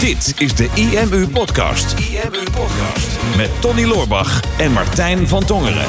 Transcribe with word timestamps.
Dit 0.00 0.34
is 0.38 0.54
de 0.54 0.70
IMU 0.74 1.28
Podcast. 1.28 1.98
IMU 1.98 2.42
Podcast. 2.42 3.36
Met 3.36 3.60
Tony 3.60 3.84
Loorbach 3.84 4.58
en 4.58 4.72
Martijn 4.72 5.28
van 5.28 5.44
Tongeren. 5.44 5.86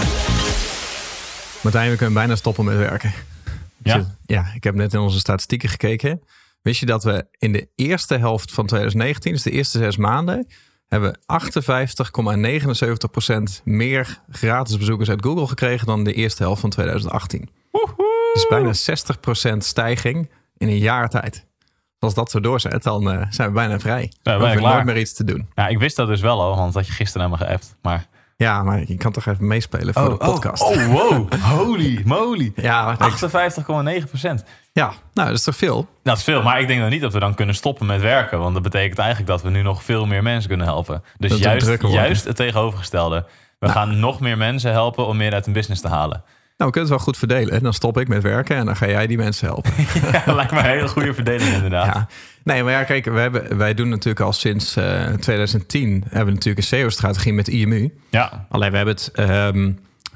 Martijn, 1.64 1.90
we 1.90 1.96
kunnen 1.96 2.14
bijna 2.14 2.36
stoppen 2.36 2.66
met 2.66 2.78
werken. 2.78 3.14
Ja? 3.84 4.16
Ja, 4.26 4.52
ik 4.56 4.64
heb 4.64 4.76
net 4.76 4.94
in 4.94 5.00
onze 5.00 5.20
statistieken 5.20 5.70
gekeken. 5.70 6.22
Wist 6.62 6.80
je 6.80 6.86
dat 6.86 7.04
we 7.04 7.26
in 7.38 7.52
de 7.52 7.68
eerste 7.76 8.18
helft 8.18 8.52
van 8.52 8.66
2019, 8.66 9.32
dus 9.32 9.44
de 9.44 9.52
eerste 9.52 9.78
zes 9.78 9.98
maanden, 9.98 10.48
hebben 10.88 11.20
58,79% 11.20 11.24
meer 13.64 14.20
gratis 14.30 14.78
bezoekers 14.78 15.10
uit 15.10 15.26
Google 15.26 15.48
gekregen 15.48 15.88
dan 15.88 16.04
de 16.04 16.14
eerste 16.14 16.44
helft 16.44 16.62
van 16.62 16.70
2018. 16.70 17.50
Dus 18.34 18.48
bijna 18.50 18.74
60% 19.54 19.58
stijging 19.58 20.30
in 20.58 20.68
een 20.68 20.78
jaar 20.78 21.10
tijd. 21.10 21.50
Als 22.02 22.14
dat 22.14 22.32
zo 22.32 22.40
doorzet, 22.40 22.84
dan 22.84 23.12
eh, 23.12 23.26
zijn 23.30 23.48
we 23.48 23.54
bijna 23.54 23.80
vrij. 23.80 24.12
we 24.24 24.32
klaar. 24.38 24.60
nooit 24.62 24.86
meer 24.86 24.98
iets 24.98 25.14
te 25.14 25.24
doen. 25.24 25.50
Ja, 25.56 25.68
ik 25.68 25.80
wist 25.80 25.96
dat 25.96 26.08
dus 26.08 26.22
wel 26.22 26.42
al, 26.42 26.56
want 26.56 26.66
dat 26.66 26.74
had 26.74 26.88
je 26.88 26.94
gisteren 26.94 27.30
naar 27.30 27.40
me 27.40 27.46
geappt. 27.46 27.76
Maar... 27.82 28.06
Ja, 28.38 28.64
maar 28.64 28.84
je 28.86 28.98
kan 28.98 29.12
toch 29.12 29.26
even 29.26 29.48
meespelen 29.48 29.94
voor 29.94 30.10
de 30.10 30.18
podcast. 30.18 30.64
Oh, 30.64 30.86
wow. 30.86 31.34
Holy 31.34 32.02
moly. 32.06 32.52
Ja, 32.70 32.92
ik- 32.92 34.02
58,9 34.04 34.08
procent. 34.10 34.44
ja, 34.74 34.86
nou, 35.14 35.28
dat 35.28 35.38
is 35.38 35.44
toch 35.44 35.56
veel? 35.56 35.88
Dat 36.04 36.18
is 36.18 36.24
veel, 36.24 36.42
maar 36.44 36.60
ik 36.60 36.68
denk 36.68 36.80
dan 36.82 36.90
niet 36.90 37.02
dat 37.02 37.14
we 37.14 37.20
dan 37.20 37.34
kunnen 37.36 37.56
stoppen 37.56 37.86
met 37.86 38.02
werken. 38.02 38.40
Want 38.40 38.54
dat 38.54 38.64
betekent 38.64 38.98
eigenlijk 39.00 39.30
dat 39.30 39.42
we 39.42 39.50
nu 39.50 39.62
nog 39.62 39.84
veel 39.84 40.06
meer 40.06 40.24
mensen 40.24 40.50
kunnen 40.50 40.68
helpen. 40.68 41.04
Dus 41.18 41.30
Dat 41.30 41.40
juist, 41.40 41.82
juist 41.82 42.24
het 42.26 42.36
tegenovergestelde. 42.36 43.26
We 43.60 43.70
gaan 43.70 44.00
nog 44.00 44.20
meer 44.20 44.38
mensen 44.38 44.72
helpen 44.72 45.06
om 45.08 45.18
meer 45.18 45.34
uit 45.34 45.48
een 45.48 45.54
business 45.54 45.82
te 45.82 45.88
halen. 45.88 46.24
Nou, 46.62 46.74
we 46.74 46.80
kunnen 46.80 46.96
het 46.96 47.06
wel 47.06 47.14
goed 47.14 47.30
verdelen. 47.30 47.64
Dan 47.64 47.74
stop 47.74 47.98
ik 47.98 48.08
met 48.08 48.24
werken 48.24 48.56
en 48.56 48.66
dan 48.66 48.76
ga 48.76 48.88
jij 48.88 49.08
die 49.08 49.18
mensen 49.18 49.48
helpen. 49.48 49.72
Ja, 50.26 50.34
lijkt 50.34 50.52
me 50.52 50.60
een 50.60 50.66
hele 50.66 50.88
goede 50.88 51.14
verdeling 51.14 51.54
inderdaad. 51.54 51.86
Ja. 51.94 52.08
Nee, 52.44 52.64
maar 52.64 52.72
ja, 52.72 52.84
kijk, 52.84 53.06
we 53.06 53.20
hebben, 53.20 53.58
wij 53.58 53.74
doen 53.74 53.90
natuurlijk 53.90 54.26
al 54.26 54.34
sinds 54.34 54.76
eh, 54.76 55.14
2010 55.20 56.04
hebben 56.08 56.26
we 56.26 56.32
natuurlijk 56.32 56.58
een 56.58 56.64
SEO-strategie 56.78 57.34
met 57.34 57.48
IMU. 57.48 57.94
Ja, 58.10 58.46
Alleen 58.50 58.72
we 58.72 58.76
hebben 58.78 58.96
het, 58.96 59.12
ehm, 59.14 59.72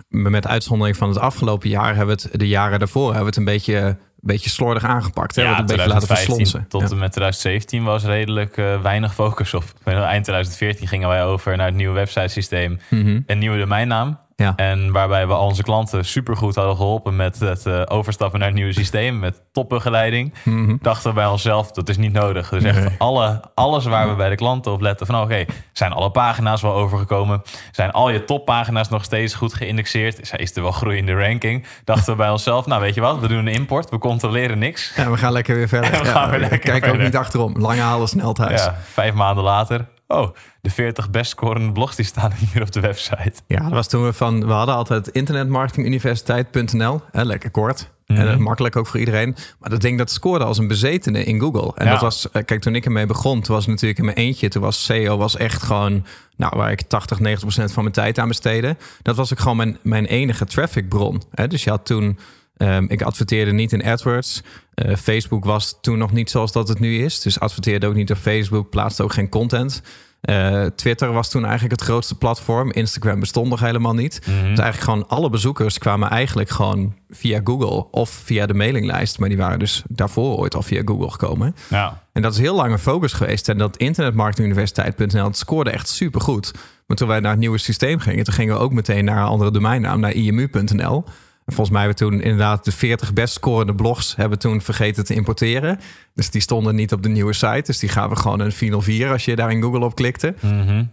met 0.09 0.47
uitzondering 0.47 0.97
van 0.97 1.09
het 1.09 1.19
afgelopen 1.19 1.69
jaar, 1.69 1.95
hebben 1.95 2.16
we 2.16 2.21
het 2.21 2.39
de 2.39 2.47
jaren 2.47 2.79
daarvoor 2.79 3.05
hebben 3.05 3.21
we 3.21 3.27
het 3.27 3.38
een 3.38 3.45
beetje, 3.45 3.97
beetje 4.19 4.49
slordig 4.49 4.83
aangepakt. 4.83 5.35
Hè? 5.35 5.41
We 5.41 5.47
ja 5.47 5.55
hebben 5.55 5.75
het 5.75 5.88
een 5.88 5.93
beetje 5.93 6.07
laten 6.07 6.07
2015 6.07 6.35
verslonsen. 6.35 6.69
tot 6.69 6.81
Ja. 6.81 6.95
en 6.95 7.01
met 7.01 7.11
2017 7.11 7.83
was 7.83 8.03
redelijk 8.03 8.57
eh, 8.57 8.81
weinig 8.81 9.13
focus 9.13 9.53
op. 9.53 9.63
Eind 9.83 10.23
2014 10.23 10.88
gingen 10.88 11.07
wij 11.09 11.23
over 11.23 11.57
naar 11.57 11.66
het 11.67 11.75
nieuwe 11.75 11.93
websitesysteem. 11.93 12.79
Mhm. 12.89 13.19
Een 13.25 13.38
nieuwe 13.38 13.57
domeinnaam. 13.57 14.23
Ja. 14.38 14.53
En 14.55 14.91
waarbij 14.91 15.28
we 15.28 15.33
al 15.33 15.45
onze 15.47 15.64
klanten 15.64 16.05
supergoed 16.05 16.55
hadden 16.55 16.75
geholpen 16.75 17.16
met 17.16 17.39
het 17.39 17.66
eh, 17.66 17.81
overstappen 17.86 18.39
naar 18.39 18.47
het 18.47 18.58
nieuwe 18.58 18.73
systeem. 18.73 19.19
Met 19.19 19.41
topbegeleiding. 19.52 20.33
Dachten 20.81 21.09
we 21.09 21.16
bij 21.16 21.25
onszelf, 21.25 21.72
dat 21.72 21.89
is 21.89 21.97
niet 21.97 22.14
nodig. 22.14 22.50
Dus 22.50 22.63
echt 22.63 22.75
Mhm. 22.78 22.86
Nee. 22.88 22.95
alle, 22.97 23.41
alles 23.53 23.86
waar 23.86 24.09
we 24.09 24.16
bij 24.16 24.30
de 24.30 24.36
klanten 24.36 24.72
op 24.72 24.81
letten. 24.81 25.06
Van 25.06 25.22
oké, 25.22 25.45
zijn 25.73 25.91
alle 25.91 26.09
pagina's 26.09 26.61
wel 26.61 26.73
overgekomen? 26.73 27.41
Zijn 27.72 27.91
al 27.91 28.09
je 28.09 28.25
toppagina's 28.25 28.89
nog 28.89 29.03
steeds 29.03 29.33
goed 29.33 29.53
geïndexeerd? 29.53 30.19
Is, 30.22 30.31
is 30.31 30.56
er 30.56 30.61
wel 30.61 30.72
groei 30.72 30.97
in 30.97 31.06
de 31.06 31.13
ranking? 31.28 31.66
Dachten 31.83 32.11
we 32.11 32.17
bij 32.17 32.30
onszelf, 32.30 32.66
nou 32.66 32.81
weet 32.81 32.95
je 32.95 33.02
wat, 33.02 33.19
we 33.19 33.28
doen 33.28 33.38
een 33.38 33.47
import. 33.53 33.89
We 33.89 33.97
controleren 33.97 34.58
niks. 34.59 34.94
Ja, 34.95 35.09
we 35.11 35.17
gaan 35.17 35.31
lekker 35.31 35.56
weer 35.56 35.67
verder. 35.67 35.94
En 35.94 36.00
we 36.02 36.06
Ja, 36.06 36.11
gaan 36.11 36.30
weer 36.30 36.39
lekker 36.39 36.59
Kijk 36.59 36.88
ook 36.88 36.97
niet 36.97 37.16
achterom. 37.16 37.53
Lange 37.59 37.81
halen, 37.81 38.08
snel 38.08 38.33
thuis. 38.33 38.63
Ja, 38.63 38.75
vijf 38.83 39.13
maanden 39.13 39.44
later. 39.44 39.86
Oh, 40.16 40.35
de 40.61 40.69
40 40.69 41.09
best 41.09 41.30
scorende 41.31 41.71
blogs 41.71 41.95
die 41.95 42.05
staan 42.05 42.31
hier 42.52 42.61
op 42.61 42.71
de 42.71 42.80
website. 42.80 43.33
dat 43.47 43.69
was 43.69 43.88
toen 43.88 44.03
we 44.05 44.13
van, 44.13 44.45
we 44.45 44.52
hadden 44.53 44.75
altijd 44.75 45.07
internetmarketinguniversiteit.nl. 45.07 47.02
Hè, 47.11 47.23
lekker 47.23 47.52
kort. 47.52 47.94
Mhm. 48.07 48.19
En 48.19 48.27
eh, 48.31 48.38
makkelijk 48.38 48.75
ook 48.75 48.88
voor 48.88 48.99
iedereen. 48.99 49.35
Maar 49.59 49.69
dat 49.69 49.81
ding 49.81 49.97
dat 49.97 50.11
scoorde 50.11 50.45
als 50.45 50.57
een 50.57 50.67
bezetene 50.67 51.23
in 51.23 51.39
Google. 51.39 51.72
En 51.75 51.85
Ja. 51.85 51.91
dat 51.91 52.02
was, 52.02 52.31
eh, 52.31 52.44
kijk, 52.45 52.61
toen 52.61 52.75
ik 52.75 52.85
ermee 52.85 53.05
begon, 53.05 53.41
toen 53.41 53.55
was 53.55 53.63
het 53.63 53.73
natuurlijk 53.73 53.99
in 53.99 54.05
mijn 54.05 54.17
eentje. 54.17 54.49
Toen 54.49 54.61
was 54.61 54.83
SEO 54.85 55.17
was 55.17 55.38
echt 55.38 55.63
gewoon, 55.63 56.05
nou, 56.38 56.53
waar 56.55 56.72
ik 56.72 56.81
80, 56.81 57.19
90 57.19 57.41
procent 57.41 57.72
van 57.72 57.83
mijn 57.83 57.95
tijd 57.95 58.19
aan 58.19 58.27
besteedde. 58.27 58.77
Dat 59.02 59.16
was 59.16 59.31
ook 59.33 59.39
gewoon 59.39 59.57
mijn, 59.57 59.77
mijn 59.83 60.05
enige 60.05 60.45
trafficbron. 60.45 61.22
Hè? 61.31 61.47
Dus 61.47 61.63
je 61.63 61.69
had 61.69 61.85
toen, 61.85 62.19
ehm, 62.57 62.85
ik 62.88 63.01
adverteerde 63.01 63.51
niet 63.51 63.73
in 63.73 63.84
AdWords. 63.85 64.41
Eh, 64.73 64.95
Facebook 64.95 65.45
was 65.45 65.78
toen 65.81 65.97
nog 65.97 66.12
niet 66.12 66.29
zoals 66.29 66.51
dat 66.51 66.68
het 66.68 66.79
nu 66.79 67.03
is. 67.03 67.19
Dus 67.22 67.39
adverteerde 67.39 67.88
ook 67.88 67.95
niet 67.95 68.12
op 68.12 68.18
Facebook, 68.18 68.69
plaatste 68.69 69.03
ook 69.03 69.13
geen 69.13 69.29
content. 69.29 69.81
Eh, 70.25 70.66
Twitter 70.66 71.12
was 71.12 71.30
toen 71.30 71.44
eigenlijk 71.44 71.72
het 71.80 71.90
grootste 71.90 72.16
platform. 72.16 72.72
Instagram 72.72 73.19
bestond 73.19 73.50
nog 73.50 73.59
helemaal 73.59 73.94
niet. 73.94 74.22
Dus 74.25 74.31
eigenlijk 74.36 74.80
gewoon 74.80 75.08
alle 75.08 75.30
bezoekers 75.30 75.78
kwamen 75.78 76.09
eigenlijk 76.09 76.50
gewoon 76.50 76.94
via 77.09 77.41
Google 77.44 77.91
of 77.91 78.09
via 78.09 78.46
de 78.46 78.53
mailinglijst. 78.53 79.19
Maar 79.19 79.30
die 79.30 79.38
waren 79.38 79.59
dus 79.59 79.84
daarvoor 79.88 80.38
ooit 80.38 80.56
al 80.56 80.62
via 80.62 80.81
Google 80.86 81.12
gekomen. 81.12 81.56
Ja, 81.69 82.02
En 82.13 82.22
dat 82.22 82.34
is 82.34 82.40
heel 82.40 82.56
lang 82.56 82.72
een 82.72 82.80
focus 82.80 83.13
geweest. 83.13 83.50
En 83.50 83.58
dat 83.58 83.78
internetmarketinguniversiteit.nl 83.78 85.24
dat 85.24 85.38
scoorde 85.38 85.69
echt 85.69 85.90
super 85.90 86.22
goed. 86.22 86.53
Maar 86.88 86.97
toen 86.97 87.07
wij 87.07 87.19
naar 87.19 87.31
het 87.31 87.40
nieuwe 87.40 87.57
systeem 87.57 88.00
gingen, 88.00 88.24
toen 88.24 88.34
gingen 88.34 88.56
we 88.56 88.62
ook 88.62 88.74
meteen 88.74 89.06
naar 89.06 89.18
een 89.18 89.28
andere 89.28 89.52
domeinnaam, 89.52 90.00
naar 90.00 90.13
imu.nl. 90.13 91.03
En 91.45 91.53
volgens 91.53 91.75
mij 91.75 91.85
hebben 91.85 92.07
we 92.07 92.11
toen 92.11 92.22
inderdaad 92.22 92.66
de 92.66 92.72
40 92.72 93.13
best 93.13 93.33
scorende 93.33 93.75
blogs 93.75 94.16
hebben 94.16 94.39
toen 94.39 94.61
vergeten 94.61 95.06
te 95.06 95.13
importeren. 95.13 95.79
Dus 96.13 96.29
die 96.29 96.41
stonden 96.41 96.75
niet 96.75 96.94
op 96.94 97.03
de 97.03 97.09
nieuwe 97.09 97.33
site. 97.33 97.63
Dus 97.66 97.79
die 97.79 97.89
gaven 97.89 98.17
gewoon 98.17 98.39
een 98.39 98.51
404 98.51 99.11
als 99.11 99.25
je 99.25 99.35
daar 99.35 99.51
in 99.51 99.61
Google 99.61 99.85
op 99.85 99.95
klikte. 99.95 100.35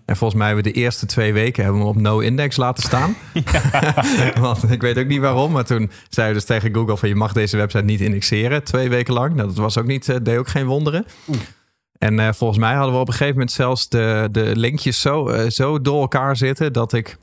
En 0.05 0.17
volgens 0.17 0.35
mij 0.39 0.47
hebben 0.47 0.65
we 0.65 0.73
de 0.73 0.79
eerste 0.79 1.07
twee 1.07 1.33
weken 1.33 1.65
hebben 1.65 1.81
we 1.81 1.89
hem 1.89 1.97
op 1.97 2.03
no-index 2.03 2.57
laten 2.57 2.83
staan. 2.83 3.17
Want 4.41 4.71
ik 4.71 4.81
weet 4.81 4.99
ook 4.99 5.07
niet 5.07 5.21
waarom. 5.21 5.53
Maar 5.53 5.65
toen 5.65 5.91
zeiden 6.09 6.35
we 6.41 6.47
dus 6.47 6.57
tegen 6.57 6.75
Google 6.75 6.97
van 6.97 7.09
je 7.09 7.15
mag 7.15 7.33
deze 7.33 7.57
website 7.57 7.85
niet 7.85 8.01
indexeren. 8.01 8.65
Twee 8.65 8.89
weken 8.89 9.15
lang. 9.15 9.35
Nou, 9.35 9.49
dat 9.49 9.57
was 9.57 9.79
ook 9.79 9.87
niet, 9.87 10.09
eh, 10.09 10.17
deed 10.23 10.39
ook 10.39 10.49
geen 10.49 10.67
wonderen. 10.67 11.07
En 11.99 12.19
eh, 12.19 12.33
volgens 12.33 12.59
mij 12.59 12.75
hadden 12.75 12.95
we 12.95 13.01
op 13.01 13.07
een 13.07 13.13
gegeven 13.13 13.35
moment 13.35 13.53
zelfs 13.53 13.89
de, 13.89 14.29
de 14.31 14.57
linkjes 14.57 15.01
zo, 15.01 15.29
eh, 15.29 15.51
zo 15.51 15.81
door 15.81 16.01
elkaar 16.01 16.37
zitten 16.37 16.73
dat 16.73 16.93
ik. 16.93 17.17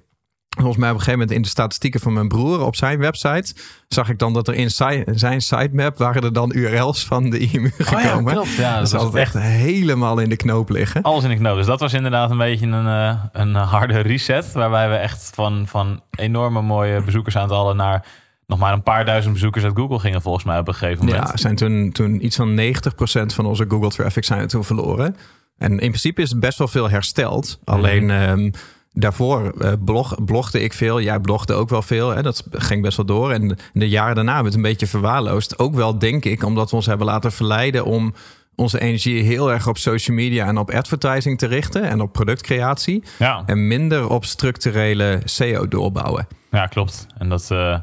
Volgens 0.57 0.77
mij 0.77 0.89
op 0.89 0.95
een 0.95 1.01
gegeven 1.01 1.19
moment 1.19 1.37
in 1.37 1.41
de 1.41 1.47
statistieken 1.47 1.99
van 1.99 2.13
mijn 2.13 2.27
broer 2.27 2.65
op 2.65 2.75
zijn 2.75 2.99
website 2.99 3.53
zag 3.87 4.09
ik 4.09 4.19
dan 4.19 4.33
dat 4.33 4.47
er 4.47 4.53
in 4.53 4.71
zijn, 4.71 5.03
zijn 5.11 5.41
sitemap 5.41 5.97
waren 5.97 6.21
er 6.21 6.33
dan 6.33 6.51
URL's 6.55 7.05
van 7.05 7.29
de 7.29 7.39
IMU 7.39 7.71
gekomen. 7.77 8.33
klopt. 8.33 8.53
Ja, 8.55 8.79
dat 8.79 8.91
dat 8.91 9.01
is 9.01 9.07
was 9.07 9.15
echt 9.15 9.33
helemaal 9.33 10.19
in 10.19 10.29
de 10.29 10.35
knoop 10.35 10.69
liggen. 10.69 11.01
alles 11.01 11.23
in 11.23 11.29
de 11.29 11.35
knoop. 11.35 11.55
Dus 11.57 11.65
dat 11.65 11.79
was 11.79 11.93
inderdaad 11.93 12.31
een 12.31 12.37
beetje 12.37 12.67
een, 12.67 12.87
eh, 12.87 13.23
een 13.31 13.55
harde 13.55 13.99
reset. 13.99 14.51
Waarbij 14.51 14.89
we 14.89 14.95
echt 14.95 15.31
van, 15.33 15.67
van 15.67 16.01
enorme 16.11 16.61
mooie 16.61 17.01
bezoekersaantallen 17.01 17.75
naar 17.75 18.05
nog 18.47 18.59
maar 18.59 18.73
een 18.73 18.83
paar 18.83 19.05
duizend 19.05 19.33
bezoekers 19.33 19.63
uit 19.63 19.75
Google 19.75 19.99
gingen 19.99 20.21
volgens 20.21 20.43
mij 20.43 20.59
op 20.59 20.67
een 20.67 20.75
gegeven 20.75 21.05
moment. 21.05 21.27
Ja, 21.27 21.37
zijn 21.37 21.55
toen, 21.55 21.91
toen 21.91 22.25
iets 22.25 22.35
van 22.35 22.55
90% 22.55 23.33
van 23.33 23.45
onze 23.45 23.65
Google 23.67 23.89
traffic 23.89 24.23
zijn 24.23 24.47
toen 24.47 24.63
verloren. 24.63 25.15
En 25.57 25.71
in 25.71 25.77
principe 25.77 26.21
is 26.21 26.29
het 26.29 26.39
best 26.39 26.57
wel 26.57 26.67
veel 26.67 26.89
hersteld. 26.89 27.59
Alleen 27.63 28.09
ehm, 28.09 28.51
daarvoor 28.99 29.51
eh, 29.59 29.71
blog, 29.85 30.15
blogde 30.25 30.61
ik 30.61 30.73
veel. 30.73 31.01
Jij 31.01 31.19
blogde 31.19 31.53
ook 31.53 31.69
wel 31.69 31.81
veel. 31.81 32.09
Hè? 32.09 32.21
Dat 32.21 32.43
ging 32.51 32.81
best 32.81 32.97
wel 32.97 33.05
door. 33.05 33.31
En 33.31 33.57
de 33.73 33.89
jaren 33.89 34.15
daarna 34.15 34.33
hebben 34.33 34.51
we 34.51 34.57
het 34.57 34.65
een 34.65 34.71
beetje 34.71 34.87
verwaarloosd. 34.87 35.59
Ook 35.59 35.75
wel, 35.75 35.99
denk 35.99 36.25
ik, 36.25 36.43
omdat 36.43 36.69
we 36.69 36.75
ons 36.75 36.85
hebben 36.85 37.05
laten 37.07 37.31
verleiden 37.31 37.85
om 37.85 38.13
onze 38.55 38.79
energie 38.79 39.23
heel 39.23 39.51
erg 39.51 39.67
op 39.67 39.77
social 39.77 40.15
media 40.15 40.45
en 40.47 40.57
op 40.57 40.71
advertising 40.71 41.37
te 41.37 41.47
richten. 41.47 41.83
En 41.83 42.01
op 42.01 42.11
productcreatie. 42.13 43.03
Ja, 43.19 43.43
En 43.45 43.67
minder 43.67 44.09
op 44.09 44.25
structurele 44.25 45.21
SEO 45.23 45.67
doorbouwen. 45.67 46.27
ja 46.51 46.65
klopt. 46.65 47.05
En 47.17 47.29
dat, 47.29 47.51
eh, 47.51 47.77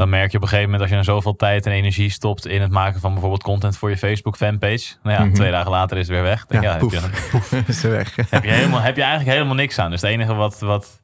dan 0.00 0.08
merk 0.08 0.30
je 0.30 0.36
op 0.36 0.42
een 0.42 0.48
gegeven 0.48 0.70
moment 0.70 0.80
als 0.80 0.90
je 0.90 0.96
dan 1.06 1.14
zoveel 1.14 1.36
tijd 1.36 1.66
en 1.66 1.72
energie 1.72 2.10
stopt 2.10 2.46
in 2.46 2.60
het 2.60 2.70
maken 2.70 3.00
van 3.00 3.12
bijvoorbeeld 3.12 3.42
content 3.42 3.76
voor 3.76 3.90
je 3.90 3.96
Facebook 3.96 4.36
fanpage. 4.36 4.94
Nou 5.02 5.24
ja, 5.24 5.32
twee 5.32 5.50
dagen 5.50 5.70
later 5.70 5.96
is 5.96 6.06
het 6.06 6.16
weer 6.16 6.24
weg. 6.24 6.48
Mhm. 6.48 6.62
Ja, 6.62 6.72
ja, 6.72 6.78
poef. 6.78 6.92
heb, 7.02 7.02
je, 7.50 7.62
is 7.72 7.84
er 7.84 7.90
weg. 7.90 8.16
heb, 8.30 8.44
je 8.44 8.50
helemaal, 8.50 8.80
heb 8.80 8.96
je 8.96 9.02
eigenlijk 9.02 9.32
helemaal 9.32 9.54
niks 9.54 9.78
aan. 9.78 9.90
Dus 9.90 10.00
het 10.00 10.10
enige 10.10 10.34
wat, 10.34 10.58
wat, 10.60 11.00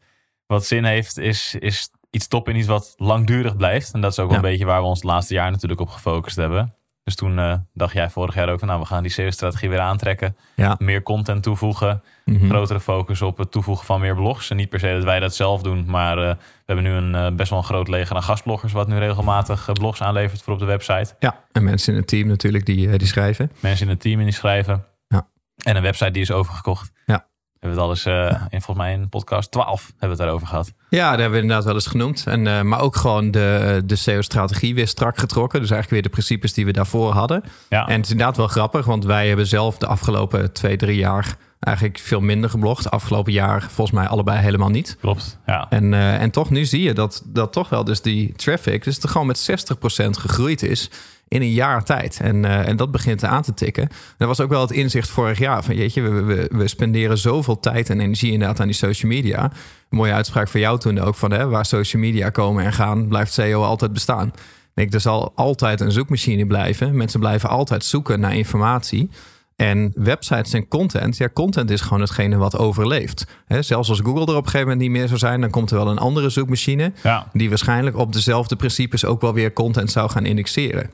wat 0.46 0.66
zin 0.66 0.84
heeft 0.84 1.18
is, 1.18 1.56
is 1.58 1.90
iets 2.10 2.24
stoppen 2.24 2.52
in 2.52 2.58
iets 2.58 2.68
wat 2.68 2.94
langdurig 2.96 3.56
blijft. 3.56 3.92
En 3.92 4.00
dat 4.00 4.12
is 4.12 4.18
ook 4.18 4.30
wel 4.30 4.38
Ja. 4.38 4.44
een 4.44 4.50
beetje 4.50 4.66
waar 4.66 4.80
we 4.80 4.86
ons 4.86 4.98
het 4.98 5.10
laatste 5.10 5.34
jaar 5.34 5.50
natuurlijk 5.50 5.80
op 5.80 5.88
gefocust 5.88 6.36
hebben. 6.36 6.74
Dus 7.06 7.14
toen 7.14 7.38
eh, 7.38 7.54
dacht 7.72 7.92
jij 7.92 8.10
vorig 8.10 8.34
jaar 8.34 8.48
ook 8.48 8.58
van 8.58 8.68
nou 8.68 8.80
we 8.80 8.86
gaan 8.86 9.02
die 9.02 9.12
SEO-strategie 9.12 9.68
weer 9.68 9.80
aantrekken. 9.80 10.36
Ja. 10.54 10.76
Meer 10.78 11.02
content 11.02 11.42
toevoegen. 11.42 12.02
Mhm. 12.24 12.48
Grotere 12.48 12.80
focus 12.80 13.22
op 13.22 13.38
het 13.38 13.50
toevoegen 13.50 13.86
van 13.86 14.00
meer 14.00 14.14
blogs. 14.14 14.50
En 14.50 14.56
niet 14.56 14.68
per 14.68 14.80
se 14.80 14.92
dat 14.92 15.04
wij 15.04 15.20
dat 15.20 15.34
zelf 15.34 15.62
doen. 15.62 15.84
Maar 15.86 16.18
eh, 16.18 16.28
we 16.34 16.62
hebben 16.64 16.84
nu 16.84 16.90
een 16.90 17.14
eh, 17.14 17.36
best 17.36 17.50
wel 17.50 17.58
een 17.58 17.64
groot 17.64 17.88
leger 17.88 18.16
aan 18.16 18.22
gastbloggers. 18.22 18.72
Wat 18.72 18.88
nu 18.88 18.98
regelmatig 18.98 19.72
blogs 19.72 20.02
aanlevert 20.02 20.42
voor 20.42 20.52
op 20.52 20.58
de 20.58 20.64
website. 20.64 21.14
Ja, 21.18 21.44
en 21.52 21.64
mensen 21.64 21.92
in 21.92 21.98
het 21.98 22.08
team 22.08 22.28
natuurlijk 22.28 22.66
die, 22.66 22.98
die 22.98 23.08
schrijven. 23.08 23.52
Mensen 23.60 23.86
in 23.86 23.92
het 23.92 24.00
team 24.00 24.18
in 24.18 24.26
die 24.26 24.34
schrijven. 24.34 24.84
Ja. 25.08 25.28
En 25.62 25.76
een 25.76 25.82
website 25.82 26.10
die 26.10 26.22
is 26.22 26.30
overgekocht. 26.30 26.92
Ja. 27.04 27.26
Hebben 27.66 27.84
het 27.84 28.06
al 28.06 28.14
eens 28.20 28.30
eh, 28.30 28.42
in 28.48 28.62
volgens 28.62 28.86
mij 28.86 28.92
in 28.92 29.08
podcast 29.08 29.50
12 29.50 29.80
hebben 29.80 29.98
we 30.00 30.06
het 30.06 30.18
daarover 30.18 30.46
gehad. 30.46 30.72
Ja, 30.88 31.10
dat 31.10 31.18
hebben 31.18 31.36
we 31.36 31.42
inderdaad 31.42 31.64
wel 31.64 31.74
eens 31.74 31.86
genoemd. 31.86 32.24
En, 32.26 32.46
eh, 32.46 32.62
maar 32.62 32.80
ook 32.80 32.96
gewoon 32.96 33.30
de, 33.30 33.82
de 33.84 33.96
SEO-strategie 33.96 34.74
weer 34.74 34.88
strak 34.88 35.18
getrokken. 35.18 35.60
Dus 35.60 35.70
eigenlijk 35.70 36.02
weer 36.02 36.12
de 36.12 36.16
principes 36.16 36.52
die 36.52 36.64
we 36.64 36.72
daarvoor 36.72 37.12
hadden. 37.12 37.42
Ja. 37.68 37.86
En 37.86 37.96
het 37.96 38.04
is 38.04 38.10
inderdaad 38.10 38.36
wel 38.36 38.48
grappig, 38.48 38.86
want 38.86 39.04
wij 39.04 39.28
hebben 39.28 39.46
zelf 39.46 39.78
de 39.78 39.86
afgelopen 39.86 40.52
twee, 40.52 40.76
drie 40.76 40.96
jaar 40.96 41.36
eigenlijk 41.60 41.98
veel 41.98 42.20
minder 42.20 42.50
geblogd. 42.50 42.90
Afgelopen 42.90 43.32
jaar 43.32 43.62
volgens 43.62 43.96
mij 43.96 44.06
allebei 44.06 44.38
helemaal 44.38 44.68
niet. 44.68 44.96
Klopt. 45.00 45.38
Ja. 45.46 45.66
En, 45.70 45.94
eh, 45.94 46.22
en 46.22 46.30
toch 46.30 46.50
nu 46.50 46.64
zie 46.64 46.82
je 46.82 46.94
dat, 46.94 47.22
dat 47.24 47.52
toch 47.52 47.68
wel 47.68 47.84
dus 47.84 48.02
die 48.02 48.32
traffic 48.32 48.84
dus 48.84 48.98
er 48.98 49.08
gewoon 49.08 49.26
met 49.26 49.38
60% 49.38 50.18
gegroeid 50.18 50.62
is 50.62 50.90
in 51.28 51.42
een 51.42 51.52
jaar 51.52 51.84
tijd. 51.84 52.18
En, 52.22 52.44
uh, 52.44 52.68
en 52.68 52.76
dat 52.76 52.90
begint 52.90 53.24
aan 53.24 53.42
te 53.42 53.54
tikken. 53.54 53.88
Dat 54.16 54.28
was 54.28 54.40
ook 54.40 54.50
wel 54.50 54.60
het 54.60 54.70
inzicht 54.70 55.08
vorig 55.08 55.38
jaar. 55.38 55.64
Van 55.64 55.76
jeetje, 55.76 56.02
we, 56.02 56.22
we, 56.22 56.48
we 56.50 56.68
spenderen 56.68 57.18
zoveel 57.18 57.60
tijd 57.60 57.90
en 57.90 58.00
energie 58.00 58.32
inderdaad 58.32 58.60
aan 58.60 58.66
die 58.66 58.76
social 58.76 59.10
media. 59.12 59.42
Een 59.42 59.50
mooie 59.96 60.12
uitspraak 60.12 60.48
voor 60.48 60.60
jou 60.60 60.78
toen 60.78 60.98
ook 60.98 61.14
van 61.14 61.32
hè, 61.32 61.48
waar 61.48 61.66
social 61.66 62.02
media 62.02 62.30
komen 62.30 62.64
en 62.64 62.72
gaan, 62.72 63.08
blijft 63.08 63.32
SEO 63.32 63.62
altijd 63.62 63.92
bestaan. 63.92 64.32
Ik, 64.74 64.94
er 64.94 65.00
zal 65.00 65.32
altijd 65.34 65.80
een 65.80 65.92
zoekmachine 65.92 66.46
blijven. 66.46 66.96
Mensen 66.96 67.20
blijven 67.20 67.48
altijd 67.48 67.84
zoeken 67.84 68.20
naar 68.20 68.36
informatie. 68.36 69.10
En 69.56 69.92
websites 69.94 70.52
en 70.52 70.68
content, 70.68 71.16
ja, 71.16 71.28
content 71.32 71.70
is 71.70 71.80
gewoon 71.80 72.00
hetgene 72.00 72.36
wat 72.36 72.58
overleeft. 72.58 73.26
zelfs 73.48 73.88
als 73.88 74.00
Google 74.00 74.20
er 74.20 74.28
op 74.28 74.28
een 74.28 74.44
gegeven 74.44 74.60
moment 74.60 74.80
niet 74.80 74.90
meer 74.90 75.06
zou 75.06 75.18
zijn, 75.18 75.40
dan 75.40 75.50
komt 75.50 75.70
er 75.70 75.76
wel 75.76 75.88
een 75.88 75.98
andere 75.98 76.28
zoekmachine. 76.28 76.92
Die 77.32 77.48
waarschijnlijk 77.48 77.96
op 77.96 78.12
dezelfde 78.12 78.56
principes 78.56 79.04
ook 79.04 79.20
wel 79.20 79.34
weer 79.34 79.52
content 79.52 79.90
zou 79.90 80.10
gaan 80.10 80.26
indexeren. 80.26 80.90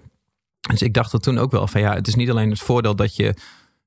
Dus 0.70 0.82
ik 0.82 0.94
dacht 0.94 1.12
er 1.12 1.20
toen 1.20 1.38
ook 1.38 1.50
wel 1.50 1.66
van 1.66 1.80
ja, 1.80 1.94
het 1.94 2.06
is 2.06 2.14
niet 2.14 2.30
alleen 2.30 2.50
het 2.50 2.60
voordeel 2.60 2.96
dat 2.96 3.16
je 3.16 3.34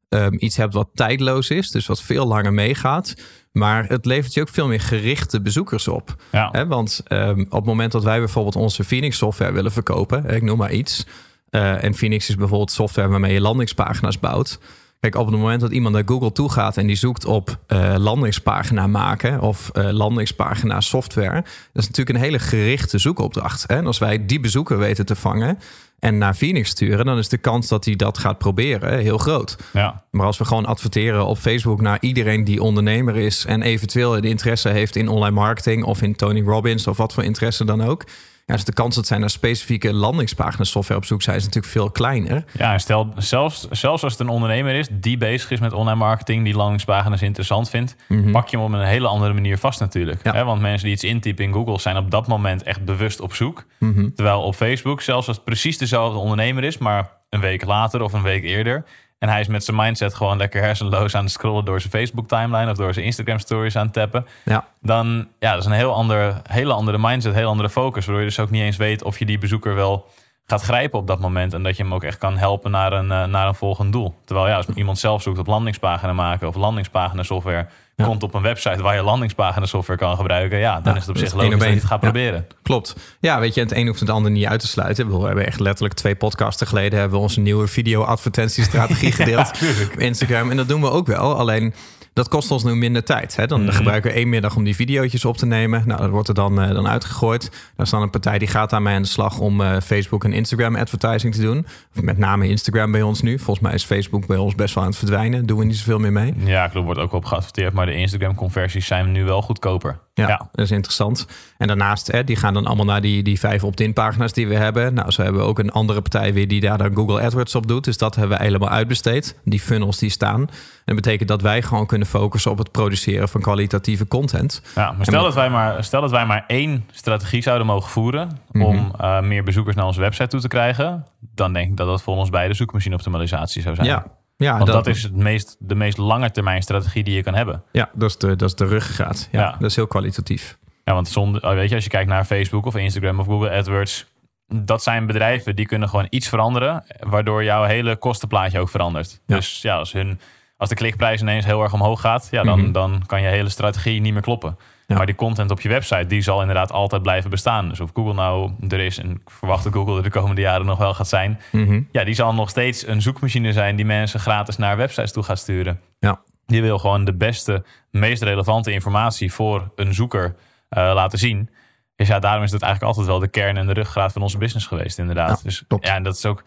um, 0.10 0.38
iets 0.39 0.57
hebt 0.57 0.74
wat 0.74 0.89
tijdloos 0.94 1.50
is, 1.50 1.72
dus 1.72 1.86
wat 1.86 2.01
veel 2.01 2.25
langer 2.25 2.54
meegaat. 2.54 3.16
Maar 3.51 3.86
het 3.88 4.06
levert 4.06 4.33
je 4.33 4.42
ook 4.42 4.50
veel 4.50 4.68
meer 4.68 4.81
gerichte 4.81 5.42
bezoekers 5.42 5.88
op. 5.88 6.16
Ja. 6.31 6.68
want 6.68 7.04
um, 7.07 7.42
op 7.42 7.51
het 7.51 7.66
moment 7.66 7.92
dat 7.92 8.04
wij 8.04 8.19
bijvoorbeeld 8.19 8.56
onze 8.56 8.83
Phoenix 8.83 9.18
software 9.18 9.51
willen 9.51 9.72
verkopen, 9.72 10.30
ik 10.30 10.42
noem 10.42 10.57
maar 10.57 10.74
iets. 10.74 11.06
Uh, 11.50 11.83
en 11.83 11.94
Phoenix 11.94 12.30
is 12.30 12.36
bijvoorbeeld 12.36 12.72
software 12.72 13.07
waarmee 13.07 13.33
je 13.33 13.42
landingspagina's 13.42 14.19
bouwt. 14.19 14.60
Kijk, 15.06 15.18
op 15.18 15.25
het 15.25 15.36
moment 15.36 15.62
dat 15.62 15.72
iemand 15.72 15.96
naar 15.96 16.04
Google 16.06 16.31
toe 16.31 16.52
gaat 16.52 16.78
en 16.78 16.88
die 16.88 16.96
zoekt 16.96 17.25
op 17.25 17.57
uh, 17.68 17.96
landingspagina 17.98 18.88
maken 18.88 19.42
of 19.42 19.72
uh, 19.74 19.90
landingspagina 19.90 20.81
software, 20.81 21.42
dat 21.74 21.84
is 21.84 21.88
natuurlijk 21.88 22.18
een 22.18 22.24
hele 22.24 22.40
gerichte 22.40 22.98
zoekopdracht. 22.98 23.63
Hè? 23.68 23.75
En 23.75 23.86
als 23.86 23.98
wij 23.98 24.25
die 24.25 24.40
bezoeker 24.40 24.78
weten 24.78 25.06
te 25.06 25.16
vangen, 25.16 25.60
en 26.00 26.18
naar 26.18 26.36
Phoenix 26.36 26.69
sturen, 26.69 27.06
dan 27.06 27.18
is 27.18 27.30
de 27.30 27.38
kans 27.38 27.68
dat 27.68 27.86
hij 27.86 27.96
dat 27.96 28.18
gaat 28.18 28.38
proberen 28.38 29.00
heel 29.00 29.18
groot. 29.18 29.57
Ja. 29.74 30.04
Maar 30.12 30.25
als 30.25 30.38
we 30.38 30.46
gewoon 30.46 30.66
adverteren 30.66 31.25
op 31.25 31.38
Facebook 31.38 31.81
naar 31.81 31.98
iedereen 32.01 32.44
die 32.44 32.62
ondernemer 32.62 33.16
is 33.16 33.46
en 33.46 33.62
eventueel 33.62 34.18
een 34.18 34.24
interesse 34.24 34.69
heeft 34.69 34.96
in 34.96 35.08
online 35.08 35.36
marketing 35.36 35.84
of 35.84 36.01
in 36.01 36.16
Tony 36.16 36.42
Robbins 36.42 36.88
of 36.88 36.98
wat 36.98 37.13
voor 37.13 37.24
interesse 37.24 37.66
dan 37.66 37.81
ook, 37.81 38.04
ja, 38.46 38.54
dus 38.54 38.64
de 38.64 38.74
kans 38.74 38.96
dat 38.96 39.08
zij 39.08 39.18
naar 39.18 39.30
specifieke 39.30 39.94
landingspagina's 39.94 40.70
software 40.70 41.00
op 41.00 41.06
zoek 41.06 41.22
zijn, 41.22 41.36
is 41.36 41.44
natuurlijk 41.44 41.74
veel 41.74 41.92
kleiner. 41.92 42.44
Ja, 42.52 42.78
stel 42.78 43.14
zelfs, 43.18 43.68
zelfs 43.70 44.04
als 44.04 44.12
het 44.12 44.22
een 44.22 44.30
ondernemer 44.30 44.76
is 44.76 44.88
die 44.92 45.18
bezig 45.18 45.52
is 45.52 45.60
met 45.60 45.74
online 45.74 45.98
marketing, 45.98 46.44
die 46.44 46.56
landingspagina's 46.56 47.22
interessant 47.22 47.70
vindt, 47.70 47.96
mhm. 48.08 48.32
pak 48.32 48.48
je 48.48 48.58
hem 48.58 48.66
op 48.66 48.72
een 48.72 48.86
hele 48.86 49.08
andere 49.08 49.34
manier 49.34 49.58
vast 49.58 49.80
natuurlijk. 49.80 50.24
Ja. 50.24 50.46
Want 50.46 50.62
mensen 50.62 50.84
die 50.84 50.94
iets 50.94 51.04
intypen 51.04 51.44
in 51.44 51.54
Google 51.54 51.80
zijn 51.80 51.98
op 51.98 52.12
dat 52.12 52.28
moment 52.28 52.64
echt 52.64 52.86
bewust 52.86 53.20
op 53.20 53.34
zoek. 53.34 53.66
Mhm. 53.80 54.10
Terwijl 54.16 54.42
op 54.42 54.56
Facebook, 54.56 55.02
zelfs 55.02 55.28
als 55.28 55.36
het 55.36 55.46
precies 55.46 55.78
dezelfde 55.78 56.20
ondernemer 56.20 56.64
is, 56.64 56.78
maar 56.78 57.12
een 57.30 57.40
week 57.40 57.66
later 57.66 58.02
of 58.02 58.14
een 58.14 58.24
week 58.24 58.44
eerder, 58.44 58.86
en 59.18 59.30
hij 59.30 59.40
is 59.40 59.48
met 59.48 59.64
zijn 59.64 59.78
mindset 59.78 60.14
gewoon 60.14 60.38
lekker 60.38 60.62
hersenloos 60.62 61.16
aan 61.16 61.24
het 61.24 61.32
scrollen 61.32 61.66
door 61.66 61.80
zijn 61.80 61.92
Facebook 61.92 62.28
timeline 62.28 62.72
of 62.72 62.78
door 62.78 62.94
zijn 62.94 63.06
Instagram 63.06 63.40
stories 63.40 63.76
aan 63.76 63.86
het 63.86 63.94
tappen. 63.94 64.26
Ja. 64.46 64.68
Dan 64.82 65.28
ja, 65.40 65.52
dat 65.52 65.60
is 65.60 65.66
een 65.66 65.72
heel 65.72 65.94
ander, 65.94 66.42
hele 66.44 66.74
andere 66.74 66.98
mindset, 66.98 67.34
heel 67.34 67.50
andere 67.50 67.70
focus. 67.70 68.06
Waardoor 68.06 68.24
je 68.24 68.30
dus 68.30 68.40
ook 68.40 68.50
niet 68.50 68.62
eens 68.62 68.78
weet 68.78 69.04
of 69.04 69.20
je 69.20 69.26
die 69.26 69.38
bezoeker 69.38 69.76
wel 69.76 70.10
gaat 70.46 70.62
grijpen 70.62 71.00
op 71.00 71.08
dat 71.08 71.20
moment. 71.20 71.54
En 71.54 71.64
dat 71.64 71.78
je 71.78 71.84
hem 71.84 71.94
ook 71.94 72.04
echt 72.04 72.18
kan 72.18 72.38
helpen 72.38 72.72
naar 72.72 72.94
een, 72.94 73.10
uh, 73.10 73.24
naar 73.26 73.48
een 73.48 73.56
volgend 73.56 73.94
doel. 73.94 74.16
Terwijl 74.26 74.48
ja, 74.48 74.56
als 74.56 74.66
iemand 74.76 75.00
zelf 75.00 75.22
zoekt 75.22 75.40
op 75.40 75.48
landingspagina 75.48 76.14
maken 76.14 76.48
of 76.48 76.56
landingspagina 76.56 77.24
software 77.24 77.68
komt 78.04 78.24
op 78.24 78.34
een 78.34 78.42
website 78.42 78.82
waar 78.82 78.96
je 78.96 79.02
landingspagina 79.02 79.66
software 79.66 80.00
kan 80.00 80.16
gebruiken, 80.16 80.60
ja, 80.60 80.82
dan 80.82 80.96
is 80.96 81.02
het 81.02 81.10
op 81.10 81.18
zich 81.18 81.34
logisch 81.34 81.60
dat 81.60 81.68
je 81.68 81.74
het 81.74 81.84
gaat 81.84 82.00
proberen. 82.00 82.48
Klopt. 82.62 82.96
Ja, 83.20 83.40
weet 83.40 83.54
je, 83.54 83.62
het 83.62 83.72
een 83.72 83.88
hoeft 83.88 84.00
het 84.00 84.10
ander 84.10 84.32
niet 84.32 84.46
uit 84.46 84.60
te 84.60 84.68
sluiten. 84.68 85.20
We 85.20 85.26
hebben 85.26 85.46
echt 85.46 85.60
letterlijk 85.60 85.94
twee 85.94 86.16
podcasten 86.16 86.68
geleden 86.68 87.00
hebben 87.00 87.18
we 87.18 87.24
onze 87.24 87.40
nieuwe 87.40 87.68
video-advertentiestrategie 87.68 89.12
gedeeld 89.22 89.52
op 89.94 90.00
Instagram. 90.00 90.52
En 90.52 90.58
dat 90.58 90.68
doen 90.68 90.82
we 90.82 90.90
ook 90.90 91.08
wel. 91.08 91.38
Alleen 91.38 91.74
dat 92.16 92.28
kost 92.28 92.52
ons 92.52 92.64
nu 92.64 92.76
minder 92.76 93.04
tijd. 93.04 93.36
Hè? 93.36 93.48
Dan 93.48 93.64
mhm. 93.64 93.72
gebruiken 93.72 94.12
we 94.12 94.18
één 94.18 94.30
middag 94.30 94.56
om 94.56 94.64
die 94.64 94.76
video's 94.76 95.26
op 95.26 95.38
te 95.38 95.46
nemen. 95.46 95.84
Nou, 95.86 96.02
dat 96.02 96.10
wordt 96.10 96.28
er 96.28 96.34
dan, 96.34 96.62
uh, 96.62 96.70
dan 96.70 96.88
uitgegooid. 96.88 97.50
Daar 97.52 97.86
is 97.86 97.92
dan 97.92 98.02
een 98.02 98.10
partij 98.10 98.38
die 98.38 98.48
gaat 98.48 98.74
aan 98.74 98.84
mij 98.84 98.96
aan 98.96 99.02
de 99.02 99.08
slag 99.08 99.40
om 99.40 99.62
uh, 99.62 99.80
Facebook 99.84 100.24
en 100.24 100.34
Instagram 100.34 100.76
advertising 100.76 101.34
te 101.34 101.42
doen. 101.42 101.66
Met 101.94 102.18
name 102.18 102.48
Instagram 102.48 102.92
bij 102.92 103.02
ons 103.02 103.22
nu. 103.22 103.38
Volgens 103.40 103.60
mij 103.60 103.74
is 103.74 103.84
Facebook 103.84 104.28
bij 104.28 104.38
ons 104.38 104.56
best 104.56 104.76
wel 104.76 104.84
aan 104.84 104.90
het 104.90 105.00
verdwijnen. 105.00 105.46
Doen 105.46 105.58
we 105.58 105.66
niet 105.66 105.78
zoveel 105.78 106.00
meer 106.00 106.12
mee. 106.12 106.34
Ja, 106.38 106.74
er 106.74 106.82
wordt 106.82 107.00
ook 107.00 107.12
op 107.12 107.26
geadverteerd. 107.26 107.74
Maar 107.74 107.86
de 107.86 107.96
Instagram 107.96 108.36
conversies 108.36 108.88
zijn 108.88 109.12
nu 109.12 109.24
wel 109.24 109.42
goedkoper. 109.42 110.00
Ja, 110.14 110.50
dat 110.52 110.66
is 110.66 110.72
interessant. 110.72 111.28
En 111.58 111.68
daarnaast, 111.68 112.12
hè, 112.12 112.24
die 112.24 112.36
gaan 112.36 112.54
dan 112.54 112.66
allemaal 112.66 112.86
naar 112.86 113.02
die, 113.02 113.24
die 113.24 113.40
vijf 113.40 113.64
opt-in 113.64 113.94
pagina's 113.94 114.34
die 114.34 114.48
we 114.48 114.56
hebben. 114.56 114.94
Nou, 114.94 115.12
zo 115.12 115.24
hebben 115.24 115.42
we 115.42 115.48
ook 115.48 115.60
een 115.60 115.72
andere 115.72 116.02
partij 116.02 116.34
weer 116.34 116.48
die 116.48 116.62
daar 116.62 116.78
dan 116.78 116.96
Google 116.96 117.22
AdWords 117.22 117.56
op 117.56 117.68
doet. 117.68 117.84
Dus 117.84 117.98
dat 117.98 118.16
hebben 118.16 118.38
we 118.38 118.44
helemaal 118.44 118.70
uitbesteed. 118.70 119.40
Die 119.44 119.60
funnels 119.60 119.98
die 119.98 120.10
staan. 120.10 120.42
En 120.42 120.96
dat 120.96 121.04
betekent 121.04 121.30
dat 121.30 121.42
wij 121.42 121.62
gewoon 121.62 121.86
kunnen 121.86 122.05
focussen 122.06 122.52
op 122.52 122.57
het 122.57 122.72
produceren 122.72 123.30
van 123.30 123.42
kwalitatieve 123.42 124.07
content. 124.07 124.62
Ja, 124.75 124.92
maar 124.92 125.06
stel, 125.06 125.24
dat, 125.24 125.34
wij 125.34 125.50
maar, 125.50 125.84
stel 125.84 126.02
dat 126.02 126.12
wij 126.12 126.25
maar 126.25 126.44
één 126.48 126.90
strategie 126.92 127.42
zouden 127.42 127.68
mogen 127.68 127.90
voeren 127.90 128.40
om 128.52 128.75
mhm. 128.75 129.02
uh, 129.02 129.22
meer 129.22 129.44
bezoekers 129.44 129.75
naar 129.75 129.86
onze 129.86 130.00
website 130.00 130.28
toe 130.28 130.40
te 130.40 130.48
krijgen. 130.48 131.06
Dan 131.19 131.54
denk 131.54 131.69
ik 131.69 131.78
dat 131.78 131.88
dat 131.88 132.02
voor 132.02 132.16
ons 132.16 132.30
beide 132.30 132.54
zoekmachine 132.54 132.96
optimalisatie 132.96 133.62
zou 133.62 133.75
zijn. 133.75 133.88
Ja, 133.88 134.06
ja, 134.38 134.57
Want 134.57 134.72
dat, 134.72 134.88
is 134.88 135.04
het 135.04 135.16
meest, 135.16 135.56
de 135.60 135.75
meest 135.75 135.98
lange 135.98 136.31
termijn 136.31 136.62
strategie 136.62 137.04
die 137.04 137.16
je 137.16 137.24
kan 137.24 137.36
hebben. 137.36 137.63
Ja, 137.72 137.90
dat 137.94 138.10
is 138.10 138.18
de, 138.18 138.36
dat 138.36 138.50
is 138.50 138.56
de 138.56 138.66
ruggengraat. 138.66 139.28
Ja, 139.31 139.40
ja. 139.40 139.56
Dat 139.60 139.69
is 139.69 139.75
heel 139.75 139.88
kwalitatief. 139.88 140.58
Ja, 140.84 140.94
want 140.94 141.08
zonder, 141.08 141.44
oh, 141.44 141.54
weet 141.54 141.69
je, 141.69 141.75
als 141.75 141.84
je 141.84 141.90
kijkt 141.90 142.10
naar 142.10 142.25
Facebook 142.25 142.66
of 142.66 142.75
Instagram 142.75 143.19
of 143.19 143.25
Google 143.25 143.51
AdWords, 143.51 144.06
dat 144.48 144.84
zijn 144.84 145.06
bedrijven 145.06 145.56
die 145.56 145.66
kunnen 145.66 145.90
gewoon 145.90 146.08
iets 146.10 146.28
veranderen, 146.28 146.84
waardoor 147.00 147.44
jouw 147.44 147.63
hele 147.63 147.96
kostenplaatje 147.96 148.60
ook 148.60 148.69
verandert. 148.69 149.22
Dus 149.25 149.62
ja, 149.62 149.78
als, 149.78 149.92
hun, 149.92 150.19
als 150.57 150.69
de 150.69 150.75
klikprijs 150.75 151.22
ineens 151.22 151.46
heel 151.46 151.62
erg 151.62 151.74
omhoog 151.74 152.02
gaat, 152.02 152.28
ja, 152.31 152.44
dan, 152.44 152.60
mhm. 152.60 152.72
dan 152.72 153.04
kan 153.06 153.22
je 153.22 153.28
hele 153.28 153.50
strategie 153.50 154.02
niet 154.02 154.13
meer 154.13 154.22
kloppen. 154.22 154.57
Maar 154.88 155.06
die 155.06 155.16
content 155.16 155.52
op 155.52 155.62
je 155.62 155.69
website, 155.69 156.06
die 156.07 156.22
zal 156.22 156.42
inderdaad 156.42 156.72
altijd 156.72 157.02
blijven 157.02 157.30
bestaan. 157.30 157.69
Dus 157.69 157.80
of 157.80 157.90
Google 157.94 158.13
nou 158.13 158.52
er 158.69 158.80
is, 158.80 158.98
en 158.98 159.12
ik 159.12 159.30
verwacht 159.30 159.63
dat 159.63 159.74
Google 159.74 159.98
er 159.98 160.04
de 160.04 160.10
komende 160.10 160.42
jaren 160.42 160.66
nog 160.66 160.78
wel 160.78 160.94
gaat 160.94 161.07
zijn. 161.07 161.40
Mhm. 161.52 161.81
Ja, 161.92 162.04
die 162.04 162.13
zal 162.13 162.34
nog 162.34 162.50
steeds 162.50 162.88
een 162.88 163.02
zoekmachine 163.02 163.54
zijn 163.54 163.75
die 163.75 163.86
mensen 163.86 164.19
gratis 164.19 164.57
naar 164.57 164.78
websites 164.78 165.12
toe 165.12 165.24
gaat 165.24 165.40
sturen. 165.40 165.81
Ja. 166.00 166.22
Die 166.46 166.62
wil 166.62 166.80
gewoon 166.80 167.06
de 167.06 167.13
beste, 167.13 167.63
meest 167.92 168.24
relevante 168.24 168.72
informatie 168.72 169.34
voor 169.34 169.72
een 169.75 169.94
zoeker 169.94 170.25
uh, 170.25 170.92
laten 170.94 171.19
zien. 171.19 171.50
Dus 171.96 172.08
ja, 172.08 172.19
daarom 172.19 172.44
is 172.44 172.51
dat 172.51 172.62
eigenlijk 172.62 172.92
altijd 172.92 173.12
wel 173.12 173.22
de 173.25 173.31
kern 173.31 173.58
en 173.58 173.68
de 173.68 173.74
ruggraat 173.74 174.13
van 174.13 174.22
onze 174.22 174.38
business 174.38 174.68
geweest, 174.68 174.98
inderdaad. 174.98 175.44
dus 175.44 175.63
ja, 175.80 175.96
en 175.96 176.04
dat 176.04 176.16
is 176.16 176.25
ook 176.25 176.44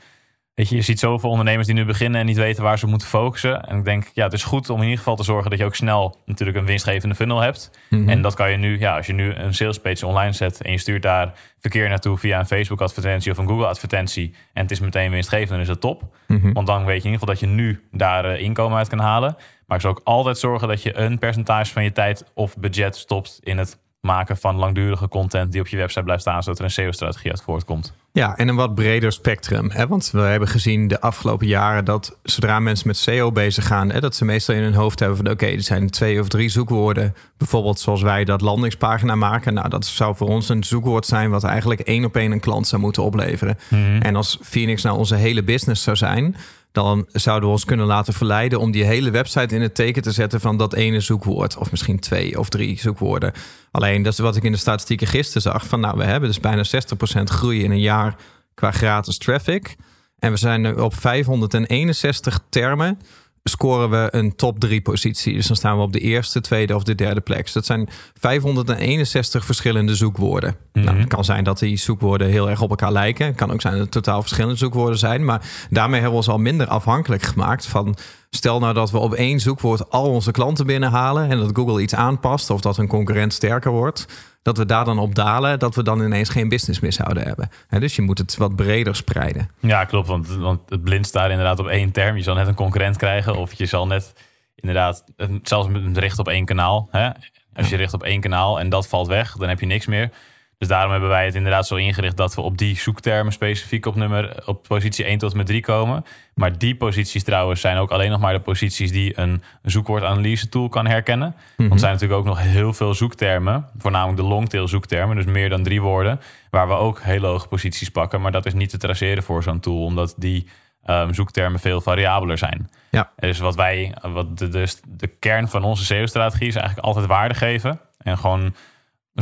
Weet 0.59 0.69
je, 0.69 0.77
je 0.77 0.83
ziet 0.83 0.99
zoveel 0.99 1.31
ondernemers 1.31 1.67
die 1.67 1.77
nu 1.77 1.85
beginnen 1.85 2.21
en 2.21 2.27
niet 2.27 2.37
weten 2.37 2.63
waar 2.63 2.79
ze 2.79 2.87
moeten 2.87 3.09
focussen. 3.09 3.63
En 3.63 3.79
ik 3.79 3.85
denk, 3.85 4.11
ja, 4.13 4.25
het 4.25 4.33
is 4.33 4.45
goed 4.45 4.71
om 4.71 4.77
in 4.77 4.83
ieder 4.83 4.99
geval 4.99 5.17
te 5.17 5.23
zorgen 5.23 5.51
dat 5.51 5.59
je 5.59 5.65
ook 5.65 5.75
snel 5.75 6.17
natuurlijk 6.25 6.59
een 6.59 6.65
winstgevende 6.65 7.15
funnel 7.15 7.41
hebt. 7.41 7.71
Mhm. 7.91 8.09
En 8.09 8.23
dat 8.23 8.35
kan 8.35 8.51
je 8.51 8.57
nu, 8.57 8.79
ja, 8.79 8.97
als 8.97 9.07
je 9.07 9.13
nu 9.13 9.35
een 9.35 9.55
sales 9.55 9.79
page 9.79 10.07
online 10.07 10.33
zet 10.33 10.63
en 10.63 10.73
je 10.73 10.79
stuurt 10.79 11.03
daar 11.03 11.33
verkeer 11.61 11.89
naartoe 11.89 12.19
via 12.19 12.39
een 12.39 12.47
Facebook 12.47 12.81
advertentie 12.81 13.33
of 13.33 13.39
een 13.39 13.49
Google 13.49 13.67
advertentie. 13.67 14.35
En 14.53 14.63
het 14.63 14.71
is 14.71 14.81
meteen 14.81 15.11
winstgevend, 15.11 15.51
dan 15.51 15.61
is 15.61 15.69
het 15.69 15.81
top. 15.81 16.17
Mhm. 16.27 16.53
Want 16.53 16.67
dan 16.67 16.85
weet 16.85 17.03
je 17.03 17.09
in 17.09 17.13
ieder 17.13 17.29
geval 17.29 17.35
dat 17.35 17.41
je 17.41 17.47
nu 17.47 17.89
daar 17.93 18.25
uh, 18.25 18.41
inkomen 18.41 18.79
uit 18.79 18.89
kan 18.89 18.99
halen. 18.99 19.37
Maar 19.67 19.77
ik 19.77 19.83
zou 19.83 19.95
ook 19.95 20.05
altijd 20.05 20.39
zorgen 20.39 20.69
dat 20.69 20.83
je 20.83 20.97
een 20.97 21.19
percentage 21.19 21.73
van 21.73 21.85
je 21.85 21.93
tijd 21.93 22.25
of 22.35 22.57
budget 22.57 22.97
stopt 22.97 23.39
in 23.43 23.59
het 23.59 23.79
maken 24.01 24.37
van 24.37 24.57
langdurige 24.57 25.09
content 25.09 25.53
die 25.53 25.61
op 25.61 25.67
je 25.67 25.77
website 25.77 26.03
blijft 26.03 26.23
staan, 26.23 26.43
zodat 26.43 26.59
er 26.59 26.65
een 26.65 26.71
SEO-strategie 26.71 27.31
uit 27.31 27.43
voortkomt. 27.43 27.95
Ja, 28.19 28.37
en 28.37 28.49
een 28.49 28.57
wat 28.57 28.75
breder 28.75 29.13
spectrum. 29.13 29.71
Hè? 29.73 29.87
Want 29.87 30.11
we 30.11 30.21
hebben 30.21 30.49
gezien 30.49 30.89
de 30.89 31.01
afgelopen 31.01 31.47
jaren 31.47 31.85
dat 31.85 32.17
zodra 32.23 32.61
mensen 32.61 32.87
met 32.87 32.97
SEO 32.97 33.33
bezig 33.33 33.67
gaan, 33.67 33.91
hè, 33.91 34.01
dat 34.01 34.15
ze 34.15 34.25
meestal 34.25 34.55
in 34.55 34.63
hun 34.63 34.75
hoofd 34.75 34.99
hebben 34.99 35.17
van 35.17 35.31
oké, 35.31 35.47
er 35.47 35.63
zijn 35.63 35.91
twee 35.91 36.21
of 36.21 36.29
drie 36.29 36.49
zoekwoorden. 36.49 37.15
Bijvoorbeeld 37.37 37.81
zoals 37.81 38.03
wij 38.03 38.25
dat 38.25 38.41
landingspagina 38.41 39.15
maken. 39.15 39.55
Nou, 39.55 39.69
dat 39.69 39.87
zou 39.87 40.17
voor 40.17 40.29
ons 40.29 40.49
een 40.49 40.65
zoekwoord 40.65 41.07
zijn 41.07 41.31
wat 41.31 41.45
eigenlijk 41.45 41.81
één 41.81 42.05
op 42.05 42.17
één 42.17 42.33
een 42.33 42.41
klant 42.41 42.67
zou 42.67 42.83
moeten 42.83 43.03
opleveren. 43.03 43.59
Mhm. 43.69 44.01
En 44.01 44.17
als 44.17 44.39
Phoenix 44.43 44.83
nou 44.83 44.99
onze 44.99 45.15
hele 45.15 45.43
business 45.43 45.83
zou 45.83 45.97
zijn, 45.97 46.37
dan 46.73 47.07
zouden 47.13 47.49
we 47.49 47.55
ons 47.55 47.65
kunnen 47.65 47.87
laten 47.87 48.15
verleiden 48.15 48.61
om 48.61 48.71
die 48.71 48.85
hele 48.85 49.11
website 49.11 49.55
in 49.55 49.63
het 49.63 49.75
teken 49.75 50.03
te 50.03 50.11
zetten 50.11 50.41
van 50.41 50.57
dat 50.57 50.75
ene 50.75 51.01
zoekwoord. 51.01 51.57
Of 51.57 51.71
misschien 51.71 51.99
twee 51.99 52.39
of 52.39 52.49
drie 52.49 52.79
zoekwoorden. 52.81 53.33
Alleen 53.71 54.03
dat 54.03 54.13
is 54.13 54.19
wat 54.19 54.37
ik 54.37 54.43
in 54.43 54.53
de 54.53 54.59
statistieken 54.59 55.07
gisteren 55.07 55.43
zag. 55.43 55.67
Van 55.67 55.81
nou, 55.81 55.97
we 55.97 56.05
hebben 56.05 56.29
dus 56.29 56.41
bijna 56.41 56.65
60% 56.65 57.23
groei 57.25 57.65
in 57.65 57.71
een 57.71 57.81
jaar 57.81 58.17
qua 58.55 58.71
gratis 58.71 59.19
traffic. 59.19 59.77
En 60.19 60.31
we 60.31 60.37
zijn 60.37 60.61
nu 60.61 60.73
op 60.73 60.95
561 60.95 62.41
termen 62.49 62.99
scoren 63.43 63.91
we 63.91 64.09
een 64.11 64.37
top 64.37 64.61
3 64.61 64.81
positie. 64.81 65.35
Dus 65.35 65.47
dan 65.47 65.57
staan 65.57 65.77
we 65.77 65.83
op 65.83 65.93
de 65.93 66.01
eerste, 66.01 66.41
tweede 66.41 66.75
of 66.75 66.83
de 66.83 66.95
derde 66.95 67.21
plek. 67.21 67.43
Dus 67.43 67.53
dat 67.53 67.67
zijn 67.67 67.89
561 68.21 69.45
verschillende 69.45 69.95
zoekwoorden. 69.95 70.57
nou, 70.73 70.87
mhm. 70.87 70.99
het 70.99 71.09
kan 71.09 71.25
zijn 71.25 71.45
dat 71.45 71.59
die 71.59 71.77
zoekwoorden 71.77 72.29
heel 72.29 72.51
erg 72.51 72.61
op 72.61 72.71
elkaar 72.71 72.93
lijken. 72.93 73.27
Het 73.27 73.37
kan 73.37 73.53
ook 73.53 73.61
zijn 73.61 73.75
dat 73.75 73.83
het 73.83 73.93
totaal 73.93 74.21
verschillende 74.21 74.57
zoekwoorden 74.57 74.99
zijn. 74.99 75.25
Maar 75.25 75.43
daarmee 75.71 76.01
hebben 76.01 76.11
we 76.11 76.25
ons 76.25 76.29
al 76.35 76.39
minder 76.39 76.67
afhankelijk 76.67 77.23
gemaakt 77.23 77.67
van... 77.67 77.97
Stel 78.31 78.59
nou 78.59 78.75
dat 78.75 78.91
we 78.91 78.99
op 78.99 79.15
één 79.15 79.41
zoekwoord 79.41 79.91
al 79.91 80.11
onze 80.11 80.31
klanten 80.31 80.67
binnenhalen 80.67 81.31
en 81.31 81.39
dat 81.39 81.51
Google 81.53 81.83
iets 81.83 81.95
aanpast 81.95 82.51
of 82.51 82.61
dat 82.61 82.79
een 82.79 82.89
concurrent 82.89 83.33
sterker 83.33 83.71
wordt 83.71 84.07
dat 84.49 84.57
we 84.57 84.67
daar 84.67 84.85
dan 84.85 84.99
op 84.99 85.15
dalen, 85.15 85.59
dat 85.59 85.75
we 85.75 85.83
dan 85.83 86.03
ineens 86.03 86.29
geen 86.29 86.49
business 86.49 86.81
meer 86.81 86.93
zouden 86.93 87.23
hebben. 87.23 87.51
Dus 87.69 87.97
je 87.97 88.03
moet 88.03 88.19
het 88.19 88.37
wat 88.37 88.57
breder 88.57 88.97
spreiden. 88.97 89.51
Ja, 89.61 89.85
klopt. 89.85 90.09
Want, 90.09 90.29
want 90.29 90.61
het 90.69 90.83
blind 90.83 91.07
staat 91.07 91.31
inderdaad 91.31 91.59
op 91.59 91.67
één 91.67 91.91
term. 91.91 92.17
Je 92.17 92.23
zal 92.23 92.35
net 92.35 92.47
een 92.47 92.55
concurrent 92.55 92.97
krijgen. 92.97 93.37
Of 93.37 93.53
je 93.53 93.67
zal 93.67 93.87
net 93.87 94.13
inderdaad, 94.55 95.05
zelfs 95.43 95.69
met 95.69 95.85
een 95.85 95.99
richt 95.99 96.19
op 96.19 96.29
één 96.29 96.45
kanaal. 96.45 96.89
Hè? 96.91 97.11
Als 97.55 97.69
je 97.69 97.77
richt 97.77 97.95
op 97.95 98.03
één 98.03 98.21
kanaal 98.21 98.61
en 98.61 98.69
dat 98.69 98.89
valt 98.89 99.07
weg, 99.07 99.37
dan 99.37 99.49
heb 99.49 99.61
je 99.61 99.67
niks 99.67 99.87
meer. 99.87 100.11
Dus 100.59 100.69
daarom 100.69 100.91
hebben 100.91 101.09
wij 101.09 101.25
het 101.25 101.35
inderdaad 101.35 101.67
zo 101.67 101.75
ingericht 101.75 102.17
dat 102.17 102.35
we 102.35 102.41
op 102.41 102.59
die 102.59 102.77
zoektermen 102.77 103.33
specifiek 103.33 103.87
op 103.87 103.95
nummer 103.95 104.43
op 104.47 104.63
positie 104.63 105.05
1 105.05 105.19
tot 105.19 105.31
en 105.31 105.37
met 105.37 105.47
3 105.47 105.61
komen. 105.61 106.05
Maar 106.35 106.59
die 106.59 106.77
posities 106.77 107.25
trouwens 107.25 107.61
zijn 107.61 107.77
ook 107.77 107.91
alleen 107.91 108.11
nog 108.11 108.21
maar 108.21 108.33
de 108.33 108.41
posities 108.41 108.93
die 108.93 109.19
een 109.19 109.43
zoekwoordanalyse 109.63 110.49
tool 110.49 110.69
kan 110.69 110.87
herkennen. 110.87 111.35
Want 111.57 111.73
er 111.73 111.79
zijn 111.79 111.93
natuurlijk 111.93 112.21
ook 112.21 112.27
nog 112.27 112.41
heel 112.41 112.73
veel 112.73 112.95
zoektermen, 112.95 113.69
voornamelijk 113.77 114.19
de 114.19 114.27
longtail 114.27 114.69
zoektermen, 114.69 115.17
dus 115.17 115.25
meer 115.25 115.49
dan 115.49 115.63
drie 115.63 115.83
woorden, 115.83 116.21
waar 116.51 116.69
we 116.69 116.75
ook 116.75 117.01
hele 117.01 117.27
hoge 117.27 117.49
posities 117.49 117.89
pakken. 117.89 118.21
Maar 118.21 118.33
dat 118.33 118.47
is 118.47 118.55
niet 118.55 118.71
te 118.71 118.79
traceren 118.79 119.23
voor 119.23 119.43
zo'n 119.43 119.61
tool, 119.61 119.85
omdat 119.85 120.15
die 120.17 120.49
ehm, 120.85 121.13
zoektermen 121.13 121.61
veel 121.61 121.81
variabeler 121.81 122.39
zijn. 122.39 122.71
Ja. 122.91 123.11
Dus 123.17 123.39
wat 123.39 123.55
wij, 123.55 123.95
wat 124.03 124.39
de, 124.39 124.49
dus 124.49 124.81
de 124.87 125.07
kern 125.07 125.49
van 125.49 125.65
onze 125.65 125.85
SEO-strategie 125.85 126.49
is 126.49 126.57
eigenlijk 126.57 126.87
altijd 126.87 127.07
waarde 127.07 127.35
geven. 127.35 127.81
En 127.99 128.19
gewoon 128.19 128.55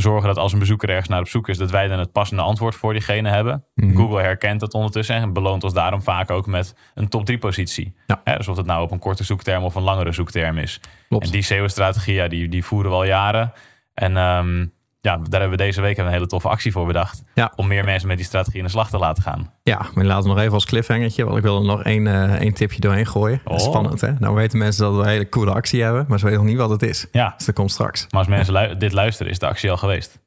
zorgen 0.01 0.27
dat 0.27 0.37
als 0.37 0.53
een 0.53 0.59
bezoeker 0.59 0.89
ergens 0.89 1.07
naar 1.07 1.19
op 1.19 1.27
zoek 1.27 1.49
is, 1.49 1.57
dat 1.57 1.71
wij 1.71 1.87
dan 1.87 1.99
het 1.99 2.11
passende 2.11 2.41
antwoord 2.41 2.75
voor 2.75 2.93
diegene 2.93 3.29
hebben. 3.29 3.65
Mhm. 3.75 3.95
Google 3.95 4.21
herkent 4.21 4.59
dat 4.59 4.73
ondertussen 4.73 5.15
en 5.15 5.33
beloont 5.33 5.63
ons 5.63 5.73
daarom 5.73 6.01
vaak 6.01 6.29
ook 6.29 6.47
met 6.47 6.75
een 6.93 7.07
top 7.07 7.25
3 7.25 7.37
positie. 7.37 7.93
Ja. 8.07 8.35
Dus 8.37 8.47
of 8.47 8.57
het 8.57 8.65
nou 8.65 8.83
op 8.83 8.91
een 8.91 8.99
korte 8.99 9.23
zoekterm 9.23 9.63
of 9.63 9.75
een 9.75 9.83
langere 9.83 10.11
zoekterm 10.11 10.57
is. 10.57 10.81
Klopt. 11.07 11.25
En 11.25 11.31
die 11.31 11.41
SEO-strategie, 11.41 12.13
ja, 12.13 12.27
die, 12.27 12.47
die 12.47 12.65
voeren 12.65 12.91
we 12.91 12.97
al 12.97 13.05
jaren. 13.05 13.53
En 13.93 14.17
ehm, 14.17 14.65
ja, 15.07 15.17
daar 15.17 15.39
hebben 15.39 15.57
we 15.57 15.63
deze 15.63 15.81
week 15.81 15.97
een 15.97 16.07
hele 16.07 16.27
toffe 16.27 16.47
actie 16.49 16.71
voor 16.71 16.85
bedacht. 16.85 17.23
Ja. 17.33 17.51
Om 17.55 17.67
meer 17.67 17.83
mensen 17.83 18.07
met 18.07 18.17
die 18.17 18.25
strategie 18.25 18.57
in 18.57 18.63
de 18.65 18.69
slag 18.69 18.89
te 18.89 18.97
laten 18.97 19.23
gaan. 19.23 19.51
Ja, 19.63 19.85
maar 19.93 20.05
laten 20.05 20.23
we 20.23 20.29
nog 20.29 20.39
even 20.39 20.53
als 20.53 20.65
cliffhangertje, 20.65 21.25
want 21.25 21.37
ik 21.37 21.43
wil 21.43 21.59
er 21.59 21.65
nog 21.65 21.83
één, 21.83 22.07
eh, 22.07 22.33
één 22.33 22.53
tipje 22.53 22.79
doorheen 22.79 23.05
gooien. 23.05 23.41
Oh. 23.45 23.57
Spannend, 23.59 24.01
hè? 24.01 24.11
Nou 24.19 24.35
weten 24.35 24.57
mensen 24.57 24.83
dat 24.83 24.95
we 24.95 25.01
een 25.01 25.07
hele 25.07 25.29
coole 25.29 25.51
actie 25.51 25.83
hebben, 25.83 26.05
maar 26.07 26.19
ze 26.19 26.25
weten 26.25 26.39
nog 26.39 26.49
niet 26.49 26.57
wat 26.57 26.69
het 26.69 26.81
is. 26.81 27.05
Ja, 27.11 27.33
Dus 27.37 27.45
dat 27.45 27.55
komt 27.55 27.71
straks. 27.71 28.01
maar 28.09 28.19
als 28.19 28.27
mensen 28.29 28.53
lu- 28.53 28.77
dit 28.77 28.91
luisteren, 28.93 29.31
is 29.31 29.39
de 29.39 29.47
actie 29.47 29.71
al 29.71 29.77
geweest. 29.77 30.19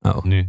Oh. 0.00 0.22
Nu. 0.24 0.38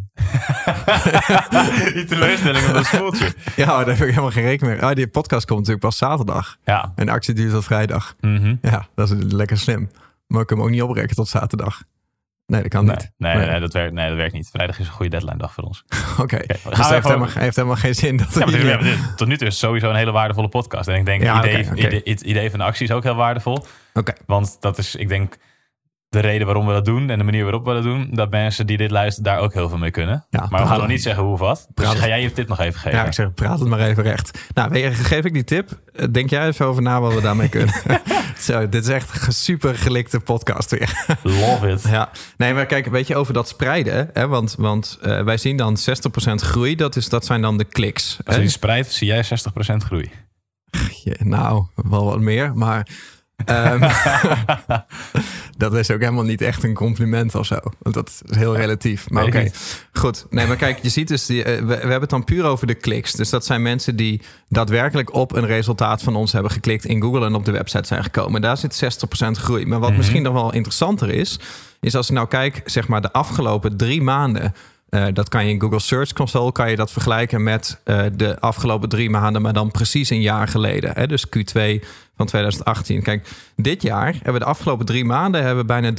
die 1.93 2.05
teleurstelling 2.05 2.67
op 2.67 2.73
dat 2.73 2.85
spoeltje. 2.85 3.33
Ja, 3.55 3.65
daar 3.65 3.85
heb 3.87 3.97
ik 3.97 4.09
helemaal 4.09 4.31
geen 4.31 4.43
rekening 4.43 4.79
mee. 4.79 4.89
Ah, 4.89 4.95
die 4.95 5.07
podcast 5.07 5.45
komt 5.45 5.59
natuurlijk 5.59 5.85
pas 5.85 5.97
zaterdag. 5.97 6.57
Ja. 6.63 6.91
En 6.95 7.05
de 7.05 7.11
actie 7.11 7.33
duurt 7.33 7.51
tot 7.51 7.63
vrijdag. 7.65 8.15
Mhm. 8.19 8.55
Ja, 8.61 8.87
dat 8.95 9.09
is 9.11 9.23
lekker 9.33 9.57
slim. 9.57 9.89
Maar 10.27 10.41
ik 10.41 10.47
kan 10.47 10.57
hem 10.57 10.65
ook 10.65 10.71
niet 10.71 10.81
oprekken 10.81 11.15
tot 11.15 11.27
zaterdag. 11.27 11.81
Nee, 12.49 12.61
dat 12.61 12.71
kan 12.71 12.85
Nee, 12.85 12.95
niet. 12.95 13.11
nee, 13.17 13.35
nee, 13.35 13.59
dat 13.59 13.73
werkt, 13.73 13.93
nee, 13.93 14.07
dat 14.07 14.17
werkt 14.17 14.33
niet. 14.33 14.49
Vrijdag 14.49 14.79
is 14.79 14.87
een 14.87 14.93
goede 14.93 15.11
deadline 15.11 15.37
dag 15.37 15.53
voor 15.53 15.63
ons. 15.63 15.83
Oké. 16.19 16.37
we 16.37 16.45
Dus 16.47 16.89
het 16.89 17.05
heeft, 17.05 17.33
heeft 17.33 17.55
helemaal 17.55 17.77
geen 17.77 17.95
zin 17.95 18.17
dat 18.17 18.33
Ja, 18.33 18.45
maar 18.45 19.13
tot 19.15 19.27
nu 19.27 19.37
toe 19.37 19.47
is 19.47 19.53
het 19.53 19.63
sowieso 19.63 19.89
een 19.89 19.95
hele 19.95 20.11
waardevolle 20.11 20.47
podcast. 20.47 20.87
En 20.87 20.95
ik 20.95 21.05
denk, 21.05 21.21
Ja, 21.21 21.41
het, 21.41 21.69
idee, 21.79 22.03
idee 22.03 22.49
van 22.49 22.59
de 22.59 22.65
actie 22.65 22.85
is 22.87 22.91
ook 22.91 23.03
heel 23.03 23.15
waardevol. 23.15 23.65
Oké. 23.93 24.13
Want 24.25 24.57
dat 24.59 24.77
is, 24.77 24.95
ik 24.95 25.07
denk, 25.07 25.35
de 26.09 26.19
reden 26.19 26.45
waarom 26.45 26.65
we 26.67 26.73
dat 26.73 26.85
doen 26.85 27.09
en 27.09 27.17
de 27.17 27.23
manier 27.23 27.43
waarop 27.43 27.65
we 27.65 27.73
dat 27.73 27.83
doen, 27.83 28.09
dat 28.11 28.29
mensen 28.29 28.67
die 28.67 28.77
dit 28.77 28.91
luisteren 28.91 29.31
daar 29.31 29.39
ook 29.39 29.53
heel 29.53 29.69
veel 29.69 29.77
mee 29.77 29.91
kunnen. 29.91 30.25
Ja, 30.29 30.47
maar 30.49 30.61
we 30.61 30.67
gaan 30.67 30.77
nog 30.79 30.87
niet 30.87 31.01
zeggen 31.01 31.23
hoe 31.23 31.33
of 31.33 31.39
wat. 31.39 31.67
Dus 31.73 31.85
praat- 31.85 31.97
ga 31.97 32.07
jij 32.07 32.21
je 32.21 32.31
tip 32.31 32.47
nog 32.47 32.59
even 32.59 32.79
geven? 32.79 32.99
Ja, 32.99 33.05
ik 33.05 33.13
zeg, 33.13 33.33
praat 33.33 33.59
het 33.59 33.67
maar 33.67 33.79
even 33.79 34.03
recht. 34.03 34.47
Nou, 34.53 34.91
geef 34.93 35.25
ik 35.25 35.33
die 35.33 35.43
tip. 35.43 35.79
Denk 36.11 36.29
jij 36.29 36.47
even 36.47 36.65
over 36.65 36.81
na 36.81 37.01
wat 37.01 37.13
we 37.13 37.21
daarmee 37.21 37.49
kunnen. 37.49 37.73
Zo, 38.39 38.69
dit 38.69 38.83
is 38.83 38.89
echt 38.89 39.27
een 39.27 39.33
super 39.33 39.75
gelikte 39.75 40.19
podcast 40.19 40.71
weer. 40.71 41.05
Love 41.23 41.67
it. 41.69 41.83
Ja, 41.89 42.09
nee, 42.37 42.53
maar 42.53 42.65
kijk, 42.65 42.85
een 42.85 42.91
beetje 42.91 43.15
over 43.15 43.33
dat 43.33 43.47
spreiden. 43.47 44.09
Hè? 44.13 44.27
Want, 44.27 44.55
want 44.57 44.97
eh, 45.01 45.23
wij 45.23 45.37
zien 45.37 45.57
dan 45.57 45.77
60% 45.77 45.81
groei. 46.35 46.75
Dat, 46.75 46.95
is, 46.95 47.09
dat 47.09 47.25
zijn 47.25 47.41
dan 47.41 47.57
de 47.57 47.65
kliks. 47.65 48.17
Als 48.23 48.35
je 48.35 48.49
spreidt, 48.49 48.91
zie 48.91 49.07
jij 49.07 49.25
60% 49.25 49.27
groei. 49.75 50.11
Nou, 51.17 51.65
wel 51.75 52.05
wat 52.05 52.19
meer, 52.19 52.55
maar... 52.55 52.87
ehm, 53.45 53.89
dat 55.57 55.73
is 55.73 55.91
ook 55.91 55.99
helemaal 55.99 56.23
niet 56.23 56.41
echt 56.41 56.63
een 56.63 56.73
compliment 56.73 57.35
of 57.35 57.45
zo. 57.45 57.57
Want 57.79 57.95
dat 57.95 58.07
is 58.25 58.37
heel 58.37 58.55
relatief. 58.55 59.09
Maar 59.09 59.23
oké, 59.25 59.49
goed. 59.93 60.25
Nee, 60.29 60.47
maar 60.47 60.55
kijk, 60.55 60.79
je 60.81 60.89
ziet 60.89 61.07
dus... 61.07 61.25
Die, 61.25 61.43
eh, 61.43 61.57
we, 61.59 61.65
we 61.65 61.73
hebben 61.73 61.99
het 62.01 62.09
dan 62.09 62.23
puur 62.23 62.43
over 62.45 62.67
de 62.67 62.73
kliks. 62.75 63.11
Dus 63.13 63.29
dat 63.29 63.45
zijn 63.45 63.61
mensen 63.61 63.95
die 63.95 64.21
daadwerkelijk 64.49 65.13
op 65.13 65.35
een 65.35 65.45
resultaat 65.45 66.01
van 66.03 66.15
ons 66.15 66.31
hebben 66.31 66.51
geklikt... 66.51 66.85
in 66.85 67.01
Google 67.01 67.25
en 67.25 67.35
op 67.35 67.45
de 67.45 67.51
website 67.51 67.87
zijn 67.87 68.03
gekomen. 68.03 68.41
Daar 68.41 68.57
zit 68.57 68.83
60% 69.25 69.31
groei. 69.31 69.65
Maar 69.65 69.79
wat 69.79 69.89
Mhm. 69.89 69.97
misschien 69.97 70.23
nog 70.23 70.33
wel 70.33 70.53
interessanter 70.53 71.09
is... 71.09 71.39
is 71.79 71.95
als 71.95 72.09
ik 72.09 72.15
nou 72.15 72.27
kijk, 72.27 72.61
zeg 72.65 72.87
maar 72.87 73.01
de 73.01 73.11
afgelopen 73.11 73.77
drie 73.77 74.01
maanden... 74.01 74.53
Eh, 74.89 75.05
dat 75.13 75.29
kan 75.29 75.45
je 75.45 75.51
in 75.51 75.61
Google 75.61 75.79
Search 75.79 76.13
Console 76.13 76.51
kan 76.51 76.69
je 76.69 76.75
dat 76.75 76.91
vergelijken 76.91 77.43
met 77.43 77.81
eh, 77.83 78.01
de 78.13 78.39
afgelopen 78.39 78.89
drie 78.89 79.09
maanden, 79.09 79.41
maar 79.41 79.53
dan 79.53 79.71
precies 79.71 80.09
een 80.09 80.21
jaar 80.21 80.47
geleden. 80.47 80.91
Hè? 80.93 81.07
Dus 81.07 81.25
Q2 81.27 81.85
van 82.15 82.25
2018. 82.25 83.01
Kijk, 83.01 83.29
dit 83.55 83.81
jaar 83.81 84.13
hebben 84.13 84.33
we 84.33 84.39
de 84.39 84.45
afgelopen 84.45 84.85
drie 84.85 85.05
maanden 85.05 85.43
hebben 85.43 85.65
bijna 85.65 85.93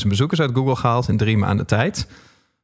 83.000 0.00 0.08
bezoekers 0.08 0.40
uit 0.40 0.50
Google 0.54 0.76
gehaald 0.76 1.08
in 1.08 1.16
drie 1.16 1.36
maanden 1.36 1.66
tijd. 1.66 2.08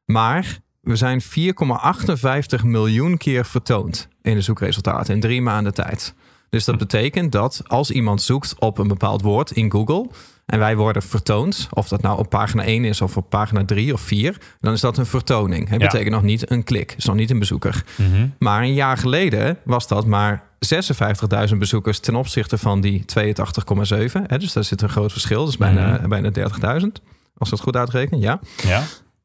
Maar 0.05 0.59
we 0.81 0.95
zijn 0.95 1.21
4,58 1.21 2.63
miljoen 2.63 3.17
keer 3.17 3.45
vertoond 3.45 4.07
in 4.21 4.35
de 4.35 4.41
zoekresultaten 4.41 5.13
in 5.13 5.19
drie 5.19 5.41
maanden 5.41 5.73
tijd. 5.73 6.13
Dus 6.55 6.65
dat 6.65 6.77
betekent 6.77 7.31
dat 7.31 7.61
als 7.67 7.91
iemand 7.91 8.21
zoekt 8.21 8.55
op 8.59 8.77
een 8.77 8.87
bepaald 8.87 9.21
woord 9.21 9.51
in 9.51 9.71
Google 9.71 10.09
en 10.45 10.59
wij 10.59 10.75
worden 10.75 11.01
vertoond, 11.01 11.67
of 11.73 11.87
dat 11.87 12.01
nou 12.01 12.19
op 12.19 12.29
pagina 12.29 12.63
1 12.63 12.85
is 12.85 13.01
of 13.01 13.17
op 13.17 13.29
pagina 13.29 13.65
3 13.65 13.93
of 13.93 14.01
4, 14.01 14.37
dan 14.59 14.73
is 14.73 14.81
dat 14.81 14.97
een 14.97 15.05
vertoning. 15.05 15.69
Het 15.69 15.81
Ja. 15.81 15.87
betekent 15.87 16.13
nog 16.13 16.23
niet 16.23 16.51
een 16.51 16.63
klik, 16.63 16.93
is 16.97 17.05
nog 17.05 17.15
niet 17.15 17.29
een 17.31 17.39
bezoeker. 17.39 17.83
Mhm. 17.97 18.27
Maar 18.39 18.61
een 18.61 18.73
jaar 18.73 18.97
geleden 18.97 19.57
was 19.63 19.87
dat 19.87 20.05
maar 20.05 20.43
56.000 20.59 21.59
bezoekers 21.59 21.99
ten 21.99 22.15
opzichte 22.15 22.57
van 22.57 22.81
die 22.81 23.05
82,7. 23.05 24.23
Hè, 24.27 24.37
Dus 24.37 24.53
daar 24.53 24.63
zit 24.63 24.81
een 24.81 24.89
groot 24.89 25.11
verschil. 25.11 25.39
Dat 25.39 25.47
is 25.49 25.57
bijna, 25.57 25.87
Mhm. 25.97 26.09
bijna 26.09 26.29
30.000. 26.29 27.01
Als 27.37 27.47
ik 27.49 27.53
het 27.55 27.63
goed 27.63 27.75
uitreken, 27.75 28.19
ja. 28.19 28.39
Ja, 28.63 28.83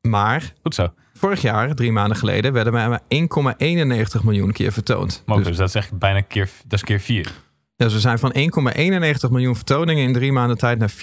Maar 0.08 0.52
goed 0.62 0.74
zo. 0.74 0.92
vorig 1.14 1.42
jaar, 1.42 1.74
drie 1.74 1.92
maanden 1.92 2.16
geleden, 2.16 2.52
werden 2.52 2.72
wij 2.72 2.88
maar 2.88 3.00
1,91 3.08 4.24
miljoen 4.24 4.52
keer 4.52 4.72
vertoond. 4.72 5.22
Dus, 5.26 5.44
dus 5.44 5.56
dat 5.56 5.68
is 5.68 5.74
echt 5.74 5.98
bijna 5.98 6.20
keer, 6.20 6.50
dat 6.66 6.78
is 6.78 6.84
keer 6.84 7.00
vier. 7.00 7.32
dus 7.76 7.92
we 7.92 8.00
zijn 8.00 8.18
van 8.18 8.32
1,91 8.34 9.30
miljoen 9.30 9.54
vertoningen 9.56 10.04
in 10.04 10.12
drie 10.12 10.32
maanden 10.32 10.58
tijd 10.58 10.78
naar 10.78 10.90
4,58 10.90 10.96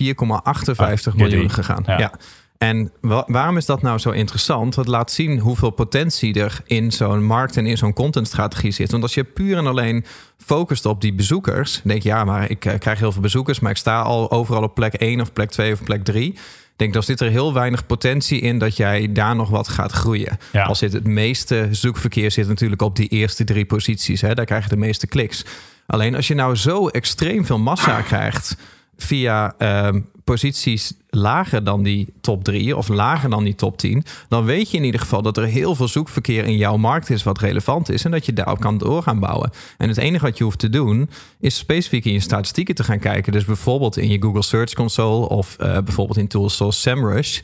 Ah, 1.14 1.14
miljoen 1.16 1.50
gegaan. 1.50 1.84
Ja. 1.88 2.00
Ja. 2.00 2.12
En 2.58 2.92
wa- 3.02 3.24
waarom 3.28 3.58
is 3.58 3.66
dat 3.66 3.82
nou 3.82 3.98
zo 4.00 4.10
interessant? 4.12 4.76
Het 4.76 4.88
laat 4.88 5.12
zien 5.12 5.40
hoeveel 5.40 5.70
potentie 5.70 6.34
er 6.42 6.60
in 6.66 6.92
zo'n 6.92 7.24
markt 7.24 7.58
en 7.58 7.66
in 7.66 7.78
zo'n 7.78 7.94
contentstrategie 7.94 8.72
zit. 8.72 8.92
Want 8.92 9.04
als 9.04 9.14
je 9.14 9.24
puur 9.24 9.58
en 9.58 9.68
alleen 9.68 10.06
focust 10.38 10.86
op 10.86 11.02
die 11.02 11.14
bezoekers, 11.14 11.82
denk 11.84 12.02
je 12.04 12.10
ja, 12.10 12.24
maar 12.24 12.50
ik 12.50 12.66
eh, 12.66 12.80
krijg 12.80 13.00
heel 13.00 13.12
veel 13.12 13.22
bezoekers, 13.22 13.60
maar 13.60 13.72
ik 13.72 13.78
sta 13.78 14.02
al 14.02 14.32
overal 14.32 14.64
op 14.64 14.76
plek 14.76 14.94
1 14.94 15.22
of 15.22 15.34
plek 15.34 15.50
2 15.50 15.74
of 15.74 15.84
plek 15.84 16.04
3. 16.04 16.38
Denk, 16.78 16.94
dan 16.94 17.04
zit 17.04 17.22
er 17.22 17.30
heel 17.30 17.54
weinig 17.54 17.86
potentie 17.86 18.40
in 18.40 18.58
dat 18.60 18.78
jij 18.78 19.12
daar 19.12 19.36
nog 19.36 19.50
wat 19.50 19.68
gaat 19.68 19.92
groeien. 19.92 20.38
Ja. 20.52 20.64
Al 20.64 20.76
zit 20.76 20.94
het 20.94 21.08
meeste 21.08 21.68
zoekverkeer 21.72 22.32
zit 22.32 22.48
natuurlijk 22.48 22.82
op 22.82 22.96
die 22.96 23.08
eerste 23.08 23.44
drie 23.44 23.66
posities. 23.66 24.22
Hè? 24.22 24.34
Daar 24.36 24.46
krijg 24.46 24.64
je 24.64 24.70
de 24.70 24.78
meeste 24.78 25.08
kliks. 25.08 25.46
Alleen 25.86 26.16
als 26.16 26.28
je 26.28 26.34
nou 26.34 26.56
zo 26.56 26.88
extreem 26.88 27.46
veel 27.46 27.60
massa 27.60 28.02
krijgt 28.12 28.56
via 28.98 29.56
ehm, 29.58 30.00
posities 30.24 30.94
lager 31.10 31.64
dan 31.64 31.84
die 31.84 32.14
top 32.22 32.44
3 32.44 32.78
of 32.78 32.88
lager 32.88 33.30
dan 33.30 33.44
die 33.44 33.56
top 33.56 33.78
10, 33.78 34.04
dan 34.28 34.46
weet 34.46 34.72
je 34.72 34.78
in 34.78 34.84
ieder 34.84 35.00
geval 35.00 35.22
dat 35.22 35.38
er 35.38 35.46
heel 35.46 35.76
veel 35.76 35.88
zoekverkeer 35.88 36.44
in 36.46 36.58
jouw 36.58 36.78
markt 36.78 37.10
is 37.10 37.24
wat 37.24 37.40
relevant 37.40 37.90
is 37.90 38.06
en 38.06 38.12
dat 38.12 38.26
je 38.26 38.34
daarop 38.34 38.60
kan 38.60 38.78
door 38.78 39.04
gaan 39.04 39.20
bouwen. 39.20 39.52
En 39.78 39.88
het 39.88 39.98
enige 39.98 40.26
wat 40.26 40.38
je 40.38 40.44
hoeft 40.44 40.60
te 40.60 40.70
doen 40.70 41.10
is 41.40 41.58
specifiek 41.58 42.06
in 42.06 42.14
je 42.14 42.20
statistieken 42.20 42.76
te 42.76 42.84
gaan 42.84 43.00
kijken. 43.00 43.32
Dus 43.32 43.46
bijvoorbeeld 43.46 43.98
in 43.98 44.10
je 44.10 44.22
Google 44.22 44.42
Search 44.42 44.74
Console 44.74 45.30
of 45.30 45.56
eh, 45.60 45.78
bijvoorbeeld 45.78 46.18
in 46.18 46.28
tools 46.28 46.58
zoals 46.58 46.82
SEMrush. 46.82 47.42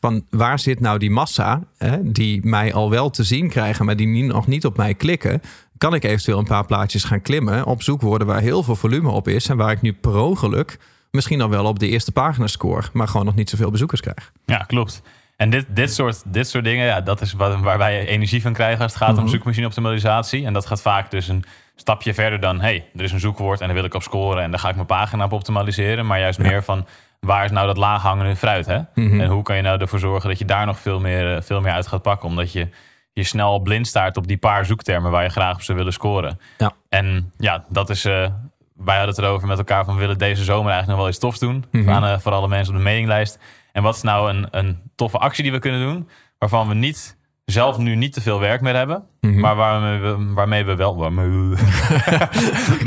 Van 0.00 0.24
waar 0.30 0.58
zit 0.58 0.80
nou 0.80 0.98
die 0.98 1.10
massa 1.10 1.62
hè, 1.78 2.12
die 2.12 2.46
mij 2.46 2.74
al 2.74 2.90
wel 2.90 3.10
te 3.10 3.22
zien 3.22 3.48
krijgen, 3.48 3.84
maar 3.84 3.96
die 3.96 4.24
nog 4.24 4.46
niet 4.46 4.64
op 4.64 4.76
mij 4.76 4.94
klikken? 4.94 5.40
Kan 5.78 5.94
ik 5.94 6.04
eventueel 6.04 6.38
een 6.38 6.44
paar 6.44 6.66
plaatjes 6.66 7.04
gaan 7.04 7.22
klimmen 7.22 7.66
op 7.66 7.82
zoekwoorden 7.82 8.26
waar 8.26 8.40
heel 8.40 8.62
veel 8.62 8.76
volume 8.76 9.10
op 9.10 9.28
is 9.28 9.48
en 9.48 9.56
waar 9.56 9.70
ik 9.70 9.80
nu 9.80 9.92
per 9.92 10.16
ongeluk 10.16 10.78
misschien 11.16 11.40
al 11.40 11.48
wel 11.50 11.64
op 11.64 11.78
de 11.78 11.88
eerste 11.88 12.12
pagina 12.12 12.46
score, 12.46 12.86
maar 12.92 13.08
gewoon 13.08 13.26
nog 13.26 13.34
niet 13.34 13.50
zoveel 13.50 13.70
bezoekers 13.70 14.00
krijg. 14.00 14.32
Ja, 14.46 14.56
klopt. 14.58 15.02
En 15.36 15.50
dit, 15.50 15.66
dit, 15.68 15.92
soort, 15.94 16.22
dit 16.26 16.48
soort 16.48 16.64
dingen, 16.64 16.86
ja, 16.86 17.00
dat 17.00 17.20
is 17.20 17.32
wat, 17.32 17.60
waar 17.60 17.78
wij 17.78 18.06
energie 18.06 18.42
van 18.42 18.52
krijgen 18.52 18.82
als 18.82 18.92
het 18.92 19.02
gaat 19.02 19.16
om 19.16 19.22
Mhm. 19.22 19.28
zoekmachine 19.32 19.66
optimalisatie. 19.66 20.44
En 20.46 20.52
dat 20.52 20.66
gaat 20.66 20.82
vaak 20.82 21.10
dus 21.10 21.28
een 21.28 21.44
stapje 21.76 22.14
verder 22.14 22.40
dan, 22.40 22.60
hey, 22.60 22.84
er 22.94 23.02
is 23.04 23.12
een 23.12 23.20
zoekwoord 23.20 23.60
en 23.60 23.66
daar 23.66 23.74
wil 23.76 23.84
ik 23.84 23.94
op 23.94 24.02
scoren 24.02 24.42
en 24.42 24.50
daar 24.50 24.60
ga 24.60 24.68
ik 24.68 24.74
mijn 24.74 24.86
pagina 24.86 25.24
op 25.24 25.32
optimaliseren. 25.32 26.06
Maar 26.06 26.20
juist 26.20 26.38
meer 26.38 26.62
van, 26.64 26.86
waar 27.20 27.44
is 27.44 27.50
nou 27.50 27.66
dat 27.66 27.76
laaghangende 27.76 28.36
fruit? 28.36 28.66
Hè? 28.66 28.78
Mhm. 28.94 29.20
En 29.20 29.28
hoe 29.28 29.42
kan 29.42 29.56
je 29.56 29.62
nou 29.62 29.80
ervoor 29.80 29.98
zorgen 29.98 30.28
dat 30.28 30.38
je 30.38 30.44
daar 30.44 30.66
nog 30.66 30.78
veel 30.80 31.00
meer, 31.00 31.36
eh, 31.36 31.42
veel 31.42 31.60
meer 31.60 31.72
uit 31.72 31.86
gaat 31.86 32.02
pakken? 32.02 32.28
Omdat 32.28 32.52
je 32.52 32.68
je 33.12 33.24
snel 33.24 33.58
blind 33.58 33.86
staart 33.86 34.16
op 34.16 34.26
die 34.26 34.36
paar 34.36 34.64
zoektermen 34.66 35.10
waar 35.10 35.22
je 35.22 35.28
graag 35.28 35.54
op 35.54 35.62
zou 35.62 35.78
willen 35.78 35.92
scoren. 35.92 36.40
Ja. 36.58 36.72
En 36.88 37.32
ja, 37.36 37.64
dat 37.68 37.90
is. 37.90 38.04
eh, 38.04 38.26
wij 38.76 38.96
hadden 38.96 39.14
het 39.14 39.24
erover 39.24 39.48
met 39.48 39.58
elkaar 39.58 39.84
van 39.84 39.94
we 39.94 40.00
willen 40.00 40.18
deze 40.18 40.44
zomer 40.44 40.72
eigenlijk 40.72 40.88
nog 40.88 40.98
wel 40.98 41.08
iets 41.08 41.18
tofs 41.18 41.38
doen. 41.38 41.64
Mhm. 41.70 41.90
Aan, 41.90 42.04
eh, 42.04 42.18
voor 42.18 42.32
alle 42.32 42.48
mensen 42.48 42.72
op 42.72 42.78
de 42.78 42.84
mailinglijst. 42.84 43.38
En 43.72 43.82
wat 43.82 43.96
is 43.96 44.02
nou 44.02 44.30
een, 44.30 44.46
een 44.50 44.78
toffe 44.94 45.18
actie 45.18 45.42
die 45.42 45.52
we 45.52 45.58
kunnen 45.58 45.80
doen, 45.80 46.08
waarvan 46.38 46.68
we 46.68 46.74
niet 46.74 47.16
zelf 47.44 47.78
nu 47.78 47.94
niet 47.94 48.12
te 48.12 48.20
veel 48.20 48.40
werk 48.40 48.60
meer 48.60 48.74
hebben, 48.76 49.04
Mhm. 49.20 49.40
maar 49.40 49.56
waarmee 49.56 49.98
we, 49.98 50.32
waarmee 50.34 50.64
we 50.64 50.74
wel, 50.76 50.96
waarmee 50.96 51.28
we, 51.28 51.56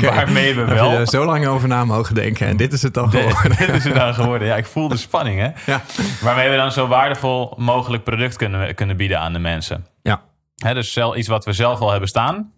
waarmee 0.00 0.54
we 0.54 0.60
Heb 0.60 0.68
je 0.68 0.74
wel, 0.74 1.06
zo 1.06 1.24
lang 1.24 1.46
over 1.46 1.68
na 1.68 1.84
mogen 1.84 2.14
denken 2.14 2.46
en 2.46 2.56
dit 2.56 2.72
is 2.72 2.82
het 2.82 2.94
dan 2.94 3.10
geworden. 3.10 3.56
dit 3.58 3.68
is 3.68 3.84
het 3.84 3.94
dan 3.94 4.14
geworden. 4.14 4.48
Ja, 4.48 4.56
ik 4.56 4.66
voel 4.66 4.88
de 4.88 4.96
spanning, 4.96 5.38
hè? 5.40 5.72
Ja. 5.72 5.80
Waarmee 6.22 6.50
we 6.50 6.56
dan 6.56 6.72
zo 6.72 6.86
waardevol 6.86 7.54
mogelijk 7.56 8.04
product 8.04 8.36
kunnen, 8.36 8.74
kunnen 8.74 8.96
bieden 8.96 9.20
aan 9.20 9.32
de 9.32 9.38
mensen. 9.38 9.86
Ja. 10.02 10.22
Hè, 10.56 10.74
dus 10.74 10.92
zelf, 10.92 11.16
iets 11.16 11.28
wat 11.28 11.44
we 11.44 11.52
zelf 11.52 11.80
al 11.80 11.90
hebben 11.90 12.08
staan. 12.08 12.52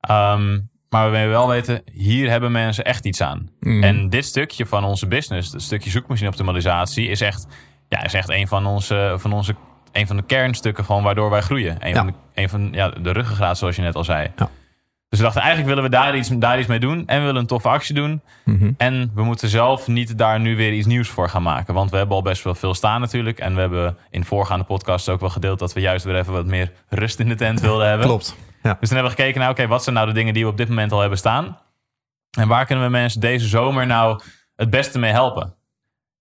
Ehm, 0.00 0.58
maar 0.90 1.02
waarmee 1.02 1.24
we 1.24 1.30
wel 1.30 1.48
weten, 1.48 1.82
hier 1.92 2.30
hebben 2.30 2.52
mensen 2.52 2.84
echt 2.84 3.04
iets 3.04 3.20
aan. 3.20 3.48
Mhm. 3.60 3.82
En 3.82 4.08
dit 4.08 4.24
stukje 4.24 4.66
van 4.66 4.84
onze 4.84 5.06
business, 5.06 5.52
het 5.52 5.62
stukje 5.62 5.90
zoekmachine-optimalisatie, 5.90 7.08
is 7.08 7.20
echt, 7.20 7.46
ja, 7.88 8.04
is 8.04 8.14
echt 8.14 8.28
een 8.28 8.48
van 8.48 8.66
onze, 8.66 9.14
van 9.18 9.32
onze 9.32 9.54
een 9.92 10.06
van 10.06 10.16
de 10.16 10.22
kernstukken 10.22 10.84
van 10.84 11.02
waardoor 11.02 11.30
wij 11.30 11.40
groeien. 11.40 11.76
Een 11.78 11.88
Ja. 11.88 11.94
van, 11.94 12.06
de, 12.06 12.12
een 12.34 12.48
van 12.48 12.68
ja, 12.72 12.88
de 12.88 13.10
ruggengraat, 13.10 13.58
zoals 13.58 13.76
je 13.76 13.82
net 13.82 13.94
al 13.94 14.04
zei. 14.04 14.30
Ja. 14.36 14.48
Dus 15.08 15.18
we 15.18 15.24
dachten, 15.24 15.42
eigenlijk 15.42 15.74
willen 15.74 15.90
we 15.90 15.96
daar 15.96 16.16
iets, 16.16 16.28
daar 16.28 16.58
iets 16.58 16.68
mee 16.68 16.78
doen. 16.80 17.02
En 17.06 17.18
we 17.18 17.24
willen 17.24 17.40
een 17.40 17.46
toffe 17.46 17.68
actie 17.68 17.94
doen. 17.94 18.20
Mhm. 18.44 18.70
En 18.76 19.10
we 19.14 19.22
moeten 19.22 19.48
zelf 19.48 19.86
niet 19.86 20.18
daar 20.18 20.40
nu 20.40 20.56
weer 20.56 20.72
iets 20.72 20.86
nieuws 20.86 21.08
voor 21.08 21.28
gaan 21.28 21.42
maken. 21.42 21.74
Want 21.74 21.90
we 21.90 21.96
hebben 21.96 22.16
al 22.16 22.22
best 22.22 22.44
wel 22.44 22.54
veel 22.54 22.74
staan 22.74 23.00
natuurlijk. 23.00 23.38
En 23.38 23.54
we 23.54 23.60
hebben 23.60 23.96
in 24.10 24.24
voorgaande 24.24 24.64
podcasts 24.64 25.08
ook 25.08 25.20
wel 25.20 25.30
gedeeld... 25.30 25.58
dat 25.58 25.72
we 25.72 25.80
juist 25.80 26.04
weer 26.04 26.16
even 26.16 26.32
wat 26.32 26.46
meer 26.46 26.72
rust 26.88 27.20
in 27.20 27.28
de 27.28 27.34
tent 27.34 27.60
wilden 27.60 27.88
hebben. 27.88 28.06
Klopt. 28.06 28.36
Ja. 28.62 28.76
Dus 28.80 28.88
toen 28.88 28.98
hebben 28.98 29.16
we 29.16 29.20
gekeken 29.20 29.40
naar, 29.40 29.50
oké, 29.50 29.66
wat 29.66 29.82
zijn 29.82 29.94
nou 29.94 30.06
de 30.06 30.12
dingen 30.12 30.34
die 30.34 30.44
we 30.44 30.50
op 30.50 30.56
dit 30.56 30.68
moment 30.68 30.92
al 30.92 31.00
hebben 31.00 31.18
staan? 31.18 31.58
En 32.38 32.48
waar 32.48 32.66
kunnen 32.66 32.84
we 32.84 32.90
mensen 32.90 33.20
deze 33.20 33.48
zomer 33.48 33.86
nou 33.86 34.20
het 34.56 34.70
beste 34.70 34.98
mee 34.98 35.12
helpen? 35.12 35.54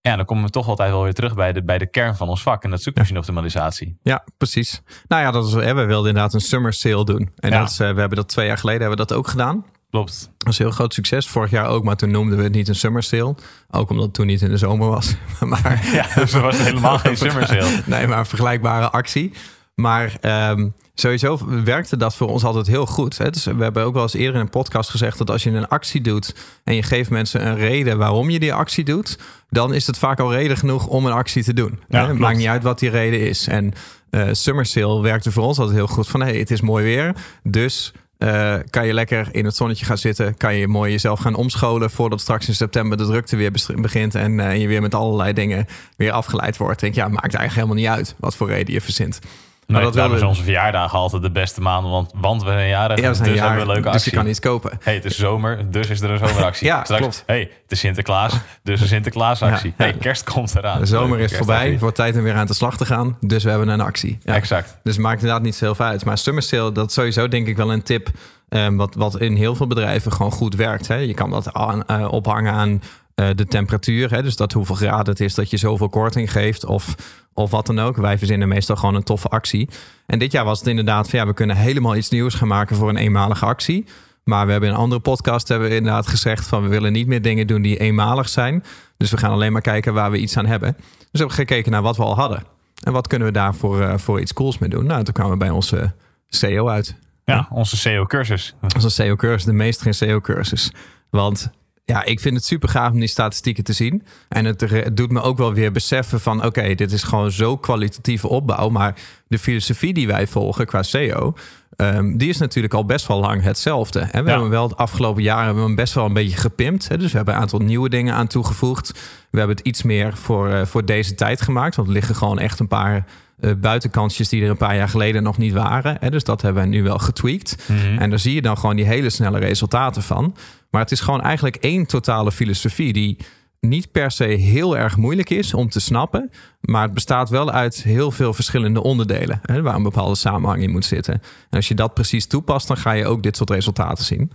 Ja, 0.02 0.16
dan 0.16 0.26
komen 0.26 0.44
we 0.44 0.50
toch 0.50 0.68
altijd 0.68 0.92
wel 0.92 1.04
weer 1.04 1.14
terug 1.14 1.36
bij 1.36 1.54
de, 1.54 1.64
bij 1.64 1.78
de 1.78 1.86
kern 1.90 2.16
van 2.16 2.30
ons 2.30 2.42
vak. 2.42 2.64
En 2.64 2.70
dat 2.70 2.82
zoekmachine 2.82 3.20
optimalisatie. 3.20 3.98
Ja, 4.02 4.24
precies. 4.38 4.82
Nou 5.08 5.22
ja, 5.22 5.32
dat 5.32 5.48
is, 5.48 5.54
hè, 5.54 5.74
we 5.74 5.86
wilden 5.86 6.08
inderdaad 6.08 6.34
een 6.34 6.40
summer 6.40 6.74
sale 6.74 7.06
doen. 7.06 7.32
En 7.36 7.50
Ja. 7.52 7.60
dat 7.60 7.70
is, 7.70 7.80
eh, 7.80 7.92
we 7.94 8.00
hebben 8.00 8.18
dat 8.18 8.28
twee 8.28 8.48
jaar 8.48 8.58
geleden 8.58 8.82
hebben 8.82 9.00
we 9.00 9.06
dat 9.06 9.18
ook 9.18 9.28
gedaan. 9.28 9.66
Klopt. 9.90 10.20
Dat 10.38 10.48
was 10.48 10.60
een 10.60 10.66
heel 10.66 10.74
groot 10.74 10.94
succes. 10.94 11.28
Vorig 11.28 11.52
jaar 11.52 11.68
ook, 11.68 11.84
maar 11.84 11.96
toen 11.96 12.12
noemden 12.12 12.38
we 12.38 12.44
het 12.44 12.54
niet 12.54 12.68
een 12.68 12.76
summer 12.76 13.04
sale. 13.04 13.36
Ook 13.70 13.90
omdat 13.90 14.06
het 14.06 14.14
toen 14.14 14.26
niet 14.26 14.42
in 14.42 14.50
de 14.50 14.58
zomer 14.58 14.88
was. 14.90 15.16
maar 15.40 15.86
Ja, 15.94 16.06
dus 16.16 16.34
er 16.34 16.42
was 16.42 16.58
helemaal 16.58 16.98
geen 17.00 17.18
summer 17.18 17.48
sale. 17.48 17.82
Nee, 17.86 18.08
maar 18.08 18.20
een 18.20 18.26
vergelijkbare 18.26 18.90
actie. 18.90 19.34
Maar 19.82 20.18
ehm, 20.22 20.70
sowieso 20.94 21.40
werkte 21.64 21.98
dat 21.98 22.16
voor 22.16 22.28
ons 22.28 22.44
altijd 22.44 22.68
heel 22.68 22.86
goed. 22.86 23.18
Hè? 23.18 23.30
Dus 23.30 23.46
we 23.46 23.64
hebben 23.64 23.84
ook 23.84 23.94
wel 23.94 24.04
eens 24.04 24.14
eerder 24.14 24.36
in 24.36 24.42
een 24.42 24.50
podcast 24.50 24.90
gezegd 24.90 25.18
dat 25.18 25.30
als 25.30 25.44
je 25.44 25.50
een 25.50 25.68
actie 25.68 26.02
doet 26.02 26.36
en 26.64 26.76
je 26.76 26.84
geeft 26.84 27.10
mensen 27.10 27.48
een 27.48 27.56
reden 27.56 27.98
waarom 27.98 28.30
je 28.30 28.40
die 28.40 28.54
actie 28.54 28.84
doet, 28.84 29.18
dan 29.50 29.74
is 29.74 29.88
het 29.88 29.98
vaak 29.98 30.20
al 30.20 30.34
reden 30.34 30.58
genoeg 30.58 30.88
om 30.88 31.06
een 31.06 31.12
actie 31.12 31.44
te 31.44 31.54
doen. 31.54 31.80
Ja, 31.90 32.02
hè? 32.02 32.08
Het 32.08 32.20
maakt 32.20 32.38
niet 32.38 32.48
uit 32.48 32.64
wat 32.64 32.80
die 32.80 32.90
reden 32.90 33.28
is. 33.28 33.48
En 33.48 33.74
eh 34.10 34.28
Summer 34.32 34.66
Sale 34.66 35.02
werkte 35.02 35.32
voor 35.32 35.44
ons 35.44 35.60
altijd 35.60 35.78
heel 35.78 35.88
goed 35.88 36.08
van 36.08 36.22
hey, 36.22 36.38
het 36.38 36.52
is 36.52 36.62
mooi 36.62 36.84
weer. 36.84 37.16
Dus 37.44 37.94
eh, 38.18 38.56
kan 38.70 38.88
je 38.88 38.94
lekker 38.94 39.28
in 39.32 39.46
het 39.46 39.56
zonnetje 39.56 39.86
gaan 39.86 39.98
zitten. 39.98 40.38
Kan 40.38 40.56
je 40.56 40.68
mooi 40.68 40.92
jezelf 40.92 41.20
gaan 41.20 41.36
omscholen 41.36 41.90
voordat 41.90 42.22
straks 42.22 42.48
in 42.48 42.56
september 42.56 42.98
de 42.98 43.06
drukte 43.06 43.36
weer 43.36 43.52
begint. 43.76 44.16
En 44.16 44.40
eh, 44.40 44.62
je 44.62 44.68
weer 44.68 44.82
met 44.82 44.96
allerlei 44.96 45.34
dingen 45.34 45.66
weer 45.98 46.12
afgeleid 46.12 46.58
wordt. 46.58 46.80
Denk 46.80 46.96
ja, 46.96 47.08
maakt 47.08 47.34
eigenlijk 47.34 47.54
helemaal 47.54 47.76
niet 47.76 48.06
uit 48.06 48.16
wat 48.20 48.36
voor 48.36 48.48
reden 48.48 48.74
je 48.74 48.82
verzint. 48.82 49.20
Nee, 49.68 49.82
dat 49.82 49.96
wilde- 49.96 50.16
is 50.16 50.22
onze 50.22 50.44
verjaardagen 50.44 51.00
altijd 51.00 51.22
de 51.22 51.32
beste 51.32 51.62
maanden. 51.62 51.92
Want, 51.92 52.12
want 52.16 52.44
we 52.44 52.50
zijn 52.50 52.68
jarig. 52.68 53.00
Ja, 53.00 53.08
we 53.10 53.16
zijn 53.16 53.30
dus 53.30 53.38
jaar, 53.38 53.48
hebben 53.48 53.66
we 53.66 53.70
een 53.70 53.76
leuke 53.82 53.92
dus 53.92 54.04
je 54.04 54.10
actie. 54.10 54.22
kan 54.22 54.28
iets 54.30 54.40
kopen. 54.40 54.78
hey, 54.84 54.94
het 54.94 55.06
is 55.06 55.18
zomer, 55.18 55.72
dus 55.72 55.90
is 55.90 56.02
er 56.02 56.10
een 56.10 56.28
zomeractie. 56.28 56.68
Ja, 56.72 56.84
Straks, 56.84 57.02
klopt. 57.02 57.24
hey, 57.26 57.40
het 57.40 57.72
is 57.72 57.80
Sinterklaas, 57.80 58.34
dus 58.64 58.82
een 58.82 58.88
Sinterklaasactie. 58.88 59.74
Ja, 59.78 59.84
hey, 59.84 59.94
kerst 59.94 60.24
komt 60.32 60.56
eraan. 60.56 60.80
De 60.80 60.86
zomer 60.86 61.20
is 61.20 61.38
voorbij. 61.38 61.72
Het 61.72 61.80
wordt 61.80 61.96
tijd 61.96 62.16
om 62.16 62.24
weer 62.24 62.34
aan 62.36 62.48
de 62.48 62.54
slag 62.54 62.78
te 62.78 62.86
gaan. 62.86 63.18
Dus 63.22 63.44
we 63.44 63.50
hebben 63.50 63.68
een 63.68 63.82
actie. 63.82 64.18
Ja. 64.24 64.34
Exact. 64.34 64.78
Dus 64.84 64.94
het 64.94 65.04
maakt 65.04 65.20
inderdaad 65.22 65.44
niet 65.44 65.56
zoveel 65.56 65.86
uit. 65.86 66.06
Maar 66.06 66.18
Summer 66.18 66.44
Sale, 66.44 66.72
dat 66.72 66.88
is 66.88 66.94
sowieso 66.94 67.28
denk 67.28 67.48
ik 67.48 67.58
wel 67.58 67.72
een 67.74 67.84
tip... 67.84 68.10
eh, 68.50 68.68
wat, 68.72 68.96
wat 68.96 69.20
in 69.20 69.36
heel 69.36 69.56
veel 69.56 69.68
bedrijven 69.68 70.12
gewoon 70.12 70.32
goed 70.32 70.56
werkt. 70.56 70.88
Hè. 70.88 70.96
Je 70.96 71.14
kan 71.14 71.30
dat 71.30 71.54
aan, 71.54 71.86
eh, 71.86 72.12
ophangen 72.12 72.54
aan 72.54 72.82
eh, 73.16 73.28
de 73.36 73.46
temperatuur. 73.46 74.12
Hè. 74.12 74.24
Dus 74.24 74.36
dat 74.36 74.52
hoeveel 74.52 74.76
graden 74.76 75.10
het 75.10 75.20
is 75.20 75.36
dat 75.36 75.50
je 75.50 75.58
zoveel 75.58 75.90
korting 75.90 76.32
geeft. 76.32 76.66
Of, 76.66 76.96
of 77.38 77.52
wat 77.52 77.66
dan 77.66 77.80
ook. 77.80 77.96
Wij 77.96 78.18
verzinnen 78.18 78.48
meestal 78.48 78.76
gewoon 78.76 78.96
een 78.96 79.04
toffe 79.04 79.28
actie. 79.28 79.70
En 80.06 80.20
dit 80.20 80.32
jaar 80.32 80.46
was 80.46 80.60
het 80.60 80.68
inderdaad 80.68 81.10
van... 81.10 81.20
ja, 81.20 81.26
we 81.26 81.34
kunnen 81.34 81.56
helemaal 81.56 81.96
iets 81.96 82.10
nieuws 82.10 82.34
gaan 82.34 82.48
maken 82.48 82.76
voor 82.76 82.90
een 82.90 82.98
eenmalige 82.98 83.46
actie. 83.46 83.86
Maar 84.24 84.46
we 84.46 84.52
hebben 84.52 84.70
in 84.70 84.76
een 84.76 84.82
andere 84.82 85.02
podcast 85.02 85.48
hebben 85.48 85.70
we 85.70 85.76
inderdaad 85.76 86.08
gezegd... 86.08 86.48
van 86.48 86.64
we 86.64 86.68
willen 86.68 86.92
niet 86.92 87.08
meer 87.08 87.22
dingen 87.22 87.48
doen 87.48 87.62
die 87.62 87.78
eenmalig 87.78 88.30
zijn. 88.30 88.64
Dus 88.98 89.12
we 89.12 89.18
gaan 89.18 89.32
alleen 89.32 89.52
maar 89.52 89.62
kijken 89.62 89.94
waar 89.94 90.12
we 90.12 90.18
iets 90.18 90.38
aan 90.38 90.46
hebben. 90.46 90.76
Dus 90.78 91.08
we 91.12 91.18
hebben 91.18 91.36
gekeken 91.36 91.72
naar 91.72 91.82
wat 91.82 91.98
we 91.98 92.04
al 92.04 92.16
hadden. 92.16 92.44
En 92.84 92.92
wat 92.92 93.08
kunnen 93.08 93.28
we 93.28 93.34
daarvoor 93.34 93.78
voor, 93.78 94.00
voor 94.00 94.22
iets 94.22 94.34
cools 94.34 94.58
mee 94.58 94.70
doen? 94.70 94.86
Nou, 94.86 95.04
toen 95.04 95.14
kwamen 95.14 95.32
we 95.32 95.38
bij 95.38 95.50
onze 95.50 95.94
CEO 96.28 96.68
uit. 96.68 96.96
Ja, 97.26 97.48
onze 97.50 97.78
SEO-cursus. 97.78 98.56
Dat 98.62 98.76
is 98.76 98.84
een 98.84 98.92
SEO-cursus, 98.92 99.44
de 99.44 99.54
meest 99.54 99.82
geen 99.82 99.94
SEO-cursus. 99.94 100.72
Want 101.10 101.50
ja, 101.88 102.04
ik 102.04 102.20
vind 102.20 102.36
het 102.36 102.46
super 102.46 102.70
gaaf 102.70 102.92
om 102.92 103.00
die 103.00 103.08
statistieken 103.08 103.64
te 103.64 103.74
zien. 103.74 104.04
En 104.30 104.46
het, 104.46 104.90
doet 104.94 105.12
me 105.12 105.22
ook 105.22 105.38
wel 105.38 105.54
weer 105.54 105.72
beseffen 105.72 106.20
van... 106.20 106.46
oké, 106.46 106.76
dit 106.76 106.92
is 106.92 107.04
gewoon 107.04 107.32
zo 107.32 107.58
kwalitatieve 107.58 108.28
opbouw. 108.28 108.70
Maar 108.70 108.96
de 109.28 109.40
filosofie 109.40 109.94
die 109.94 110.08
wij 110.08 110.28
volgen 110.28 110.66
qua 110.66 110.84
SEO... 110.84 111.34
ehm, 111.76 112.18
die 112.18 112.30
is 112.30 112.38
natuurlijk 112.38 112.74
al 112.74 112.86
best 112.86 113.08
wel 113.08 113.20
lang 113.20 113.44
hetzelfde. 113.44 114.00
En 114.00 114.24
we 114.24 114.30
Ja. 114.30 114.32
hebben 114.34 114.50
wel 114.50 114.68
de 114.68 114.76
afgelopen 114.76 115.24
jaren 115.24 115.44
hebben 115.46 115.62
we 115.62 115.68
hem 115.68 115.78
best 115.78 115.94
wel 115.94 116.06
een 116.06 116.14
beetje 116.14 116.38
gepimpt. 116.38 116.88
Hè? 116.88 116.98
Dus 116.98 117.12
we 117.12 117.18
hebben 117.18 117.36
een 117.36 117.42
aantal 117.42 117.60
nieuwe 117.60 117.90
dingen 117.90 118.14
aan 118.14 118.28
toegevoegd. 118.28 118.92
We 119.30 119.38
hebben 119.38 119.56
het 119.58 119.66
iets 119.66 119.84
meer 119.84 120.18
voor, 120.18 120.50
eh, 120.50 120.66
voor 120.66 120.86
deze 120.86 121.16
tijd 121.16 121.42
gemaakt. 121.42 121.76
Want 121.76 121.88
er 121.88 121.94
liggen 121.94 122.16
gewoon 122.16 122.40
echt 122.40 122.60
een 122.60 122.68
paar 122.68 123.06
eh, 123.40 123.52
buitenkansjes... 123.58 124.30
die 124.30 124.44
er 124.44 124.50
een 124.50 124.58
paar 124.58 124.76
jaar 124.76 124.90
geleden 124.90 125.24
nog 125.24 125.38
niet 125.38 125.54
waren. 125.54 125.98
Hè? 126.00 126.10
Dus 126.10 126.24
dat 126.24 126.42
hebben 126.42 126.64
we 126.64 126.70
nu 126.70 126.84
wel 126.84 126.98
getweakt. 127.00 127.56
Mhm. 127.68 127.98
En 127.98 128.10
daar 128.10 128.20
zie 128.20 128.34
je 128.34 128.42
dan 128.42 128.58
gewoon 128.58 128.76
die 128.76 128.86
hele 128.86 129.10
snelle 129.10 129.40
resultaten 129.40 130.04
van. 130.04 130.36
Maar 130.70 130.82
het 130.82 130.92
is 130.92 131.00
gewoon 131.00 131.22
eigenlijk 131.22 131.56
één 131.56 131.86
totale 131.86 132.32
filosofie 132.32 132.94
die 132.94 133.18
niet 133.60 133.92
per 133.92 134.12
se 134.12 134.24
heel 134.24 134.78
erg 134.78 134.98
moeilijk 134.98 135.30
is 135.30 135.54
om 135.54 135.70
te 135.70 135.80
snappen. 135.80 136.32
Maar 136.62 136.82
het 136.84 136.94
bestaat 136.94 137.30
wel 137.30 137.52
uit 137.52 137.84
heel 137.84 138.12
veel 138.12 138.34
verschillende 138.34 138.84
onderdelen 138.84 139.40
hè, 139.42 139.62
waar 139.62 139.76
een 139.76 139.84
bepaalde 139.84 140.16
samenhang 140.16 140.62
in 140.62 140.72
moet 140.72 140.86
zitten. 140.86 141.14
En 141.14 141.22
als 141.50 141.68
je 141.68 141.76
dat 141.76 141.94
precies 141.94 142.28
toepast, 142.28 142.68
dan 142.68 142.78
ga 142.78 142.92
je 142.92 143.06
ook 143.06 143.24
dit 143.24 143.38
soort 143.38 143.50
resultaten 143.50 144.04
zien. 144.06 144.32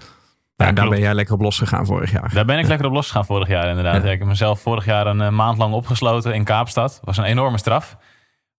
Ja, 0.57 0.69
en 0.69 0.75
daar 0.75 0.85
klopt. 0.85 0.91
ben 0.91 1.01
jij 1.01 1.15
lekker 1.15 1.35
op 1.35 1.41
losgegaan 1.41 1.87
vorig 1.87 2.13
jaar. 2.13 2.31
Daar 2.35 2.45
ben 2.45 2.59
ik 2.59 2.67
lekker 2.67 2.87
op 2.87 2.93
losgegaan 2.93 3.27
vorig 3.27 3.49
jaar 3.49 3.69
inderdaad. 3.69 4.03
Ja. 4.03 4.11
Ik 4.11 4.19
heb 4.19 4.29
mezelf 4.29 4.61
vorig 4.61 4.85
jaar 4.85 5.07
een 5.07 5.21
eh, 5.21 5.31
maand 5.31 5.59
lang 5.59 5.75
opgesloten 5.75 6.35
in 6.35 6.45
Kaapstad. 6.45 7.01
was 7.05 7.17
een 7.17 7.25
enorme 7.25 7.59
straf. 7.59 7.97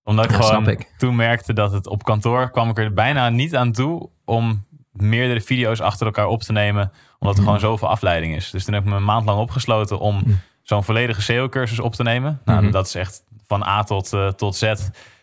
Omdat 0.03 0.25
ik 0.25 0.31
Ja, 0.31 0.38
gewoon 0.41 0.67
ik. 0.67 0.93
toen 0.97 1.15
merkte 1.15 1.53
dat 1.53 1.71
het 1.71 1.88
op 1.88 2.03
kantoor 2.03 2.49
kwam 2.51 2.69
ik 2.69 2.77
er 2.77 2.93
bijna 2.93 3.29
niet 3.29 3.55
aan 3.55 3.71
toe 3.71 4.09
om 4.25 4.65
meerdere 4.93 5.41
video's 5.41 5.79
achter 5.79 6.06
elkaar 6.06 6.27
op 6.27 6.41
te 6.41 6.51
nemen. 6.51 6.91
Omdat 7.19 7.38
er 7.38 7.43
gewoon 7.43 7.60
zoveel 7.60 7.88
afleiding 7.89 8.36
is. 8.36 8.49
Dus 8.49 8.65
toen 8.65 8.73
heb 8.73 8.84
ik 8.84 8.89
me 8.89 8.95
een 8.95 9.03
maand 9.03 9.25
lang 9.25 9.39
opgesloten 9.39 9.99
om 9.99 10.23
zo'n 10.62 10.84
volledige 10.84 11.21
SEO-cursus 11.21 11.79
op 11.79 11.95
te 11.95 12.03
nemen. 12.03 12.41
Nou, 12.45 12.62
Mhm. 12.62 12.71
dat 12.71 12.88
is 12.88 12.95
echt 12.95 13.23
van 13.47 13.63
A 13.63 13.84
tot, 13.84 14.13
eh, 14.13 14.27
tot 14.27 14.56
Z, 14.56 14.73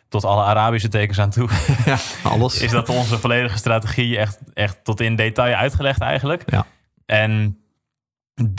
tot 0.08 0.24
alle 0.24 0.42
Arabische 0.42 0.88
tekens 0.88 1.18
aan 1.18 1.30
toe. 1.30 1.48
Ja, 1.84 1.98
alles. 2.22 2.60
is 2.60 2.70
dat 2.70 2.88
onze 2.88 3.18
volledige 3.18 3.58
strategie 3.58 4.18
echt, 4.18 4.38
echt 4.54 4.84
tot 4.84 5.00
in 5.00 5.16
detail 5.16 5.54
uitgelegd 5.54 6.00
eigenlijk. 6.00 6.42
Ja. 6.50 6.66
En 7.06 7.58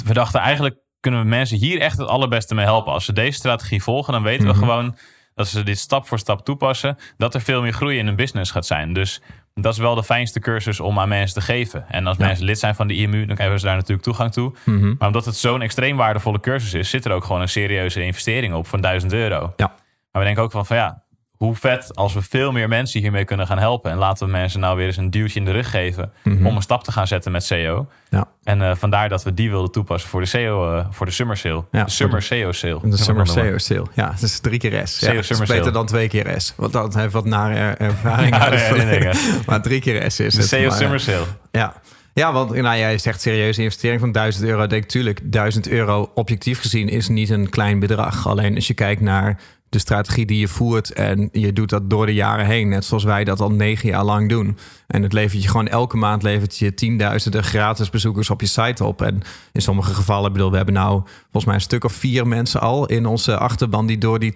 we 0.06 0.14
dachten 0.14 0.40
eigenlijk 0.40 0.76
kunnen 1.00 1.22
we 1.22 1.28
mensen 1.28 1.58
hier 1.58 1.80
echt 1.82 1.98
het 1.98 2.08
allerbeste 2.08 2.56
mee 2.56 2.66
helpen. 2.66 2.94
Als 2.94 3.06
ze 3.06 3.14
deze 3.14 3.38
strategie 3.38 3.84
volgen, 3.84 4.14
dan 4.14 4.24
weten 4.24 4.48
we 4.48 4.54
gewoon 4.54 4.96
dat 5.36 5.48
ze 5.48 5.64
dit 5.64 5.80
stap 5.80 6.08
voor 6.08 6.20
stap 6.20 6.46
toepassen, 6.46 6.98
dat 7.18 7.34
er 7.34 7.42
veel 7.42 7.62
meer 7.62 7.74
groei 7.74 7.98
in 7.98 8.06
hun 8.06 8.16
business 8.16 8.52
gaat 8.52 8.66
zijn. 8.66 8.94
Dus 8.94 9.22
dat 9.54 9.74
is 9.74 9.80
wel 9.80 9.96
de 9.96 10.04
fijnste 10.04 10.40
cursus 10.40 10.80
om 10.80 11.00
aan 11.00 11.10
mensen 11.10 11.40
te 11.40 11.46
geven. 11.46 11.86
En 11.90 12.08
als 12.08 12.18
Ja. 12.18 12.26
mensen 12.26 12.46
lid 12.46 12.60
zijn 12.60 12.76
van 12.76 12.88
de 12.88 12.94
IMU, 12.96 13.26
dan 13.26 13.38
hebben 13.38 13.60
ze 13.60 13.66
daar 13.66 13.76
natuurlijk 13.76 14.04
toegang 14.04 14.32
toe. 14.32 14.54
Mhm. 14.66 14.94
Maar 14.98 15.08
omdat 15.08 15.26
het 15.26 15.36
zo'n 15.36 15.62
extreem 15.62 15.98
waardevolle 15.98 16.40
cursus 16.40 16.74
is, 16.74 16.90
zit 16.90 17.06
er 17.06 17.12
ook 17.12 17.24
gewoon 17.24 17.42
een 17.42 17.50
serieuze 17.50 18.04
investering 18.04 18.54
op 18.54 18.68
van 18.68 18.82
1000 18.82 19.14
euro. 19.14 19.54
Ja. 19.56 19.68
Maar 20.12 20.22
we 20.22 20.24
denken 20.28 20.44
ook 20.44 20.52
van, 20.52 20.66
van 20.66 20.78
ja, 20.78 21.01
hoe 21.42 21.56
vet 21.56 21.96
als 21.96 22.14
we 22.14 22.22
veel 22.22 22.52
meer 22.52 22.68
mensen 22.68 23.02
hiermee 23.02 23.26
kunnen 23.26 23.48
gaan 23.48 23.58
helpen. 23.60 23.92
En 23.92 23.98
laten 23.98 24.26
we 24.26 24.32
mensen 24.32 24.60
nou 24.60 24.78
weer 24.78 24.86
eens 24.86 24.98
een 24.98 25.10
duwtje 25.10 25.40
in 25.40 25.46
de 25.46 25.52
rug 25.52 25.70
geven 25.70 26.12
Mhm. 26.24 26.46
om 26.46 26.56
een 26.56 26.62
stap 26.62 26.84
te 26.84 26.92
gaan 26.92 27.08
zetten 27.08 27.32
met 27.32 27.44
SEO. 27.44 27.88
Ja. 28.10 28.28
En 28.44 28.62
eh, 28.62 28.76
vandaar 28.76 29.10
dat 29.10 29.24
we 29.24 29.34
die 29.34 29.50
wilden 29.50 29.72
toepassen 29.72 30.10
voor 30.10 30.20
de 30.22 30.26
SEO, 30.28 30.76
eh, 30.78 30.86
voor 30.90 31.06
de 31.06 31.12
Summer 31.12 31.38
Sale. 31.38 31.64
Ja, 31.72 31.84
de 31.84 31.90
Summer 31.92 32.22
SEO 32.22 32.52
Sale. 32.52 32.80
De 32.84 32.98
Summer 32.98 33.28
SEO 33.28 33.58
sale. 33.58 33.86
Ja, 33.94 34.14
is 34.22 34.40
drie 34.40 34.60
keer 34.60 34.88
S. 34.88 34.98
SEO 34.98 35.08
Ja, 35.10 35.16
het 35.16 35.22
is 35.22 35.28
Summer 35.38 35.48
beter 35.56 35.74
dan 35.74 35.86
twee 35.86 36.08
keer 36.08 36.42
S. 36.42 36.54
Want 36.58 36.74
dat 36.74 36.94
heeft 36.94 37.14
wat 37.14 37.26
nare 37.26 37.56
er- 37.56 37.78
ervaring. 37.78 38.36
Maar 39.48 39.62
drie 39.62 39.82
keer 39.82 40.12
S 40.12 40.20
is 40.20 40.34
De 40.34 40.40
het. 40.40 40.50
SEO 40.50 40.68
Maar, 40.68 40.78
Summer 40.78 41.00
Sale. 41.00 41.26
Ja. 41.52 41.74
Ja, 42.14 42.34
want 42.34 42.52
nou, 42.56 42.78
jij 42.78 42.98
zegt 42.98 43.22
serieuze 43.22 43.62
investering 43.62 44.00
van 44.00 44.12
1000 44.12 44.46
euro. 44.46 44.68
Denk 44.68 44.82
natuurlijk, 44.82 45.20
1000 45.24 45.70
euro 45.70 46.12
objectief 46.16 46.60
gezien 46.60 46.90
is 46.90 47.08
niet 47.08 47.30
een 47.30 47.50
klein 47.50 47.80
bedrag. 47.80 48.28
Alleen 48.28 48.56
als 48.56 48.68
je 48.68 48.74
kijkt 48.74 49.02
naar 49.02 49.40
de 49.72 49.80
strategie 49.80 50.26
die 50.26 50.40
je 50.40 50.48
voert. 50.48 50.94
En 50.94 51.30
je 51.32 51.54
doet 51.54 51.70
dat 51.70 51.90
door 51.90 52.06
de 52.06 52.14
jaren 52.14 52.46
heen. 52.46 52.70
Net 52.70 52.86
zoals 52.86 53.04
wij 53.04 53.24
dat 53.24 53.40
al 53.40 53.52
negen 53.52 53.90
jaar 53.90 54.04
lang 54.04 54.30
doen. 54.30 54.58
En 54.88 55.04
het 55.04 55.14
levert 55.14 55.42
je 55.42 55.48
gewoon 55.48 55.68
elke 55.68 55.98
maand 55.98 56.24
levert 56.24 56.58
je 56.58 56.74
tienduizenden 56.74 57.44
gratis 57.44 57.90
bezoekers 57.90 58.30
op 58.30 58.42
je 58.42 58.48
site 58.48 58.84
op. 58.84 59.02
En 59.02 59.22
in 59.52 59.62
sommige 59.62 59.94
gevallen, 59.94 60.32
bedoel, 60.32 60.50
we 60.50 60.56
hebben 60.56 60.74
nou 60.74 61.02
volgens 61.22 61.46
mij 61.46 61.56
een 61.56 61.62
stuk 61.62 61.84
of 61.84 61.94
vier 61.94 62.28
mensen 62.28 62.62
al 62.62 62.86
in 62.86 63.06
onze 63.06 63.38
achterban 63.38 63.86
die 63.86 63.98
door 63.98 64.20
die 64.20 64.34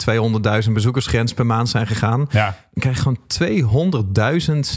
200.000 0.65 0.71
bezoekersgrens 0.71 1.33
per 1.33 1.45
maand 1.45 1.69
zijn 1.69 1.87
gegaan. 1.87 2.27
Ja. 2.29 2.45
Dan 2.45 2.93
krijg 2.93 2.95
je 2.95 3.15
gewoon 3.39 4.05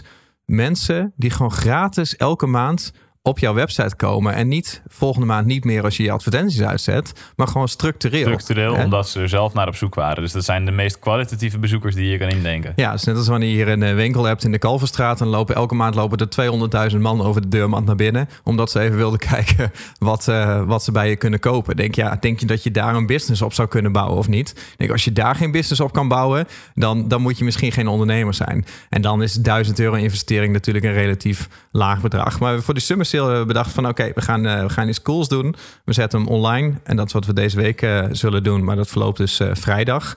200.000 0.01 0.07
mensen 0.45 1.13
die 1.17 1.31
gewoon 1.31 1.53
gratis 1.53 2.17
elke 2.17 2.47
maand 2.47 2.93
op 3.23 3.39
jouw 3.39 3.55
website 3.55 3.97
komen. 3.97 4.35
En 4.35 4.49
niet 4.49 4.83
volgende 4.87 5.27
maand 5.27 5.47
niet 5.47 5.65
meer 5.65 5.85
als 5.85 5.97
je 5.97 6.03
je 6.03 6.11
advertenties 6.11 6.63
uitzet, 6.63 7.13
maar 7.37 7.47
gewoon 7.49 7.69
structureel. 7.69 8.23
Structureel, 8.25 8.77
Hè? 8.77 8.85
omdat 8.85 9.09
ze 9.09 9.21
er 9.21 9.29
zelf 9.29 9.55
naar 9.55 9.69
op 9.69 9.75
zoek 9.75 9.95
waren. 9.95 10.23
Dus 10.23 10.33
dat 10.33 10.45
zijn 10.45 10.65
de 10.65 10.71
meest 10.71 10.99
kwalitatieve 10.99 11.59
bezoekers 11.59 11.95
die 11.95 12.09
je 12.09 12.19
kan 12.19 12.29
indenken. 12.29 12.73
Ja, 12.77 12.91
het 12.91 12.99
is 13.01 13.07
net 13.07 13.17
als 13.17 13.29
wanneer 13.29 13.49
je 13.49 13.55
hier 13.55 13.69
een 13.69 13.83
eh, 13.83 13.95
winkel 13.95 14.25
hebt 14.25 14.45
in 14.45 14.53
de 14.53 14.59
Kalverstraat. 14.59 15.21
En 15.21 15.27
lopen 15.27 15.55
elke 15.55 15.75
maand 15.75 15.95
lopen 15.95 16.19
er 16.19 16.91
200.000 16.93 16.99
man 17.01 17.21
over 17.23 17.41
de 17.41 17.49
deurmat 17.49 17.85
naar 17.85 17.97
binnen. 17.97 18.29
Omdat 18.45 18.71
ze 18.71 18.81
even 18.81 18.97
wilden 18.97 19.19
kijken 19.31 19.71
wat, 19.99 20.29
eh, 20.29 20.63
wat 20.63 20.85
ze 20.85 20.93
bij 20.93 21.09
je 21.09 21.17
kunnen 21.17 21.41
kopen. 21.41 21.77
Denk, 21.77 21.95
ja, 21.95 22.17
denk 22.21 22.41
je 22.41 22.47
dat 22.47 22.63
je 22.63 22.71
daar 22.71 22.95
een 22.95 23.07
business 23.07 23.43
op 23.43 23.53
zou 23.53 23.69
kunnen 23.69 23.93
bouwen 23.93 24.19
of 24.19 24.29
niet? 24.29 24.55
Denk, 24.77 24.91
als 24.91 25.05
je 25.05 25.13
daar 25.13 25.35
geen 25.35 25.51
business 25.51 25.81
op 25.81 25.93
kan 25.93 26.09
bouwen, 26.09 26.47
dan, 26.75 27.09
dan 27.09 27.23
moet 27.23 27.39
je 27.39 27.45
misschien 27.45 27.73
geen 27.73 27.89
ondernemer 27.89 28.35
zijn. 28.35 28.65
En 28.89 29.03
dan 29.03 29.23
is 29.23 29.35
1000 29.35 29.81
euro 29.81 29.95
investering 29.95 30.53
natuurlijk 30.53 30.85
een 30.85 30.93
relatief 30.93 31.49
laag 31.71 32.01
bedrag. 32.01 32.41
Maar 32.41 32.61
voor 32.63 32.75
die 32.75 32.83
summer 32.83 33.07
we 33.11 33.45
bedacht 33.47 33.73
van 33.73 33.89
oké, 33.89 34.11
we, 34.15 34.21
gaan, 34.21 34.47
eh, 34.47 34.63
we 34.63 34.69
gaan 34.69 34.89
iets 34.89 35.03
cools 35.03 35.29
doen. 35.29 35.55
We 35.85 35.93
zetten 35.93 36.19
hem 36.21 36.29
online. 36.29 36.75
En 36.83 36.97
dat 36.97 37.07
is 37.07 37.13
wat 37.13 37.27
we 37.27 37.33
deze 37.33 37.57
week 37.57 37.83
eh, 37.83 38.05
zullen 38.11 38.43
doen. 38.43 38.65
Maar 38.65 38.77
dat 38.77 38.89
verloopt 38.89 39.17
dus 39.17 39.41
eh, 39.41 39.51
vrijdag. 39.53 40.17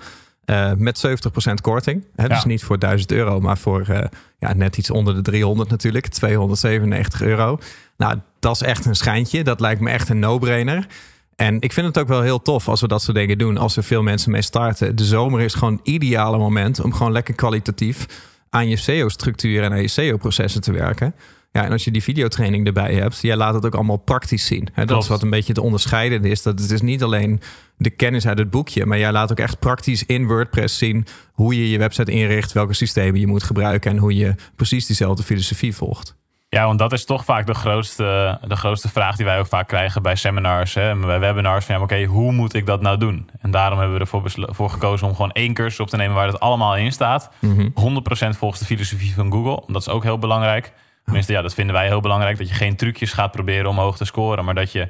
Met 0.78 1.06
70% 1.08 1.62
korting. 1.62 2.06
Hè, 2.16 2.28
Dus 2.28 2.46
niet 2.46 2.64
voor 2.64 2.80
1000 2.80 3.12
euro, 3.12 3.40
maar 3.40 3.58
voor 3.58 4.10
ja, 4.40 4.54
net 4.54 4.78
iets 4.78 4.90
onder 4.90 5.16
de 5.16 5.22
300 5.22 5.70
natuurlijk. 5.70 6.08
297 6.08 7.22
euro. 7.22 7.60
Nou, 7.98 8.20
dat 8.40 8.56
is 8.56 8.62
echt 8.62 8.86
een 8.86 8.96
schijntje. 8.96 9.44
Dat 9.44 9.60
lijkt 9.60 9.82
me 9.82 9.90
echt 9.90 10.10
een 10.10 10.20
no-brainer. 10.20 10.88
En 11.36 11.62
ik 11.62 11.74
vind 11.74 11.88
het 11.88 11.98
ook 11.98 12.08
wel 12.08 12.22
heel 12.22 12.42
tof 12.42 12.68
als 12.68 12.82
we 12.82 12.88
dat 12.88 13.02
soort 13.02 13.18
dingen 13.18 13.38
doen. 13.38 13.58
Als 13.58 13.78
er 13.78 13.84
veel 13.84 14.04
mensen 14.04 14.32
mee 14.32 14.42
starten. 14.42 14.96
De 14.96 15.06
zomer 15.06 15.42
is 15.42 15.54
gewoon 15.54 15.74
het 15.74 15.88
ideale 15.88 16.38
moment 16.38 16.80
om 16.80 16.94
gewoon 16.94 17.12
lekker 17.12 17.36
kwalitatief 17.36 18.06
aan 18.50 18.70
je 18.70 18.76
SEO-structuur 18.76 19.64
en 19.64 19.72
aan 19.72 19.82
je 19.82 19.88
SEO-processen 19.88 20.62
te 20.62 20.72
werken. 20.72 21.16
Ja, 21.52 21.64
en 21.64 21.72
als 21.72 21.84
je 21.84 21.92
die 21.92 22.04
videotraining 22.04 22.68
erbij 22.68 22.94
hebt, 22.94 23.22
jij 23.22 23.36
laat 23.36 23.54
het 23.54 23.66
ook 23.66 23.76
allemaal 23.76 23.98
praktisch 23.98 24.46
zien. 24.46 24.68
Hè, 24.74 24.86
dat 24.86 25.04
is 25.04 25.10
wat 25.10 25.22
een 25.22 25.30
beetje 25.30 25.54
het 25.54 25.62
onderscheidende 25.62 26.30
is. 26.30 26.42
Dat 26.42 26.60
het 26.60 26.72
is 26.72 26.82
niet 26.82 27.04
alleen 27.04 27.42
de 27.78 27.90
kennis 27.90 28.28
uit 28.28 28.38
het 28.38 28.50
boekje, 28.50 28.86
maar 28.86 28.98
jij 28.98 29.12
laat 29.12 29.32
ook 29.32 29.40
echt 29.40 29.60
praktisch 29.60 30.06
in 30.06 30.28
WordPress 30.28 30.78
zien 30.78 31.06
hoe 31.32 31.56
je 31.56 31.70
je 31.70 31.78
website 31.78 32.12
inricht, 32.12 32.52
welke 32.52 32.74
systemen 32.74 33.20
je 33.20 33.28
moet 33.28 33.44
gebruiken 33.44 33.92
en 33.92 33.98
hoe 33.98 34.16
je 34.16 34.36
precies 34.56 34.86
diezelfde 34.86 35.24
filosofie 35.24 35.76
volgt. 35.76 36.20
Ja, 36.50 36.66
want 36.66 36.80
dat 36.80 36.92
is 36.92 37.06
toch 37.06 37.26
vaak 37.26 37.46
de 37.46 37.54
grootste, 37.54 38.40
de 38.48 38.56
grootste 38.56 38.90
vraag 38.90 39.16
die 39.16 39.26
wij 39.26 39.40
ook 39.40 39.48
vaak 39.48 39.68
krijgen 39.68 40.02
bij 40.02 40.16
seminars, 40.16 40.74
hè, 40.74 40.96
bij 40.96 41.20
webinars. 41.20 41.66
Van, 41.66 41.76
ja, 41.76 41.82
oké, 41.82 42.04
hoe 42.04 42.32
moet 42.32 42.54
ik 42.54 42.66
dat 42.66 42.82
nou 42.82 42.98
doen? 42.98 43.30
En 43.40 43.52
daarom 43.52 43.80
hebben 43.80 43.98
we 43.98 44.04
ervoor 44.04 44.32
voor 44.36 44.70
gekozen 44.70 45.08
om 45.08 45.16
gewoon 45.16 45.32
één 45.32 45.54
cursus 45.54 45.80
op 45.80 45.88
te 45.88 45.98
nemen 45.98 46.16
waar 46.16 46.28
het 46.28 46.40
allemaal 46.40 46.76
in 46.76 46.92
staat. 46.92 47.30
100% 47.74 48.38
volgens 48.38 48.60
de 48.60 48.66
filosofie 48.66 49.14
van 49.14 49.32
Google. 49.32 49.64
Dat 49.74 49.82
is 49.82 49.90
ook 49.90 50.04
heel 50.04 50.18
belangrijk. 50.18 50.74
Tenminste, 51.04 51.34
ja, 51.34 51.42
dat 51.42 51.54
vinden 51.54 51.76
wij 51.76 51.88
heel 51.88 52.02
belangrijk. 52.02 52.38
Dat 52.38 52.50
je 52.50 52.54
geen 52.54 52.76
trucjes 52.76 53.14
gaat 53.14 53.32
proberen 53.32 53.70
om 53.70 53.78
hoog 53.78 53.98
te 53.98 54.06
scoren. 54.06 54.46
Maar 54.46 54.56
dat 54.56 54.72
je 54.72 54.90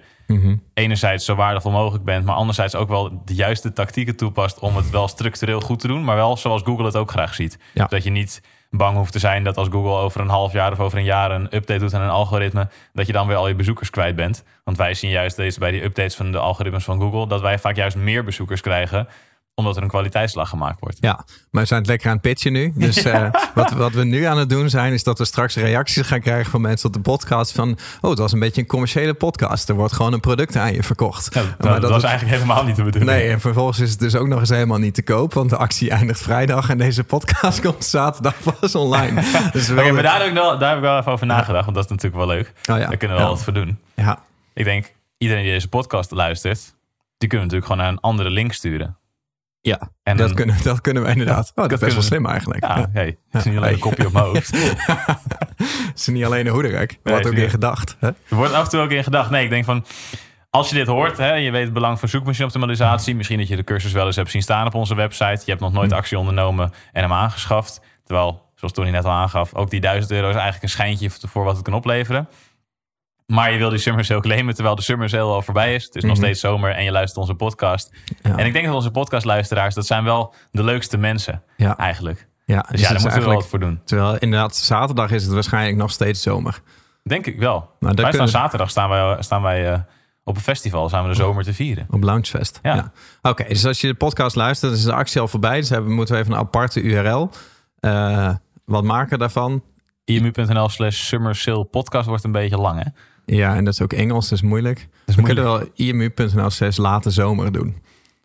enerzijds 0.74 1.26
zo 1.26 1.36
waardevol 1.36 1.72
mogelijk 1.72 2.04
bent. 2.04 2.26
Maar 2.26 2.36
anderzijds 2.36 2.76
ook 2.76 2.90
wel 2.90 3.22
de 3.26 3.34
juiste 3.34 3.74
tactieken 3.74 4.16
toepast 4.16 4.60
om 4.60 4.76
het 4.76 4.90
wel 4.90 5.08
structureel 5.08 5.62
goed 5.62 5.80
te 5.80 5.88
doen. 5.88 6.04
Maar 6.04 6.16
wel 6.16 6.38
zoals 6.38 6.62
Google 6.62 6.86
het 6.86 6.96
ook 6.96 7.12
graag 7.12 7.34
ziet. 7.34 7.60
Ja. 7.74 7.86
Dat 7.86 8.04
je 8.04 8.10
niet 8.10 8.42
bang 8.70 8.98
hoeft 8.98 9.12
te 9.12 9.20
zijn 9.20 9.44
dat 9.44 9.58
als 9.58 9.68
Google 9.72 9.92
over 9.92 10.22
een 10.22 10.30
half 10.30 10.52
jaar 10.52 10.72
of 10.72 10.80
over 10.80 10.98
een 10.98 11.04
jaar 11.04 11.32
een 11.32 11.56
update 11.56 11.80
doet 11.80 11.94
aan 11.94 12.02
een 12.02 12.10
algoritme, 12.10 12.70
dat 12.94 13.08
je 13.08 13.14
dan 13.14 13.28
weer 13.28 13.36
al 13.36 13.48
je 13.48 13.56
bezoekers 13.56 13.90
kwijt 13.90 14.16
bent. 14.16 14.44
Want 14.64 14.78
wij 14.78 14.94
zien 14.94 15.10
juist 15.10 15.36
deze 15.36 15.60
bij 15.60 15.72
die 15.72 15.84
updates 15.84 16.16
van 16.16 16.32
de 16.32 16.38
algoritmes 16.38 16.84
van 16.84 17.00
Google, 17.00 17.28
dat 17.28 17.42
wij 17.42 17.60
vaak 17.60 17.76
juist 17.76 17.96
meer 17.96 18.24
bezoekers 18.24 18.62
krijgen, 18.62 19.08
omdat 19.56 19.78
er 19.78 19.84
een 19.84 19.88
kwaliteitsslag 19.90 20.50
gemaakt 20.50 20.80
wordt. 20.80 20.98
Ja, 21.00 21.26
maar 21.52 21.62
we 21.62 21.68
zijn 21.68 21.80
het 21.80 21.90
lekker 21.90 22.08
aan 22.08 22.14
het 22.14 22.22
pitchen 22.22 22.52
nu. 22.54 22.72
Dus 22.76 23.04
eh, 23.04 23.30
wat, 23.56 23.72
wat 23.72 23.92
we 23.94 24.04
nu 24.04 24.24
aan 24.24 24.38
het 24.38 24.50
doen 24.50 24.70
zijn, 24.70 24.94
is 24.94 25.04
dat 25.04 25.18
we 25.18 25.26
straks 25.26 25.56
reacties 25.56 26.08
gaan 26.08 26.20
krijgen 26.20 26.52
van 26.52 26.62
mensen 26.62 26.88
op 26.88 26.94
de 26.94 27.00
podcast 27.02 27.52
van, 27.52 27.78
oh, 28.02 28.10
het 28.10 28.20
was 28.20 28.32
een 28.32 28.40
beetje 28.40 28.62
een 28.62 28.68
commerciële 28.68 29.14
podcast. 29.14 29.70
Er 29.70 29.76
wordt 29.76 29.94
gewoon 29.94 30.14
een 30.14 30.20
product 30.20 30.56
aan 30.56 30.74
je 30.74 30.84
verkocht. 30.84 31.34
Ja, 31.34 31.42
dat, 31.42 31.58
Maar 31.60 31.80
dat 31.82 31.90
was 31.90 32.02
het- 32.02 32.12
eigenlijk 32.12 32.42
helemaal 32.42 32.64
niet 32.66 32.76
de 32.76 32.84
bedoeling. 32.84 33.12
Nee, 33.12 33.30
en 33.30 33.40
vervolgens 33.40 33.80
is 33.80 33.90
het 33.92 34.00
dus 34.00 34.16
ook 34.16 34.28
nog 34.28 34.40
eens 34.40 34.50
helemaal 34.50 34.78
niet 34.78 34.94
te 34.94 35.04
koop, 35.04 35.34
want 35.34 35.50
de 35.50 35.58
actie 35.58 35.90
eindigt 35.90 36.22
vrijdag 36.22 36.70
en 36.70 36.78
deze 36.78 37.04
podcast 37.04 37.62
komt 37.66 37.86
zaterdag 37.86 38.36
pas 38.60 38.76
online. 38.76 39.22
Dus 39.52 39.70
Oké, 39.70 39.92
maar 39.92 40.04
daar 40.04 40.20
heb, 40.20 40.28
ik 40.28 40.34
wel, 40.34 40.58
daar 40.58 40.68
heb 40.70 40.78
ik 40.78 40.84
wel 40.84 40.98
even 41.00 41.12
over 41.12 41.26
nagedacht, 41.26 41.64
want 41.64 41.76
dat 41.76 41.84
is 41.86 41.90
natuurlijk 41.92 42.26
wel 42.26 42.28
leuk. 42.36 42.48
Oh 42.48 42.78
ja. 42.78 42.88
Daar 42.88 42.98
kunnen 42.98 43.18
we 43.18 43.24
wel 43.24 43.32
Ja. 43.32 43.36
wat 43.38 43.44
voor 43.44 43.54
doen. 43.54 43.78
Ja, 43.96 44.20
Ik 44.54 44.64
denk, 44.64 44.94
iedereen 45.18 45.44
die 45.44 45.52
deze 45.52 45.68
podcast 45.68 46.12
luistert, 46.12 46.74
die 47.18 47.30
kunnen 47.30 47.48
natuurlijk 47.48 47.72
gewoon 47.72 47.78
naar 47.86 47.92
een 47.94 48.00
andere 48.00 48.30
link 48.30 48.54
sturen. 48.54 48.96
Ja 49.62 49.92
En 50.04 50.18
dat, 50.18 50.34
kunnen, 50.34 50.56
dat 50.64 50.82
kunnen 50.82 51.04
we 51.04 51.10
inderdaad. 51.10 51.52
Oh, 51.56 51.64
dat, 51.64 51.72
is 51.72 51.80
best 51.80 51.94
wel 51.94 52.04
slim 52.04 52.26
eigenlijk. 52.26 52.64
Ja, 52.64 52.78
Ja. 52.78 52.90
hey, 52.94 53.18
het 53.30 53.46
is 53.46 53.52
niet 53.52 53.58
alleen 53.58 53.74
een 53.74 53.80
kopje 53.80 54.06
op 54.06 54.14
mijn 54.14 54.26
hoofd. 54.26 54.52
Het 55.88 56.00
is 56.00 56.08
niet 56.08 56.26
alleen 56.26 56.46
een 56.46 56.54
hoederek, 56.54 56.90
Nee, 57.04 57.14
wordt 57.14 57.28
ook 57.28 57.34
in 57.34 57.50
gedacht. 57.50 57.98
Hè? 58.00 58.08
Er 58.08 58.36
wordt 58.36 58.54
af 58.54 58.64
en 58.64 58.70
toe 58.70 58.80
ook 58.80 58.92
in 58.92 59.04
gedacht. 59.04 59.30
Nee, 59.30 59.44
ik 59.44 59.50
denk 59.50 59.66
van. 59.66 59.86
Als 60.50 60.70
je 60.70 60.76
dit 60.76 60.88
hoort, 60.88 61.18
hè, 61.18 61.34
je 61.34 61.52
weet 61.52 61.64
het 61.64 61.74
belang 61.74 62.00
van 62.00 62.10
zoekmachine-optimalisatie. 62.10 63.16
Misschien 63.16 63.38
dat 63.38 63.48
je 63.48 63.56
de 63.56 63.64
cursus 63.64 63.92
wel 63.92 64.06
eens 64.06 64.16
hebt 64.16 64.32
zien 64.32 64.42
staan 64.42 64.66
op 64.68 64.74
onze 64.76 64.96
website. 64.96 65.42
Je 65.46 65.52
hebt 65.52 65.60
nog 65.60 65.72
nooit 65.74 65.94
actie 65.94 66.18
ondernomen 66.20 66.72
en 66.92 67.02
hem 67.02 67.14
aangeschaft. 67.14 67.82
Terwijl, 68.04 68.52
zoals 68.56 68.74
Tony 68.74 68.90
net 68.90 69.06
al 69.06 69.12
aangaf, 69.12 69.54
ook 69.56 69.70
die 69.70 69.80
1000 69.80 70.12
euro 70.12 70.28
is 70.28 70.34
eigenlijk 70.34 70.64
een 70.64 70.70
schijntje 70.70 71.10
voor 71.10 71.44
wat 71.44 71.56
het 71.56 71.64
kan 71.64 71.74
opleveren. 71.74 72.28
Maar 73.32 73.52
je 73.52 73.58
wil 73.58 73.70
die 73.70 73.78
summer 73.80 74.06
sale 74.06 74.22
claimen 74.22 74.54
terwijl 74.54 74.76
de 74.76 74.82
summer 74.82 75.10
sale 75.10 75.32
al 75.34 75.42
voorbij 75.42 75.76
is. 75.76 75.84
Het 75.86 75.96
is 75.96 76.04
nog 76.04 76.12
Mhm. 76.12 76.22
steeds 76.22 76.40
zomer 76.40 76.72
en 76.72 76.84
je 76.84 76.92
luistert 76.92 77.20
onze 77.20 77.34
podcast. 77.34 77.92
Ja. 78.22 78.38
En 78.38 78.46
ik 78.46 78.54
denk 78.54 78.66
dat 78.66 78.76
onze 78.76 78.92
podcastluisteraars, 78.92 79.76
dat 79.76 79.86
zijn 79.86 80.04
wel 80.04 80.34
de 80.52 80.64
leukste 80.64 80.98
mensen 80.98 81.44
Ja. 81.58 81.78
eigenlijk. 81.78 82.28
Ja, 82.46 82.60
Dus 82.62 82.70
dus 82.72 82.80
ja, 82.82 82.88
dat 82.88 82.96
daar 82.96 83.02
moeten 83.02 83.20
we 83.22 83.28
wel 83.28 83.36
wat 83.36 83.48
voor 83.48 83.60
doen. 83.60 83.82
Terwijl 83.86 84.18
inderdaad, 84.18 84.56
zaterdag 84.56 85.12
is 85.12 85.24
het 85.24 85.34
waarschijnlijk 85.34 85.78
nog 85.78 85.92
steeds 85.92 86.22
zomer. 86.22 86.62
Denk 87.04 87.26
ik 87.28 87.40
wel. 87.40 87.70
Nou, 87.80 87.96
wij 87.96 88.12
staan 88.12 88.26
we- 88.26 88.32
zaterdag 88.32 88.70
staan 88.70 88.90
wij, 88.90 89.16
staan 89.20 89.42
wij 89.42 89.72
eh, 89.74 89.80
op 90.24 90.36
een 90.36 90.42
festival. 90.42 90.90
Zijn 90.90 91.04
we 91.04 91.10
de 91.10 91.16
zomer 91.16 91.44
te 91.44 91.54
vieren. 91.54 91.88
Op 91.90 92.04
Loungefest. 92.04 92.60
Ja. 92.62 92.76
Ja. 92.76 92.92
Oké, 93.22 93.44
dus 93.48 93.66
als 93.66 93.82
je 93.82 93.88
de 93.88 93.94
podcast 93.94 94.36
luistert, 94.36 94.74
is 94.74 94.84
de 94.84 94.94
actie 94.94 95.22
al 95.22 95.28
voorbij. 95.28 95.60
Dus 95.60 95.70
hebben, 95.70 95.92
moeten 95.92 96.16
we 96.16 96.22
even 96.22 96.34
een 96.34 96.40
aparte 96.40 96.82
URL. 96.82 97.30
Eh, 97.80 98.30
wat 98.66 98.84
maken 98.84 99.20
daarvan? 99.20 99.64
imu.nl 100.06 100.70
slash 100.70 100.96
summer 100.98 101.36
sale 101.36 101.64
podcast 101.66 102.08
wordt 102.08 102.24
een 102.24 102.32
beetje 102.32 102.58
lang, 102.58 102.84
hè? 102.84 102.90
Ja, 103.36 103.56
en 103.56 103.64
dat 103.66 103.74
is 103.74 103.82
ook 103.82 103.94
Engels, 103.94 104.30
dat 104.30 104.38
is 104.38 104.44
moeilijk. 104.46 104.80
we 104.80 105.14
moeilijk. 105.22 105.26
kunnen 105.26 105.44
wel 105.44 105.70
imu.nl 105.76 106.50
slash 106.50 106.78
late 106.78 107.10
zomer 107.10 107.52
doen. 107.52 107.82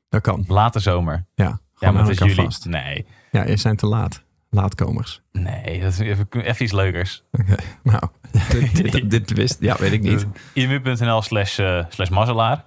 Dat 0.09 0.21
kan. 0.23 0.45
Late 0.49 0.79
zomer. 0.81 1.27
Ja, 1.35 1.61
Ja, 1.79 1.91
maar 1.91 2.03
het 2.03 2.11
is 2.11 2.19
juli. 2.19 2.35
vast. 2.35 2.65
Nee, 2.65 3.07
Ja, 3.31 3.45
je 3.47 3.57
zijn 3.57 3.77
te 3.77 3.87
laat. 3.87 4.25
Laatkomers. 4.51 5.23
nee, 5.33 5.81
dat 5.81 5.93
is 5.93 5.99
even, 5.99 6.27
even 6.33 6.63
iets 6.65 6.73
leukers. 6.73 7.25
Oké, 7.33 7.55
nou, 7.83 8.03
dit, 8.51 8.93
dit, 8.93 9.11
dit 9.11 9.33
wist... 9.33 9.57
Ja, 9.61 9.77
weet 9.79 9.93
ik 9.93 10.03
niet. 10.03 10.27
imu.nl 10.53 11.23
slash, 11.23 11.59
eh, 11.59 11.85
slash 11.89 12.09
mazzelaar. 12.09 12.65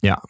Ja. 0.00 0.22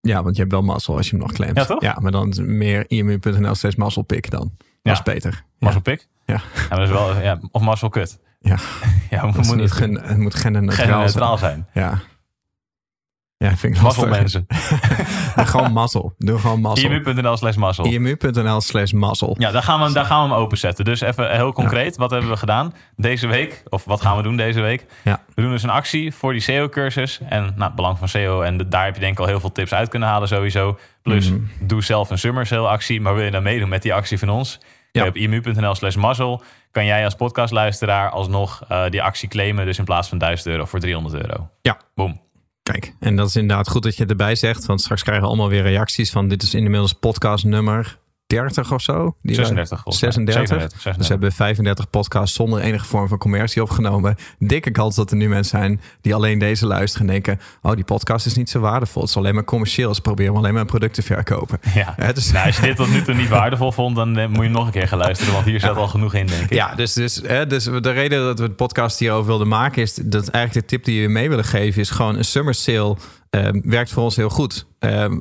ja, 0.00 0.22
want 0.22 0.34
je 0.34 0.40
hebt 0.40 0.52
wel 0.52 0.62
mazzel 0.62 0.96
als 0.96 1.04
je 1.10 1.16
hem 1.16 1.20
nog 1.20 1.32
claimt. 1.32 1.56
Ja, 1.56 1.64
toch? 1.64 1.80
Ja, 1.82 1.96
maar 2.00 2.10
dan 2.12 2.34
meer 2.56 2.84
imu.nl 2.90 3.54
slash 3.54 3.74
mazzelpik 3.74 4.30
dan. 4.30 4.56
Dat 4.82 4.92
is 4.96 5.02
beter. 5.02 5.32
Ja. 5.32 5.40
Mazzelpik. 5.58 6.08
Ja. 6.26 6.34
Ja, 6.34 6.40
maar 6.68 6.78
dat 6.78 6.88
is 6.88 6.94
wel, 6.94 7.20
ja, 7.20 7.38
of 7.50 7.62
mazzelkut. 7.62 8.18
Ja. 8.38 8.56
Ja, 9.10 9.20
we 9.20 9.26
Het, 9.26 9.36
moeten 9.36 9.56
moet 9.56 9.64
het 9.64 9.72
gen, 9.72 9.94
het 10.00 10.16
moet 10.18 10.34
genderneutraal 10.34 10.98
neutraal 11.00 11.38
zijn. 11.38 11.66
zijn. 11.72 11.84
Ja. 11.86 11.98
Ja, 13.36 13.56
vind 13.56 13.76
ik 13.76 13.82
lastig. 13.82 14.04
Mazzelmensen. 14.08 14.46
gewoon 15.52 15.72
mazzel. 15.72 16.14
Doe 16.18 16.38
gewoon 16.38 16.60
mazzel. 16.60 16.90
imu.nl 16.90 17.36
slash 17.36 17.56
mazzel. 17.56 17.84
IMU.nl 17.84 18.60
slash 18.60 18.92
mazzel. 18.92 19.36
Ja, 19.38 19.50
daar 19.50 19.62
gaan, 19.62 19.82
we, 19.86 19.92
daar 19.92 20.04
gaan 20.04 20.22
we 20.28 20.34
hem 20.34 20.42
openzetten. 20.42 20.84
Dus 20.84 21.00
even 21.00 21.30
heel 21.34 21.52
concreet, 21.52 21.96
wat 21.96 22.10
hebben 22.10 22.30
we 22.30 22.36
gedaan 22.36 22.74
deze 22.96 23.26
week? 23.26 23.62
Of 23.68 23.84
wat 23.84 24.00
gaan 24.00 24.16
we 24.16 24.22
doen 24.22 24.36
deze 24.36 24.60
week? 24.60 24.86
Ja. 25.04 25.22
We 25.34 25.42
doen 25.42 25.50
dus 25.50 25.62
een 25.62 25.70
actie 25.70 26.14
voor 26.14 26.32
die 26.32 26.40
SEO-cursus. 26.42 27.20
En 27.28 27.42
nou, 27.42 27.62
het 27.62 27.74
belang 27.74 27.98
van 27.98 28.08
SEO. 28.08 28.40
En 28.40 28.56
de- 28.58 28.68
daar 28.68 28.84
heb 28.84 28.94
je 28.94 29.00
denk 29.00 29.12
ik 29.12 29.18
al 29.20 29.26
heel 29.26 29.40
veel 29.40 29.52
tips 29.52 29.72
uit 29.74 29.88
kunnen 29.88 30.08
halen 30.08 30.28
sowieso. 30.28 30.78
Plus, 31.02 31.30
Mhm. 31.30 31.40
doe 31.60 31.82
zelf 31.82 32.10
een 32.10 32.18
summer 32.18 32.46
sale 32.46 32.68
actie. 32.68 33.00
Maar 33.00 33.14
wil 33.14 33.24
je 33.24 33.30
dan 33.30 33.42
meedoen 33.42 33.68
met 33.68 33.82
die 33.82 33.94
actie 33.94 34.18
van 34.18 34.28
ons? 34.28 34.60
Ja. 34.92 35.06
Op 35.06 35.16
imu.nl 35.16 35.74
slash 35.74 35.96
mazzel 35.96 36.42
kan 36.70 36.84
jij 36.86 37.04
als 37.04 37.14
podcastluisteraar 37.14 38.10
alsnog 38.10 38.64
eh, 38.68 38.88
die 38.90 39.02
actie 39.02 39.28
claimen. 39.28 39.66
Dus 39.66 39.78
in 39.78 39.84
plaats 39.84 40.08
van 40.08 40.18
1000 40.18 40.48
euro 40.48 40.64
voor 40.64 40.80
300 40.80 41.14
euro. 41.14 41.50
Ja. 41.62 41.80
Boom. 41.94 42.20
Kijk, 42.62 42.94
en 43.00 43.16
dat 43.16 43.28
is 43.28 43.36
inderdaad 43.36 43.68
goed 43.68 43.82
dat 43.82 43.96
je 43.96 44.02
het 44.02 44.10
erbij 44.10 44.34
zegt. 44.34 44.66
Want 44.66 44.80
straks 44.80 45.02
krijgen 45.02 45.24
we 45.24 45.30
allemaal 45.30 45.48
weer 45.48 45.62
reacties 45.62 46.10
van... 46.10 46.28
dit 46.28 46.42
is 46.42 46.54
inmiddels 46.54 46.92
podcastnummer 46.92 47.98
30 48.28 48.72
of 48.72 48.82
zo. 48.82 49.14
Die 49.22 49.34
36 49.34 49.82
volgens 49.82 50.02
mij. 50.02 50.12
36. 50.12 50.48
37, 50.48 50.80
36. 50.80 50.96
Dus 50.96 51.06
we 51.06 51.12
hebben 51.12 51.32
35 51.32 51.90
podcasts 51.90 52.36
zonder 52.36 52.60
enige 52.60 52.84
vorm 52.84 53.08
van 53.08 53.18
commercie 53.18 53.62
opgenomen. 53.62 54.16
Dikke 54.38 54.70
kans 54.70 54.94
dat 54.96 55.10
er 55.10 55.16
nu 55.16 55.28
mensen 55.28 55.58
zijn 55.58 55.80
die 56.00 56.14
alleen 56.14 56.38
deze 56.38 56.66
luisteren 56.66 57.06
en 57.06 57.12
denken... 57.12 57.40
oh, 57.62 57.72
die 57.74 57.84
podcast 57.84 58.26
is 58.26 58.34
niet 58.34 58.50
zo 58.50 58.60
waardevol. 58.60 59.00
Het 59.00 59.10
is 59.10 59.16
alleen 59.16 59.34
maar 59.34 59.44
commercieel. 59.44 59.94
Ze 59.94 60.00
proberen 60.00 60.36
alleen 60.36 60.52
maar 60.52 60.60
een 60.60 60.66
product 60.66 60.94
te 60.94 61.02
verkopen. 61.02 61.58
Ja. 61.74 61.94
Dus- 62.12 62.32
Nou, 62.32 62.46
als 62.46 62.56
je 62.56 62.62
dit 62.62 62.76
tot 62.76 62.90
nu 62.90 63.02
toe 63.02 63.14
niet 63.14 63.28
waardevol 63.28 63.72
vond, 63.72 63.96
dan 63.96 64.18
eh, 64.18 64.28
moet 64.28 64.44
je 64.44 64.50
nog 64.50 64.66
een 64.66 64.72
keer 64.72 64.88
gaan 64.88 64.98
luisteren. 64.98 65.32
Want 65.32 65.44
hier 65.44 65.60
zit 65.60 65.70
al 65.76 65.88
genoeg 65.88 66.14
in, 66.14 66.26
denk 66.26 66.42
ik. 66.42 66.52
Ja, 66.52 66.74
dus, 66.74 66.92
dus, 66.92 67.20
hè, 67.26 67.46
dus 67.46 67.64
de 67.64 67.90
reden 67.90 68.22
dat 68.24 68.38
we 68.38 68.44
het 68.44 68.56
podcast 68.56 68.98
hierover 68.98 69.26
wilden 69.26 69.48
maken... 69.48 69.82
is 69.82 69.94
dat 69.94 70.28
eigenlijk 70.28 70.68
de 70.68 70.76
tip 70.76 70.84
die 70.84 71.02
we 71.06 71.12
mee 71.12 71.28
willen 71.28 71.44
geven... 71.44 71.80
is 71.80 71.90
gewoon 71.90 72.16
een 72.16 72.24
summer 72.24 72.54
sale 72.54 72.96
ehm, 73.30 73.60
werkt 73.64 73.90
voor 73.90 74.02
ons 74.02 74.16
heel 74.16 74.28
goed. 74.30 74.66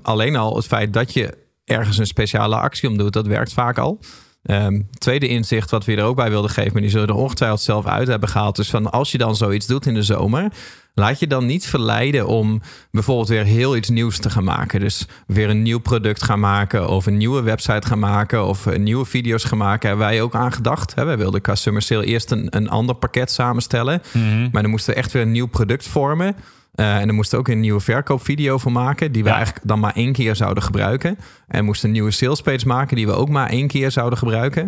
Alleen 0.01 0.35
al 0.35 0.55
het 0.55 0.65
feit 0.65 0.93
dat 0.93 1.13
je 1.13 1.45
ergens 1.67 1.97
een 1.97 2.07
speciale 2.07 2.55
actie 2.55 2.89
om 2.89 2.97
doet... 2.97 3.13
dat 3.13 3.27
werkt 3.27 3.53
vaak 3.53 3.77
al. 3.77 3.99
Ehm, 4.43 4.81
tweede 4.97 5.27
inzicht 5.27 5.71
wat 5.71 5.85
we 5.85 5.95
er 5.95 6.03
ook 6.03 6.15
bij 6.15 6.29
wilden 6.29 6.51
geven... 6.51 6.73
maar 6.73 6.81
die 6.81 6.91
zullen 6.91 7.07
er 7.07 7.13
ongetwijfeld 7.13 7.61
zelf 7.61 7.85
uit 7.85 8.07
hebben 8.07 8.29
gehaald... 8.29 8.55
dus 8.55 8.69
van 8.69 8.91
als 8.91 9.11
je 9.11 9.17
dan 9.17 9.35
zoiets 9.35 9.65
doet 9.65 9.85
in 9.85 9.93
de 9.93 10.03
zomer... 10.03 10.51
Laat 10.99 11.19
je 11.19 11.27
dan 11.27 11.45
niet 11.45 11.67
verleiden 11.67 12.27
om 12.27 12.61
bijvoorbeeld 12.91 13.27
weer 13.27 13.43
heel 13.43 13.75
iets 13.75 13.89
nieuws 13.89 14.17
te 14.19 14.29
gaan 14.29 14.43
maken. 14.43 14.79
Dus 14.79 15.05
weer 15.27 15.49
een 15.49 15.61
nieuw 15.61 15.79
product 15.79 16.23
gaan 16.23 16.39
maken 16.39 16.89
of 16.89 17.05
een 17.05 17.17
nieuwe 17.17 17.41
website 17.41 17.87
gaan 17.87 17.99
maken 17.99 18.45
of 18.45 18.65
eh, 18.67 18.79
nieuwe 18.79 19.05
video's 19.05 19.43
gaan 19.43 19.57
maken. 19.57 19.87
Hebben 19.89 20.07
wij 20.07 20.21
ook 20.21 20.35
aan 20.35 20.51
gedacht. 20.51 20.95
Hè? 20.95 21.05
Wij 21.05 21.17
wilden 21.17 21.41
qua 21.41 21.55
Summer 21.55 21.81
Sale 21.81 22.05
eerst 22.05 22.31
een, 22.31 22.47
een 22.49 22.69
ander 22.69 22.95
pakket 22.95 23.31
samenstellen. 23.31 24.01
Mhm. 24.13 24.49
Maar 24.51 24.61
dan 24.61 24.71
moesten 24.71 24.93
we 24.93 24.99
echt 24.99 25.11
weer 25.11 25.21
een 25.21 25.31
nieuw 25.31 25.47
product 25.47 25.87
vormen. 25.87 26.35
Eh, 26.73 26.97
en 26.97 27.05
dan 27.07 27.15
moesten 27.15 27.37
we 27.37 27.43
ook 27.45 27.51
een 27.51 27.59
nieuwe 27.59 27.79
verkoopvideo 27.79 28.57
voor 28.57 28.71
maken, 28.71 29.11
die 29.11 29.23
we 29.23 29.29
Ja. 29.29 29.35
eigenlijk 29.35 29.67
dan 29.67 29.79
maar 29.79 29.95
één 29.95 30.13
keer 30.13 30.35
zouden 30.35 30.63
gebruiken. 30.63 31.17
En 31.47 31.65
moesten 31.65 31.87
een 31.87 31.93
nieuwe 31.93 32.11
salespage 32.11 32.67
maken, 32.67 32.95
die 32.95 33.05
we 33.07 33.13
ook 33.13 33.29
maar 33.29 33.49
één 33.49 33.67
keer 33.67 33.91
zouden 33.91 34.19
gebruiken. 34.19 34.61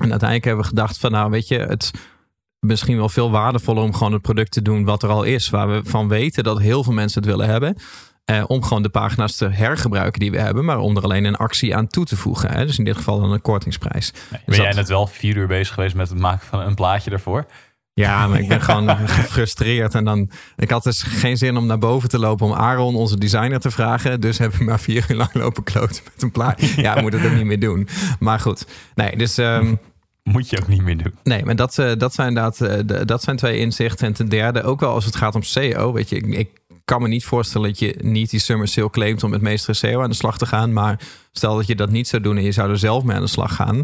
En 0.00 0.10
uiteindelijk 0.10 0.44
hebben 0.44 0.62
we 0.62 0.68
gedacht 0.70 0.98
van, 0.98 1.10
nou 1.10 1.30
weet 1.30 1.48
je, 1.48 1.58
het 1.58 1.90
misschien 2.60 2.96
wel 2.96 3.08
veel 3.08 3.30
waardevoller 3.30 3.82
om 3.82 3.94
gewoon 3.94 4.12
het 4.12 4.22
product 4.22 4.50
te 4.52 4.62
doen 4.62 4.84
wat 4.84 5.02
er 5.02 5.08
al 5.08 5.22
is, 5.22 5.50
waar 5.50 5.68
we 5.70 5.80
van 5.84 6.08
weten 6.08 6.44
dat 6.44 6.58
heel 6.60 6.84
veel 6.84 6.92
mensen 6.92 7.20
het 7.22 7.30
willen 7.30 7.48
hebben. 7.48 7.76
Eh, 8.24 8.44
om 8.46 8.62
gewoon 8.62 8.82
de 8.82 8.88
pagina's 8.88 9.36
te 9.36 9.48
hergebruiken 9.48 10.20
die 10.20 10.30
we 10.30 10.38
hebben, 10.40 10.64
maar 10.64 10.78
om 10.78 10.96
er 10.96 11.02
alleen 11.02 11.24
een 11.24 11.36
actie 11.36 11.76
aan 11.76 11.86
toe 11.88 12.04
te 12.04 12.16
voegen. 12.16 12.50
Hè? 12.50 12.66
Dus 12.66 12.78
in 12.78 12.84
dit 12.84 12.96
geval 12.96 13.22
een 13.32 13.40
kortingsprijs. 13.42 14.12
Ben 14.30 14.40
Dus 14.46 14.56
jij 14.56 14.66
dat- 14.66 14.74
net 14.74 14.88
wel 14.88 15.06
vier 15.06 15.36
uur 15.36 15.46
bezig 15.46 15.74
geweest 15.74 15.94
met 15.94 16.08
het 16.08 16.18
maken 16.18 16.46
van 16.46 16.60
een 16.60 16.74
plaatje 16.74 17.10
ervoor? 17.10 17.46
Ja, 17.94 18.26
maar 18.26 18.38
ik 18.40 18.48
ben 18.48 18.60
gewoon 18.60 18.96
gefrustreerd. 19.08 19.94
En 19.94 20.04
dan, 20.04 20.30
ik 20.56 20.70
had 20.70 20.82
dus 20.82 21.02
geen 21.02 21.36
zin 21.36 21.56
om 21.56 21.66
naar 21.66 21.78
boven 21.78 22.08
te 22.08 22.18
lopen 22.18 22.46
om 22.46 22.52
Aaron, 22.52 22.94
onze 22.96 23.18
designer, 23.18 23.60
te 23.60 23.70
vragen. 23.70 24.20
Dus 24.20 24.38
heb 24.38 24.52
ik 24.52 24.60
maar 24.60 24.80
vier 24.80 25.04
uur 25.08 25.16
lang 25.16 25.34
lopen 25.34 25.62
kloten 25.62 26.02
met 26.14 26.22
een 26.22 26.30
plaatje. 26.30 26.82
Ja, 26.82 27.00
moet 27.00 27.12
het 27.12 27.24
ook 27.24 27.32
niet 27.32 27.44
meer 27.44 27.60
doen. 27.60 27.88
Maar 28.18 28.40
goed, 28.40 28.66
nee, 28.94 29.16
dus... 29.16 29.38
ehm, 29.38 29.74
Moet 30.36 30.50
je 30.50 30.60
ook 30.60 30.68
niet 30.68 30.82
meer 30.82 30.96
doen. 31.02 31.14
Nee, 31.22 31.44
maar 31.44 31.56
dat, 31.56 31.78
eh, 31.78 31.92
dat 31.98 32.14
zijn 32.14 32.28
inderdaad 32.28 32.60
eh, 32.60 33.06
dat 33.06 33.22
zijn 33.22 33.36
twee 33.36 33.58
inzichten. 33.58 34.06
En 34.06 34.12
ten 34.12 34.28
derde, 34.28 34.62
ook 34.62 34.80
wel 34.80 34.92
als 34.92 35.04
het 35.04 35.16
gaat 35.16 35.34
om 35.34 35.42
SEO. 35.42 35.92
Weet 35.92 36.08
je, 36.08 36.16
ik, 36.16 36.26
ik 36.26 36.60
kan 36.84 37.02
me 37.02 37.08
niet 37.08 37.24
voorstellen 37.24 37.68
dat 37.68 37.78
je 37.78 37.96
niet 38.02 38.30
die 38.30 38.40
summer 38.40 38.68
sale 38.68 38.90
claimt 38.90 39.22
om 39.22 39.30
met 39.30 39.40
meestere 39.40 39.72
SEO 39.72 40.02
aan 40.02 40.10
de 40.10 40.16
slag 40.16 40.38
te 40.38 40.46
gaan. 40.46 40.72
Maar 40.72 41.00
stel 41.32 41.56
dat 41.56 41.66
je 41.66 41.74
dat 41.74 41.90
niet 41.90 42.08
zou 42.08 42.22
doen 42.22 42.36
en 42.36 42.42
je 42.42 42.52
zou 42.52 42.70
er 42.70 42.78
zelf 42.78 43.04
mee 43.04 43.16
aan 43.16 43.22
de 43.22 43.28
slag 43.28 43.54
gaan. 43.54 43.82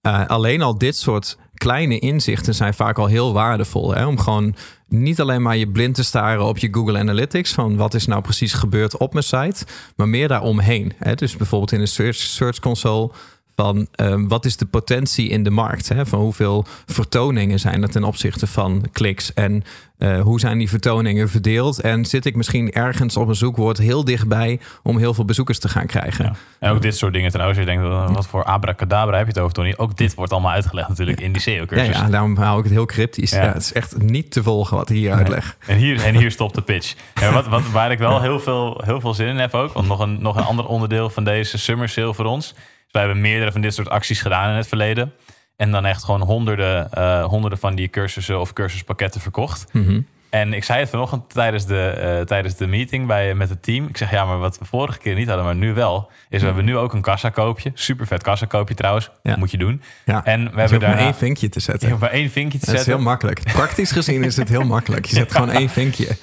Eh, 0.00 0.26
alleen 0.26 0.62
al 0.62 0.78
dit 0.78 0.96
soort 0.96 1.38
kleine 1.54 1.98
inzichten 1.98 2.54
zijn 2.54 2.74
vaak 2.74 2.98
al 2.98 3.06
heel 3.06 3.32
waardevol. 3.32 3.94
Hè? 3.94 4.06
Om 4.06 4.18
gewoon 4.18 4.54
niet 4.88 5.20
alleen 5.20 5.42
maar 5.42 5.56
je 5.56 5.68
blind 5.70 5.94
te 5.94 6.04
staren 6.04 6.44
op 6.44 6.58
je 6.58 6.68
Google 6.70 6.98
Analytics. 6.98 7.52
Van 7.52 7.76
wat 7.76 7.94
is 7.94 8.06
nou 8.06 8.22
precies 8.22 8.52
gebeurd 8.52 8.96
op 8.96 9.12
mijn 9.12 9.24
site. 9.24 9.64
Maar 9.96 10.08
meer 10.08 10.28
daaromheen. 10.28 10.92
Hè? 10.98 11.14
Dus 11.14 11.36
bijvoorbeeld 11.36 11.72
in 11.72 11.78
de 11.78 11.86
search, 11.86 12.16
search 12.16 12.58
console 12.58 13.10
van 13.56 13.86
ehm, 13.92 14.26
wat 14.26 14.44
is 14.44 14.56
de 14.56 14.66
potentie 14.66 15.28
in 15.28 15.42
de 15.42 15.50
markt? 15.50 15.88
Hè? 15.88 16.06
Van 16.06 16.20
hoeveel 16.20 16.64
vertoningen 16.86 17.58
zijn 17.58 17.82
er 17.82 17.90
ten 17.90 18.04
opzichte 18.04 18.46
van 18.46 18.84
kliks? 18.92 19.32
En 19.32 19.64
eh, 19.98 20.20
hoe 20.20 20.40
zijn 20.40 20.58
die 20.58 20.68
vertoningen 20.68 21.28
verdeeld? 21.28 21.80
En 21.80 22.04
zit 22.04 22.24
ik 22.24 22.36
misschien 22.36 22.72
ergens 22.72 23.16
op 23.16 23.28
een 23.28 23.34
zoekwoord 23.34 23.78
heel 23.78 24.04
dichtbij 24.04 24.60
om 24.82 24.98
heel 24.98 25.14
veel 25.14 25.24
bezoekers 25.24 25.58
te 25.58 25.68
gaan 25.68 25.86
krijgen? 25.86 26.24
Ja. 26.24 26.32
En 26.58 26.70
ook 26.70 26.82
dit 26.82 26.96
soort 26.96 27.12
dingen 27.12 27.30
trouwens. 27.30 27.58
Je 27.58 27.64
denkt, 27.64 28.14
wat 28.14 28.26
voor 28.26 28.44
abracadabra 28.44 29.16
heb 29.16 29.26
je 29.26 29.32
het 29.32 29.40
over, 29.40 29.54
Tony? 29.54 29.74
Ook 29.76 29.96
dit 29.96 30.14
wordt 30.14 30.32
allemaal 30.32 30.52
uitgelegd 30.52 30.88
natuurlijk 30.88 31.20
in 31.20 31.32
die 31.32 31.42
SEO-cursus. 31.42 31.96
ja, 31.96 32.08
daarom 32.08 32.36
hou 32.36 32.58
ik 32.58 32.64
het 32.64 32.72
heel 32.72 32.86
cryptisch. 32.86 33.30
Ja. 33.30 33.42
Ja. 33.42 33.52
het 33.52 33.62
is 33.62 33.72
echt 33.72 34.02
niet 34.02 34.30
te 34.30 34.42
volgen 34.42 34.76
wat 34.76 34.90
ik 34.90 34.96
hier 34.96 35.12
uitleg. 35.12 35.56
En 35.66 35.76
hier, 35.76 36.04
en 36.04 36.14
hier 36.14 36.30
stopt 36.30 36.54
de 36.54 36.62
pitch. 36.62 36.94
Ja, 37.20 37.32
wat, 37.32 37.48
wat, 37.48 37.70
waar 37.70 37.90
ik 37.90 37.98
wel 37.98 38.20
heel 38.20 38.40
veel, 38.40 38.80
heel 38.84 39.00
veel 39.00 39.14
zin 39.14 39.26
in 39.26 39.36
heb 39.36 39.54
ook. 39.54 39.72
Want 39.72 39.88
nog 39.88 40.00
een, 40.00 40.22
nog 40.22 40.36
een 40.36 40.44
ander 40.44 40.66
onderdeel 40.66 41.10
van 41.10 41.24
deze 41.24 41.58
summer 41.58 41.88
sale 41.88 42.14
voor 42.14 42.24
ons. 42.24 42.54
Wij 42.92 43.02
hebben 43.02 43.20
meerdere 43.20 43.52
van 43.52 43.60
dit 43.60 43.74
soort 43.74 43.88
acties 43.88 44.20
gedaan 44.20 44.50
in 44.50 44.56
het 44.56 44.68
verleden. 44.68 45.12
En 45.56 45.70
dan 45.70 45.84
echt 45.84 46.04
gewoon 46.04 46.20
honderden, 46.22 46.90
eh, 46.92 47.24
honderden 47.24 47.58
van 47.58 47.74
die 47.74 47.88
cursussen 47.88 48.40
of 48.40 48.52
cursuspakketten 48.52 49.20
verkocht. 49.20 49.64
Mhm. 49.72 50.00
En 50.30 50.52
ik 50.52 50.64
zei 50.64 50.80
het 50.80 50.88
vanochtend 50.90 51.28
tijdens 51.32 51.66
de, 51.66 51.88
eh, 51.88 52.20
tijdens 52.20 52.56
de 52.56 52.66
meeting 52.66 53.06
bij, 53.06 53.34
met 53.34 53.48
het 53.48 53.62
team. 53.62 53.86
Ik 53.88 53.96
zeg 53.96 54.10
ja, 54.10 54.24
maar 54.24 54.38
wat 54.38 54.58
we 54.58 54.64
vorige 54.64 54.98
keer 54.98 55.14
niet 55.14 55.26
hadden, 55.26 55.44
maar 55.44 55.54
nu 55.54 55.74
wel. 55.74 56.10
Is 56.28 56.40
we 56.40 56.46
hebben 56.46 56.64
nu 56.64 56.76
ook 56.76 56.92
een 56.92 57.00
kassakoopje. 57.02 57.70
Super 57.74 58.06
vet 58.06 58.22
kassakoopje 58.22 58.74
trouwens. 58.74 59.10
Ja. 59.22 59.36
Moet 59.36 59.50
je 59.50 59.58
doen. 59.58 59.82
Ja. 60.04 60.24
En 60.24 60.44
we 60.44 60.50
We 60.54 60.60
hebben 60.60 60.80
daar 60.80 60.98
één 60.98 61.14
vinkje 61.14 61.48
te 61.48 61.60
zetten. 61.60 61.98
maar 61.98 62.10
één 62.10 62.30
vinkje 62.30 62.58
te 62.58 62.64
Dat 62.66 62.74
is 62.74 62.80
zetten. 62.80 62.96
heel 62.96 63.10
makkelijk. 63.10 63.42
Praktisch 63.42 63.90
gezien 63.92 64.24
is 64.24 64.36
het 64.36 64.48
heel 64.48 64.64
makkelijk. 64.64 65.06
Je 65.06 65.14
zet 65.16 65.32
gewoon 65.32 65.50
één 65.50 65.68
vinkje. 65.68 66.16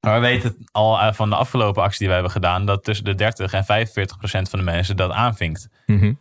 Maar 0.00 0.14
we 0.14 0.26
weten 0.26 0.56
al 0.72 1.00
eh, 1.00 1.12
van 1.12 1.30
de 1.30 1.36
afgelopen 1.36 1.82
actie 1.82 1.98
die 1.98 2.06
we 2.08 2.12
hebben 2.14 2.32
gedaan... 2.32 2.66
dat 2.66 2.84
tussen 2.84 3.04
de 3.04 3.14
30 3.14 3.52
en 3.52 3.64
45 3.64 4.16
procent 4.18 4.48
van 4.48 4.58
de 4.58 4.64
mensen 4.64 4.96
dat 4.96 5.10
aanvinkt. 5.10 5.68
Mhm. 5.86 6.12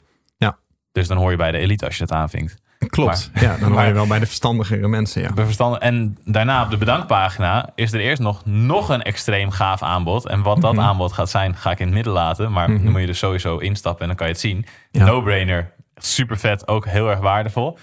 Dus 0.91 1.07
dan 1.07 1.17
hoor 1.17 1.31
je 1.31 1.37
bij 1.37 1.51
de 1.51 1.57
elite 1.57 1.85
als 1.85 1.97
je 1.97 2.05
dat 2.05 2.17
aanvinkt. 2.17 2.55
Klopt. 2.87 3.31
ja, 3.33 3.57
dan 3.57 3.71
hoor 3.71 3.83
je 3.83 3.93
wel 4.01 4.07
bij 4.07 4.19
de 4.19 4.25
verstandigere 4.25 4.87
mensen. 4.87 5.21
Ja. 5.21 5.33
Bij 5.33 5.77
En 5.79 6.17
daarna 6.25 6.63
op 6.63 6.69
de 6.69 6.77
bedankpagina 6.77 7.69
is 7.75 7.93
er 7.93 7.99
eerst 7.99 8.21
nog, 8.21 8.45
nog 8.45 8.89
een 8.89 9.01
extreem 9.01 9.51
gaaf 9.51 9.83
aanbod. 9.83 10.27
En 10.27 10.41
wat 10.41 10.61
dat 10.61 10.73
Mhm. 10.73 10.81
aanbod 10.81 11.13
gaat 11.13 11.29
zijn, 11.29 11.55
ga 11.55 11.71
ik 11.71 11.79
in 11.79 11.85
het 11.85 11.95
midden 11.95 12.13
laten. 12.13 12.51
Maar 12.51 12.69
Mhm. 12.71 12.83
dan 12.83 12.91
moet 12.91 13.01
je 13.01 13.07
er 13.07 13.15
sowieso 13.15 13.57
instappen 13.57 14.01
en 14.01 14.07
dan 14.07 14.15
kan 14.17 14.27
je 14.27 14.31
het 14.33 14.41
zien. 14.41 14.65
Ja. 14.91 15.05
No-brainer, 15.05 15.73
super 15.95 16.37
vet, 16.37 16.67
ook 16.67 16.85
heel 16.85 17.09
erg 17.09 17.19
waardevol. 17.19 17.77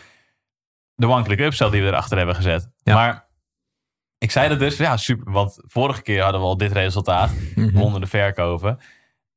De 0.94 1.08
one-click 1.08 1.40
upsell 1.40 1.70
die 1.70 1.82
we 1.82 1.88
erachter 1.88 2.16
hebben 2.16 2.34
gezet. 2.34 2.70
Ja. 2.82 2.94
Maar 2.94 3.25
ik 4.18 4.30
zei 4.30 4.48
dat 4.48 4.58
dus, 4.58 4.76
ja 4.76 4.96
super. 4.96 5.32
Want 5.32 5.58
vorige 5.66 6.02
keer 6.02 6.22
hadden 6.22 6.40
we 6.40 6.46
al 6.46 6.56
dit 6.56 6.72
resultaat. 6.72 7.30
Mhm. 7.54 7.76
honderden 7.76 8.08
verkopen. 8.08 8.78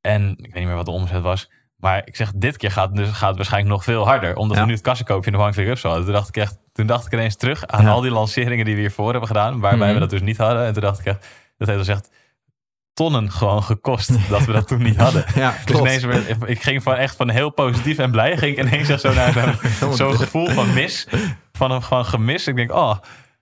En 0.02 0.30
ik 0.32 0.38
weet 0.46 0.54
niet 0.54 0.66
meer 0.66 0.76
wat 0.76 0.86
de 0.86 0.92
omzet 0.92 1.22
was. 1.22 1.52
Maar 1.76 2.02
ik 2.06 2.16
zeg, 2.16 2.32
dit 2.36 2.58
keer 2.58 2.72
gaat, 2.72 2.96
dus 2.96 3.10
gaat 3.10 3.28
het 3.28 3.38
waarschijnlijk 3.38 3.74
nog 3.74 3.84
veel 3.84 4.06
harder. 4.08 4.36
Omdat 4.36 4.56
Ja. 4.56 4.62
we 4.64 4.68
nu 4.70 4.74
het 4.74 4.84
kassenkoopje 4.84 5.32
in 5.32 5.38
de 5.38 5.44
one-click 5.44 5.68
upsell 5.68 5.90
hadden. 5.90 6.08
Toen 6.08 6.16
dacht 6.18 6.28
ik 6.30 6.38
echt, 6.38 6.58
toen 6.72 6.88
dacht 6.88 7.06
ik 7.06 7.14
ineens 7.14 7.36
terug 7.36 7.68
aan 7.68 7.84
Ja. 7.84 7.90
al 7.92 8.02
die 8.02 8.12
lanceringen 8.12 8.66
die 8.66 8.74
we 8.76 8.80
hiervoor 8.80 9.10
hebben 9.12 9.28
gedaan. 9.28 9.60
Waarbij 9.60 9.86
Mhm. 9.86 9.94
we 9.94 10.00
dat 10.00 10.10
dus 10.10 10.22
niet 10.22 10.38
hadden. 10.38 10.66
En 10.66 10.74
toen 10.74 10.82
dacht 10.82 11.00
ik 11.00 11.06
echt, 11.06 11.28
dat 11.58 11.68
heeft 11.68 11.80
dus 11.80 11.88
echt 11.88 12.12
tonnen 12.94 13.32
gewoon 13.32 13.64
gekost 13.64 14.30
dat 14.30 14.46
we 14.46 14.52
dat 14.52 14.68
toen 14.68 14.82
niet 14.84 14.96
hadden. 14.98 15.26
Ja, 15.36 15.52
Dus 15.52 15.64
klopt. 15.64 15.82
ineens, 15.86 16.04
werd- 16.04 16.50
ik 16.50 16.62
ging 16.62 16.84
van 16.84 16.96
echt 16.96 17.16
van 17.16 17.30
heel 17.30 17.50
positief 17.50 17.98
en 17.98 18.12
blij. 18.12 18.38
Ging 18.38 18.58
ik 18.58 18.66
ineens 18.66 18.90
echt 18.90 19.02
zo 19.02 19.14
naar 19.14 19.58
zo'n 19.80 19.94
zo'n 19.98 20.16
gevoel 20.16 20.48
van 20.48 20.74
mis. 20.74 21.08
Van 21.52 21.72
een 21.72 21.82
van 21.82 22.06
gemis. 22.06 22.48
Ik 22.48 22.56
denk, 22.56 22.72
oh, 22.74 22.98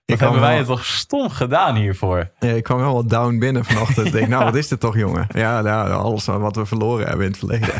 wat 0.08 0.18
kan 0.18 0.26
hebben 0.32 0.40
wij 0.48 0.50
wel- 0.50 0.58
het 0.58 0.76
toch 0.76 0.84
stom 0.84 1.30
gedaan 1.30 1.76
hiervoor. 1.76 2.28
Ja, 2.38 2.48
ik 2.48 2.62
kwam 2.62 2.78
wel 2.78 2.94
wat 2.94 3.08
down 3.10 3.38
binnen 3.38 3.64
vanochtend. 3.64 4.06
Ik 4.06 4.12
denk, 4.12 4.28
nou, 4.28 4.44
wat 4.44 4.54
is 4.54 4.68
dit 4.68 4.80
toch, 4.80 4.96
jongen? 4.96 5.26
Ja, 5.38 5.60
nou, 5.60 5.90
alles 5.90 6.24
wat 6.24 6.56
we 6.56 6.66
verloren 6.66 7.06
hebben 7.06 7.24
in 7.24 7.30
het 7.30 7.38
verleden. 7.40 7.74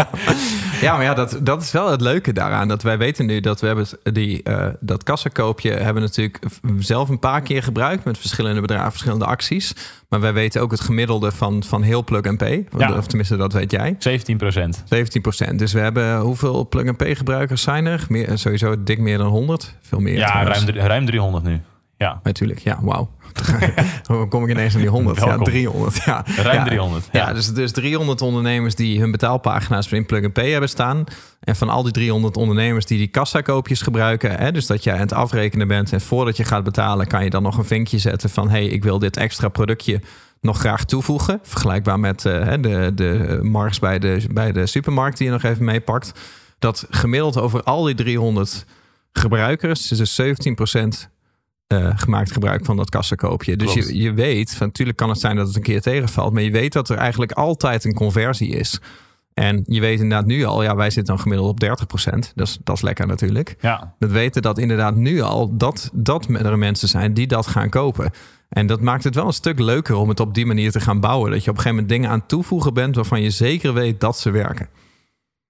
ja, 0.86 0.94
maar 0.96 1.02
ja, 1.02 1.14
dat, 1.14 1.38
dat 1.42 1.62
is 1.62 1.70
wel 1.70 1.90
het 1.90 2.00
leuke 2.00 2.32
daaraan. 2.32 2.68
Dat 2.68 2.82
wij 2.82 2.98
weten 2.98 3.26
nu 3.26 3.40
dat 3.40 3.60
we 3.60 3.66
hebben 3.66 3.86
die, 4.02 4.42
eh, 4.42 4.66
dat 4.80 5.02
kassakoopje 5.02 5.70
hebben 5.72 6.02
natuurlijk 6.02 6.38
zelf 6.78 7.08
een 7.08 7.18
paar 7.18 7.40
keer 7.40 7.62
gebruikt 7.62 8.04
met 8.04 8.18
verschillende 8.18 8.60
bedragen, 8.60 8.90
verschillende 8.90 9.24
acties. 9.26 9.74
Maar 10.12 10.20
wij 10.20 10.32
weten 10.32 10.60
ook 10.60 10.70
het 10.70 10.80
gemiddelde 10.80 11.30
van, 11.30 11.62
van 11.62 11.82
heel 11.82 12.04
plug-and-pay. 12.04 12.64
Ja. 12.78 12.96
Of 12.96 13.06
tenminste, 13.06 13.36
dat 13.36 13.52
weet 13.52 13.70
jij. 13.70 13.96
17 13.98 14.36
procent. 14.36 14.84
17% 14.84 15.54
Dus 15.56 15.72
we 15.72 15.80
hebben, 15.80 16.18
hoeveel 16.20 16.68
plug-and-pay 16.68 17.14
gebruikers 17.14 17.62
zijn 17.62 17.86
er? 17.86 18.06
Meer, 18.08 18.38
sowieso 18.38 18.82
dik 18.82 18.98
meer 18.98 19.18
dan 19.18 19.26
100. 19.26 19.74
Veel 19.80 20.00
meer 20.00 20.16
Ja, 20.16 20.44
ruim, 20.44 20.68
ruim 20.68 21.06
300 21.06 21.44
nu. 21.44 21.60
Ja, 22.02 22.20
Natuurlijk, 22.22 22.58
ja, 22.58 22.78
wauw. 22.80 23.10
Hoe 24.06 24.28
kom 24.28 24.44
ik 24.44 24.50
ineens 24.50 24.74
aan 24.74 24.80
die 24.80 24.90
100? 24.90 25.18
Ja, 25.18 25.26
Welkom. 25.26 25.44
300. 25.44 26.02
Ja, 26.04 26.24
ruim 26.36 26.58
ja. 26.58 26.64
300. 26.64 27.08
Ja, 27.12 27.32
dus, 27.32 27.52
dus 27.52 27.72
300 27.72 28.22
ondernemers 28.22 28.74
die 28.74 29.00
hun 29.00 29.10
betaalpagina's 29.10 29.92
in 29.92 30.06
Plug 30.06 30.24
and 30.24 30.32
Pay 30.32 30.50
hebben 30.50 30.68
staan. 30.68 31.04
En 31.40 31.56
van 31.56 31.68
al 31.68 31.82
die 31.82 31.92
300 31.92 32.36
ondernemers 32.36 32.86
die 32.86 32.98
die 32.98 33.06
kassakoopjes 33.06 33.82
gebruiken. 33.82 34.38
Hè, 34.38 34.52
dus 34.52 34.66
dat 34.66 34.84
jij 34.84 34.94
aan 34.94 35.00
het 35.00 35.12
afrekenen 35.12 35.68
bent 35.68 35.92
en 35.92 36.00
voordat 36.00 36.36
je 36.36 36.44
gaat 36.44 36.64
betalen... 36.64 37.06
kan 37.06 37.24
je 37.24 37.30
dan 37.30 37.42
nog 37.42 37.58
een 37.58 37.64
vinkje 37.64 37.98
zetten 37.98 38.30
van... 38.30 38.50
hey, 38.50 38.66
ik 38.66 38.82
wil 38.82 38.98
dit 38.98 39.16
extra 39.16 39.48
productje 39.48 40.00
nog 40.40 40.58
graag 40.58 40.84
toevoegen. 40.84 41.38
Vergelijkbaar 41.42 42.00
met 42.00 42.24
eh, 42.24 42.52
de, 42.60 42.92
de 42.94 43.38
marks 43.42 43.78
bij 43.78 43.98
de, 43.98 44.22
bij 44.32 44.52
de 44.52 44.66
supermarkt 44.66 45.18
die 45.18 45.26
je 45.26 45.32
nog 45.32 45.42
even 45.42 45.64
meepakt. 45.64 46.12
Dat 46.58 46.86
gemiddeld 46.90 47.38
over 47.38 47.62
al 47.62 47.82
die 47.82 47.94
300 47.94 48.64
gebruikers... 49.12 49.88
dus 49.88 50.14
17 50.14 50.54
eh, 51.72 51.90
gemaakt 51.94 52.32
gebruik 52.32 52.64
van 52.64 52.76
dat 52.76 52.88
kassakoopje. 52.90 53.56
Dus 53.56 53.72
je, 53.72 53.96
je 53.98 54.12
weet, 54.12 54.54
van, 54.54 54.66
natuurlijk 54.66 54.96
kan 54.98 55.08
het 55.08 55.20
zijn 55.20 55.36
dat 55.36 55.46
het 55.46 55.56
een 55.56 55.62
keer 55.62 55.80
tegenvalt, 55.80 56.32
maar 56.32 56.42
je 56.42 56.50
weet 56.50 56.72
dat 56.72 56.88
er 56.88 56.96
eigenlijk 56.96 57.32
altijd 57.32 57.84
een 57.84 57.94
conversie 57.94 58.48
is. 58.56 58.80
En 59.34 59.62
je 59.66 59.80
weet 59.80 60.00
inderdaad 60.00 60.26
nu 60.26 60.44
al, 60.44 60.62
ja, 60.62 60.76
wij 60.76 60.90
zitten 60.90 61.14
dan 61.14 61.22
gemiddeld 61.22 61.48
op 61.50 61.60
30%. 61.62 62.32
Dat 62.34 62.46
is, 62.46 62.58
dat 62.64 62.76
is 62.76 62.82
lekker 62.82 63.06
natuurlijk. 63.06 63.56
Ja, 63.60 63.94
Dat 63.98 64.10
weten 64.10 64.42
dat 64.42 64.58
inderdaad 64.58 64.94
nu 64.96 65.20
al 65.20 65.56
dat, 65.56 65.90
dat 65.92 66.28
er 66.28 66.58
mensen 66.58 66.88
zijn 66.88 67.14
die 67.14 67.26
dat 67.26 67.46
gaan 67.46 67.68
kopen. 67.68 68.10
En 68.48 68.66
dat 68.66 68.80
maakt 68.80 69.04
het 69.04 69.14
wel 69.14 69.26
een 69.26 69.32
stuk 69.32 69.58
leuker 69.58 69.94
om 69.96 70.08
het 70.08 70.20
op 70.20 70.34
die 70.34 70.46
manier 70.46 70.70
te 70.70 70.80
gaan 70.80 71.00
bouwen. 71.00 71.30
Dat 71.30 71.44
je 71.44 71.50
op 71.50 71.56
een 71.56 71.62
gegeven 71.62 71.82
moment 71.82 71.88
dingen 71.88 72.10
aan 72.10 72.26
toevoegen 72.26 72.74
bent 72.74 72.94
waarvan 72.94 73.22
je 73.22 73.30
zeker 73.30 73.74
weet 73.74 74.00
dat 74.00 74.18
ze 74.18 74.30
werken. 74.30 74.68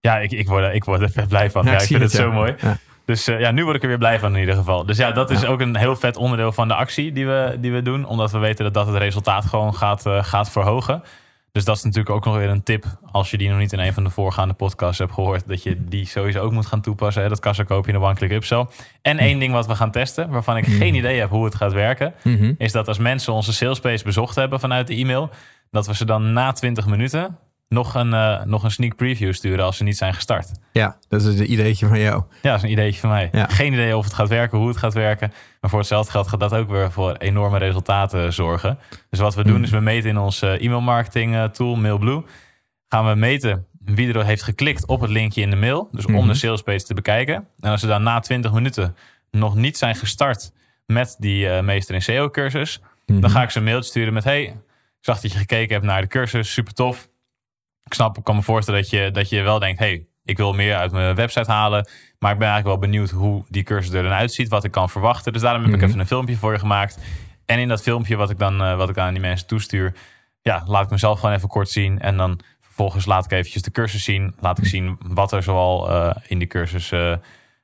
ja 0.01 0.19
ik, 0.19 0.33
ik, 0.33 0.49
word, 0.49 0.65
er- 0.65 0.75
ik 0.75 0.85
word 0.85 1.17
er 1.17 1.27
blij 1.27 1.51
van. 1.51 1.65
Ja, 1.65 1.73
ik, 1.73 1.81
vind 1.81 2.03
het, 2.03 2.13
ja. 2.13 2.19
zo 2.19 2.33
mooi. 2.33 2.55
Ja. 2.59 2.79
Dus 3.13 3.29
eh, 3.29 3.41
ja, 3.41 3.51
nu 3.51 3.65
word 3.65 3.77
ik 3.77 3.83
er 3.83 3.89
weer 3.89 3.99
blij 3.99 4.19
van 4.19 4.35
in 4.35 4.41
ieder 4.41 4.55
geval. 4.55 4.87
Dus 4.87 4.97
ja, 4.97 5.11
dat 5.13 5.31
is 5.31 5.41
Ja. 5.41 5.49
ook 5.49 5.61
een 5.61 5.77
heel 5.77 5.97
vet 5.97 6.17
onderdeel 6.17 6.53
van 6.53 6.69
de 6.69 6.75
actie 6.75 7.13
die 7.13 7.27
we, 7.27 7.57
die 7.61 7.73
we 7.73 7.83
doen. 7.83 8.05
Omdat 8.05 8.31
we 8.31 8.39
weten 8.39 8.65
dat 8.65 8.75
dat 8.75 8.87
het 8.87 8.97
resultaat 8.97 9.45
gewoon 9.45 9.75
gaat, 9.75 10.07
eh, 10.07 10.25
gaat 10.25 10.51
verhogen. 10.51 11.03
Dus 11.53 11.65
dat 11.65 11.77
is 11.77 11.83
natuurlijk 11.83 12.15
ook 12.15 12.25
nog 12.25 12.37
weer 12.37 12.49
een 12.49 12.63
tip. 12.63 12.85
Als 13.11 13.31
je 13.31 13.39
die 13.39 13.49
nog 13.49 13.59
niet 13.59 13.73
in 13.73 13.79
een 13.79 13.93
van 13.93 14.05
de 14.05 14.11
voorgaande 14.11 14.55
podcasts 14.55 14.99
hebt 14.99 15.13
gehoord. 15.13 15.49
Dat 15.49 15.63
je 15.63 15.85
die 15.85 16.07
sowieso 16.07 16.41
ook 16.41 16.53
moet 16.53 16.67
gaan 16.67 16.81
toepassen. 16.81 17.23
Hè? 17.23 17.29
Dat 17.29 17.41
kassakoopje 17.41 17.93
in 17.93 17.99
de 17.99 18.05
one-click 18.05 18.33
upsell. 18.33 18.67
En 19.03 19.19
één 19.19 19.39
ding 19.39 19.53
wat 19.53 19.67
we 19.67 19.75
gaan 19.75 19.91
testen. 19.91 20.31
Waarvan 20.31 20.57
ik 20.57 20.67
geen 20.67 20.95
idee 20.95 21.21
heb 21.21 21.31
hoe 21.31 21.45
het 21.45 21.55
gaat 21.55 21.73
werken. 21.73 22.15
Mhm. 22.25 22.53
Is 22.59 22.73
dat 22.73 22.89
als 22.89 22.99
mensen 22.99 23.33
onze 23.33 23.53
salespage 23.53 24.05
bezocht 24.05 24.35
hebben 24.35 24.61
vanuit 24.61 24.87
de 24.87 24.95
e-mail. 24.95 25.31
Dat 25.71 25.87
we 25.87 25.95
ze 25.95 26.05
dan 26.05 26.33
na 26.33 26.53
20 26.53 26.87
minuten 26.87 27.39
nog 27.73 27.95
een, 27.95 28.13
eh, 28.13 28.43
nog 28.45 28.63
een 28.63 28.71
sneak 28.71 28.97
preview 28.97 29.33
sturen 29.33 29.65
als 29.65 29.77
ze 29.77 29.85
niet 29.85 29.97
zijn 29.97 30.15
gestart. 30.15 30.51
Ja, 30.73 30.97
dat 31.09 31.23
is 31.23 31.39
een 31.39 31.53
ideetje 31.53 31.87
van 31.87 31.99
jou. 32.01 32.23
Ja, 32.43 32.51
dat 32.51 32.57
is 32.57 32.63
een 32.63 32.71
ideetje 32.71 33.01
van 33.01 33.11
mij. 33.11 33.29
Ja. 33.33 33.47
Geen 33.47 33.73
idee 33.73 33.97
of 33.97 34.05
het 34.05 34.15
gaat 34.15 34.29
werken, 34.29 34.59
hoe 34.59 34.69
het 34.69 34.77
gaat 34.77 34.95
werken. 34.95 35.33
Maar 35.61 35.71
voor 35.71 35.79
hetzelfde 35.79 36.11
geld 36.11 36.29
gaat 36.29 36.41
dat 36.41 36.55
ook 36.55 36.69
weer 36.71 36.93
voor 36.93 37.17
enorme 37.17 37.59
resultaten 37.59 38.33
zorgen. 38.33 38.79
Dus 39.11 39.19
wat 39.21 39.35
we 39.35 39.43
doen 39.45 39.55
Hmm. 39.55 39.63
is 39.65 39.71
we 39.71 39.81
meten 39.81 40.11
in 40.11 40.19
onze 40.19 40.59
e-mail 40.59 40.81
marketing 40.81 41.35
eh, 41.35 41.45
tool 41.45 41.75
MailBlue. 41.77 42.23
Gaan 42.89 43.09
we 43.09 43.15
meten 43.15 43.67
wie 43.85 44.13
er 44.15 44.25
heeft 44.25 44.43
geklikt 44.43 44.87
op 44.87 45.01
het 45.01 45.11
linkje 45.11 45.41
in 45.41 45.51
de 45.51 45.57
mail. 45.57 45.89
Dus 45.93 46.07
om 46.07 46.13
Mhm. 46.13 46.27
de 46.27 46.35
salespage 46.35 46.83
te 46.85 46.95
bekijken. 46.95 47.35
En 47.61 47.71
als 47.71 47.81
ze 47.81 47.87
dan 47.87 48.03
na 48.03 48.21
20 48.21 48.53
minuten 48.53 48.97
nog 49.31 49.55
niet 49.55 49.79
zijn 49.79 49.95
gestart 49.95 50.53
met 50.87 51.17
die 51.19 51.49
eh, 51.49 51.63
meester 51.63 51.95
in 51.95 52.03
SEO 52.03 52.31
cursus. 52.31 52.81
Mhm. 53.07 53.21
Dan 53.21 53.31
ga 53.31 53.43
ik 53.43 53.51
ze 53.51 53.59
een 53.59 53.65
mailtje 53.65 53.91
sturen 53.91 54.13
met... 54.13 54.25
Hey, 54.25 54.43
ik 54.43 54.55
zag 55.01 55.21
dat 55.21 55.33
je 55.33 55.39
gekeken 55.39 55.73
hebt 55.75 55.85
naar 55.87 56.01
de 56.01 56.07
cursus. 56.07 56.53
Super 56.53 56.73
tof. 56.75 57.09
Ik 57.93 57.99
snap, 57.99 58.19
ik 58.19 58.25
kan 58.25 58.37
me 58.37 58.43
voorstellen 58.43 58.81
dat 58.81 58.91
je, 58.91 59.11
dat 59.11 59.29
je 59.29 59.43
wel 59.43 59.59
denkt... 59.59 59.79
Hey, 59.79 60.07
ik 60.25 60.37
wil 60.37 60.53
meer 60.53 60.77
uit 60.77 60.93
mijn 60.93 61.15
website 61.15 61.51
halen. 61.51 61.89
Maar 62.19 62.33
ik 62.33 62.39
ben 62.39 62.49
eigenlijk 62.49 62.81
wel 62.81 62.91
benieuwd 62.91 63.11
hoe 63.11 63.45
die 63.49 63.63
cursus 63.63 63.93
er 63.95 64.03
dan 64.03 64.13
uitziet. 64.13 64.49
Wat 64.49 64.65
ik 64.65 64.71
kan 64.71 64.91
verwachten. 64.91 65.33
Dus 65.33 65.43
daarom 65.43 65.63
heb 65.63 65.71
ik 65.73 65.77
Mhm. 65.77 65.87
even 65.87 66.01
een 66.01 66.07
filmpje 66.07 66.37
voor 66.37 66.53
je 66.53 66.59
gemaakt. 66.59 66.99
En 67.47 67.59
in 67.59 67.69
dat 67.69 67.83
filmpje 67.83 68.17
wat 68.17 68.31
ik 68.31 68.39
dan, 68.39 68.63
eh, 68.63 68.77
wat 68.77 68.89
ik 68.89 68.99
aan 68.99 69.13
die 69.13 69.23
mensen 69.23 69.47
toestuur... 69.47 69.95
Ja, 70.43 70.63
laat 70.67 70.85
ik 70.85 70.91
mezelf 70.91 71.21
gewoon 71.21 71.35
even 71.35 71.49
kort 71.49 71.69
zien. 71.69 72.01
En 72.01 72.17
dan 72.17 72.41
vervolgens 72.61 73.05
laat 73.07 73.25
ik 73.25 73.31
eventjes 73.33 73.63
de 73.63 73.71
cursus 73.71 74.05
zien. 74.05 74.35
Laat 74.41 74.59
ik 74.59 74.65
zien 74.67 74.99
wat 75.07 75.33
er 75.33 75.43
zoal 75.43 75.91
eh, 75.91 76.11
in 76.27 76.39
die 76.39 76.49
cursus 76.49 76.93
eh, 76.93 77.15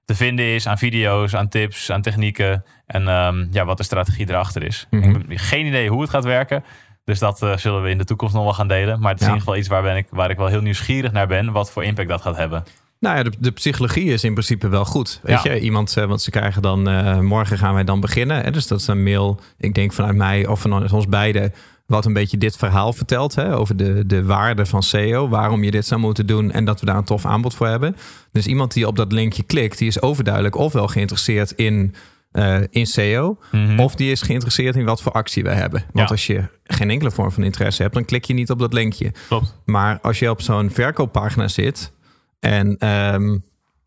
te 0.05 0.15
vinden 0.15 0.45
is. 0.45 0.67
Aan 0.67 0.79
video's, 0.79 1.35
aan 1.35 1.49
tips, 1.49 1.91
aan 1.91 2.03
technieken. 2.03 2.65
En 2.87 3.09
ehm, 3.09 3.47
ja, 3.51 3.65
wat 3.65 3.77
de 3.77 3.83
strategie 3.83 4.29
erachter 4.29 4.63
is. 4.63 4.87
Mhm. 4.91 5.09
Ik 5.09 5.15
heb 5.15 5.39
geen 5.39 5.67
idee 5.67 5.89
hoe 5.89 6.01
het 6.01 6.11
gaat 6.11 6.25
werken. 6.25 6.65
Dus 7.09 7.19
dat 7.19 7.43
eh, 7.43 7.57
zullen 7.57 7.83
we 7.83 7.91
in 7.91 7.99
de 7.99 8.05
toekomst 8.05 8.35
nog 8.35 8.45
wel 8.45 8.53
gaan 8.53 8.69
delen. 8.69 9.01
Maar 9.01 9.11
het 9.13 9.21
is 9.21 9.27
Ja. 9.27 9.33
in 9.33 9.39
ieder 9.39 9.41
geval 9.49 9.57
iets 9.57 9.69
waar, 9.69 9.83
ben 9.83 9.97
ik, 9.97 10.07
waar 10.11 10.31
ik 10.31 10.37
wel 10.37 10.47
heel 10.47 10.61
nieuwsgierig 10.61 11.13
naar 11.13 11.27
ben. 11.27 11.53
Wat 11.53 11.71
voor 11.71 11.85
impact 11.85 12.09
dat 12.09 12.23
gaat 12.23 12.37
hebben. 12.37 12.65
Nou 13.01 13.17
ja, 13.17 13.23
de, 13.23 13.33
de 13.39 13.51
psychologie 13.51 14.05
is 14.13 14.25
in 14.25 14.33
principe 14.33 14.69
wel 14.69 14.85
goed. 14.85 15.21
Weet 15.23 15.43
Ja. 15.43 15.53
je, 15.53 15.61
iemand, 15.61 15.97
eh, 15.97 16.05
want 16.05 16.23
ze 16.23 16.31
krijgen 16.31 16.63
dan, 16.63 16.89
eh, 16.89 17.19
morgen 17.21 17.59
gaan 17.59 17.75
wij 17.75 17.85
dan 17.85 18.01
beginnen. 18.01 18.43
Hè? 18.45 18.51
Dus 18.51 18.67
dat 18.67 18.81
is 18.81 18.87
een 18.87 19.03
mail, 19.03 19.41
ik 19.59 19.75
denk 19.75 19.93
vanuit 19.93 20.17
mij 20.17 20.47
of 20.47 20.61
van 20.61 20.93
ons 20.93 21.07
beiden, 21.09 21.53
wat 21.87 22.05
een 22.05 22.13
beetje 22.13 22.39
dit 22.39 22.57
verhaal 22.57 22.93
vertelt. 22.93 23.35
Hè? 23.35 23.57
Over 23.57 23.77
de, 23.77 24.07
de 24.07 24.25
waarde 24.25 24.67
van 24.67 24.83
SEO, 24.83 25.29
waarom 25.29 25.65
je 25.65 25.71
dit 25.71 25.87
zou 25.87 26.01
moeten 26.01 26.27
doen 26.27 26.51
en 26.53 26.65
dat 26.65 26.81
we 26.81 26.87
daar 26.87 26.97
een 26.97 27.05
tof 27.05 27.27
aanbod 27.27 27.55
voor 27.55 27.67
hebben. 27.67 27.97
Dus 28.33 28.47
iemand 28.47 28.73
die 28.73 28.87
op 28.87 28.97
dat 28.97 29.13
linkje 29.13 29.43
klikt, 29.43 29.79
die 29.79 29.89
is 29.89 30.03
overduidelijk 30.03 30.57
ofwel 30.57 30.89
geïnteresseerd 30.89 31.51
in, 31.51 31.95
eh, 32.31 32.59
in 32.71 32.87
SEO, 32.87 33.39
Mhm. 33.53 33.81
of 33.81 33.95
die 33.95 34.11
is 34.11 34.23
geïnteresseerd 34.23 34.77
in 34.77 34.85
wat 34.85 35.03
voor 35.03 35.13
actie 35.13 35.43
wij 35.43 35.55
hebben. 35.55 35.81
Want 35.93 36.09
Ja. 36.09 36.15
als 36.15 36.27
je 36.27 36.45
geen 36.65 36.91
enkele 36.91 37.11
vorm 37.11 37.31
van 37.33 37.43
interesse 37.43 37.83
hebt, 37.83 37.95
dan 37.95 38.05
klik 38.05 38.25
je 38.25 38.35
niet 38.35 38.51
op 38.51 38.59
dat 38.59 38.73
linkje. 38.73 39.13
Klopt. 39.29 39.55
Maar 39.65 39.99
als 40.03 40.19
je 40.19 40.31
op 40.31 40.43
zo'n 40.43 40.71
verkooppagina 40.71 41.49
zit 41.49 41.93
en 42.41 42.77
ehm, 42.79 43.39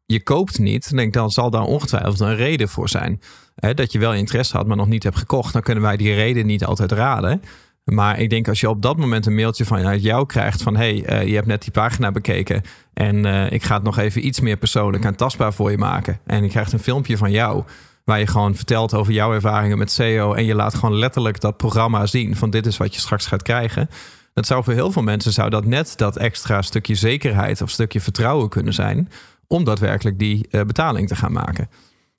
je 0.06 0.24
koopt 0.24 0.60
niet, 0.60 0.88
dan 0.90 0.96
denk 0.98 1.08
ik, 1.08 1.14
dan 1.14 1.30
zal 1.32 1.50
daar 1.50 1.62
ongetwijfeld 1.64 2.20
een 2.20 2.36
reden 2.36 2.70
voor 2.70 2.90
zijn. 2.90 3.22
Hè, 3.56 3.74
dat 3.74 3.92
je 3.92 4.00
wel 4.00 4.14
interesse 4.14 4.58
had, 4.58 4.68
maar 4.68 4.78
nog 4.78 4.88
niet 4.88 5.04
hebt 5.04 5.18
gekocht. 5.18 5.54
Dan 5.54 5.62
kunnen 5.62 5.84
wij 5.84 5.98
die 5.98 6.14
reden 6.14 6.46
niet 6.46 6.66
altijd 6.66 6.92
raden. 6.92 7.42
Maar 7.84 8.20
ik 8.20 8.30
denk 8.30 8.48
als 8.48 8.60
je 8.60 8.70
op 8.70 8.82
dat 8.82 8.98
moment 8.98 9.26
een 9.26 9.36
mailtje 9.36 9.66
vanuit 9.66 10.04
jou 10.04 10.26
krijgt 10.26 10.62
van... 10.62 10.76
hey, 10.76 11.04
eh, 11.06 11.28
je 11.28 11.36
hebt 11.36 11.48
net 11.48 11.62
die 11.62 11.72
pagina 11.72 12.12
bekeken 12.12 12.62
en 12.94 13.26
eh, 13.26 13.52
ik 13.52 13.64
ga 13.64 13.76
het 13.76 13.84
nog 13.84 13.98
even 13.98 14.26
iets 14.26 14.40
meer 14.40 14.58
persoonlijk 14.58 15.04
en 15.04 15.16
tastbaar 15.16 15.54
voor 15.54 15.72
je 15.72 15.78
maken. 15.78 16.20
En 16.26 16.44
je 16.44 16.50
krijgt 16.50 16.72
een 16.74 16.80
filmpje 16.80 17.18
van 17.18 17.32
jou 17.32 17.64
waar 18.06 18.20
je 18.20 18.28
gewoon 18.28 18.56
vertelt 18.56 18.94
over 18.94 19.14
jouw 19.14 19.34
ervaringen 19.34 19.78
met 19.78 19.92
SEO... 19.92 20.34
en 20.34 20.46
je 20.46 20.56
laat 20.56 20.76
gewoon 20.76 20.98
letterlijk 20.98 21.40
dat 21.40 21.58
programma 21.58 22.06
zien 22.06 22.36
van 22.36 22.50
dit 22.50 22.66
is 22.66 22.78
wat 22.78 22.94
je 22.94 23.00
straks 23.02 23.26
gaat 23.26 23.42
krijgen... 23.42 23.90
Dat 24.34 24.46
zou 24.46 24.64
voor 24.64 24.74
heel 24.74 24.92
veel 24.92 25.02
mensen 25.02 25.32
zou 25.32 25.50
dat 25.50 25.66
net 25.66 25.94
dat 25.98 26.18
extra 26.18 26.62
stukje 26.62 26.96
zekerheid 26.96 27.62
of 27.62 27.70
stukje 27.70 28.02
vertrouwen 28.02 28.50
kunnen 28.50 28.74
zijn 28.74 29.10
om 29.48 29.64
daadwerkelijk 29.64 30.20
die 30.20 30.48
eh, 30.50 30.62
betaling 30.62 31.08
te 31.08 31.16
gaan 31.16 31.32
maken. 31.32 31.70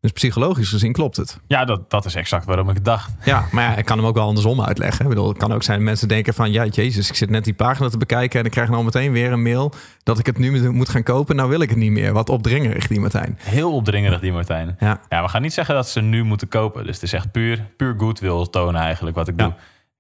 Dus 0.03 0.13
psychologisch 0.13 0.69
gezien 0.69 0.93
klopt 0.93 1.17
het. 1.17 1.41
Ja, 1.47 1.65
dat, 1.65 1.91
dat 1.91 2.05
is 2.05 2.15
exact 2.15 2.45
waarom 2.45 2.69
ik 2.69 2.75
het 2.75 2.85
dacht. 2.85 3.11
Ja, 3.25 3.45
maar 3.53 3.65
ja, 3.71 3.77
ik 3.77 3.85
kan 3.85 3.99
hem 3.99 4.07
ook 4.07 4.15
wel 4.15 4.27
andersom 4.27 4.63
uitleggen. 4.63 5.03
Ik 5.03 5.09
bedoel, 5.09 5.29
het 5.29 5.39
kan 5.39 5.53
ook 5.53 5.63
zijn 5.63 5.77
dat 5.79 5.87
mensen 5.87 6.09
denken 6.09 6.35
van... 6.35 6.53
ja, 6.53 6.65
jezus, 6.65 7.09
ik 7.09 7.15
zit 7.15 7.31
net 7.31 7.45
die 7.45 7.55
pagina 7.55 7.89
te 7.89 7.99
bekijken... 7.99 8.41
en 8.41 8.45
ik 8.47 8.51
krijg 8.51 8.69
nou 8.69 8.85
meteen 8.85 9.13
weer 9.13 9.33
een 9.33 9.43
mail... 9.43 9.73
dat 10.03 10.19
ik 10.19 10.27
het 10.27 10.39
nu 10.39 10.71
moet 10.71 10.89
gaan 10.89 11.03
kopen. 11.03 11.37
Nou 11.37 11.49
wil 11.49 11.61
ik 11.61 11.69
het 11.69 11.79
niet 11.79 11.91
meer. 11.91 12.13
Wat 12.13 12.29
opdringerig, 12.29 12.87
die 12.87 13.01
Martijn. 13.01 13.39
Heel 13.43 13.73
opdringerig, 13.73 14.21
die 14.21 14.33
Martijn. 14.33 14.77
Ja, 14.81 15.01
Ja, 15.09 15.23
we 15.23 15.29
gaan 15.29 15.43
niet 15.43 15.53
zeggen 15.53 15.75
dat 15.75 15.89
ze 15.89 16.01
nu 16.01 16.25
moeten 16.25 16.49
kopen. 16.49 16.85
Dus 16.85 16.95
het 16.95 17.05
is 17.05 17.13
echt 17.13 17.31
puur, 17.31 17.67
puur 17.77 17.95
goodwill 17.99 18.47
tonen 18.51 18.81
eigenlijk 18.81 19.17
wat 19.17 19.29
ik 19.29 19.39
doe. 19.39 19.53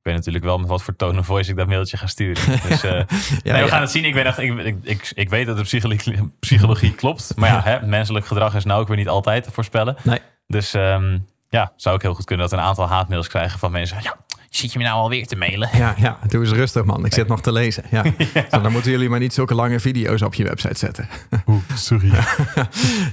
Ja. 0.02 0.10
Ik 0.10 0.20
weet 0.20 0.26
natuurlijk 0.26 0.44
wel 0.44 0.58
met 0.58 0.68
wat 0.68 0.82
voor 0.82 0.96
tone 0.96 1.18
of 1.18 1.26
voice 1.26 1.50
ik 1.50 1.56
dat 1.56 1.66
mailtje 1.66 1.96
ga 1.96 2.06
sturen. 2.06 2.60
Dus 2.68 2.82
eh, 2.84 2.92
nee, 2.92 3.06
we 3.42 3.50
ja. 3.50 3.66
gaan 3.66 3.80
het 3.80 3.90
zien. 3.90 4.04
Ik 4.04 4.14
weet, 4.14 4.24
echt, 4.24 4.38
ik, 4.38 4.58
ik, 4.58 4.76
ik, 4.82 5.12
ik 5.14 5.30
weet 5.30 5.46
dat 5.46 5.56
de 5.56 5.62
psychologie, 5.62 6.32
psychologie 6.40 6.94
klopt. 6.94 7.32
Maar 7.36 7.48
ja, 7.48 7.62
hè, 7.62 7.86
menselijk 7.86 8.26
gedrag 8.26 8.54
is 8.54 8.64
nou 8.64 8.80
ook 8.80 8.88
weer 8.88 8.96
niet 8.96 9.08
altijd 9.08 9.44
te 9.44 9.50
voorspellen. 9.50 9.96
Nee. 10.02 10.18
Dus 10.46 10.74
ehm, 10.74 11.18
ja, 11.48 11.72
zou 11.76 11.94
ook 11.94 12.02
heel 12.02 12.14
goed 12.14 12.24
kunnen 12.24 12.48
dat 12.48 12.58
een 12.58 12.64
aantal 12.64 12.88
haatmails 12.88 13.28
krijgen 13.28 13.58
van 13.58 13.72
mensen. 13.72 13.98
Ja, 14.02 14.16
zit 14.56 14.72
je 14.72 14.78
me 14.78 14.84
nou 14.84 14.96
alweer 14.96 15.26
te 15.26 15.36
mailen? 15.36 15.68
Ja, 15.72 15.94
ja, 15.98 16.18
doe 16.28 16.40
eens 16.40 16.52
rustig 16.52 16.84
man. 16.84 17.04
Ik 17.04 17.12
zit 17.12 17.28
nog 17.28 17.40
te 17.40 17.52
lezen. 17.52 17.84
Ja. 17.90 18.04
Zo, 18.50 18.60
dan 18.60 18.72
moeten 18.72 18.90
jullie 18.90 19.08
maar 19.08 19.18
niet 19.18 19.34
zulke 19.34 19.54
lange 19.54 19.80
video's 19.80 20.22
op 20.22 20.34
je 20.34 20.44
website 20.44 20.78
zetten. 20.78 21.08
sorry. 21.74 22.10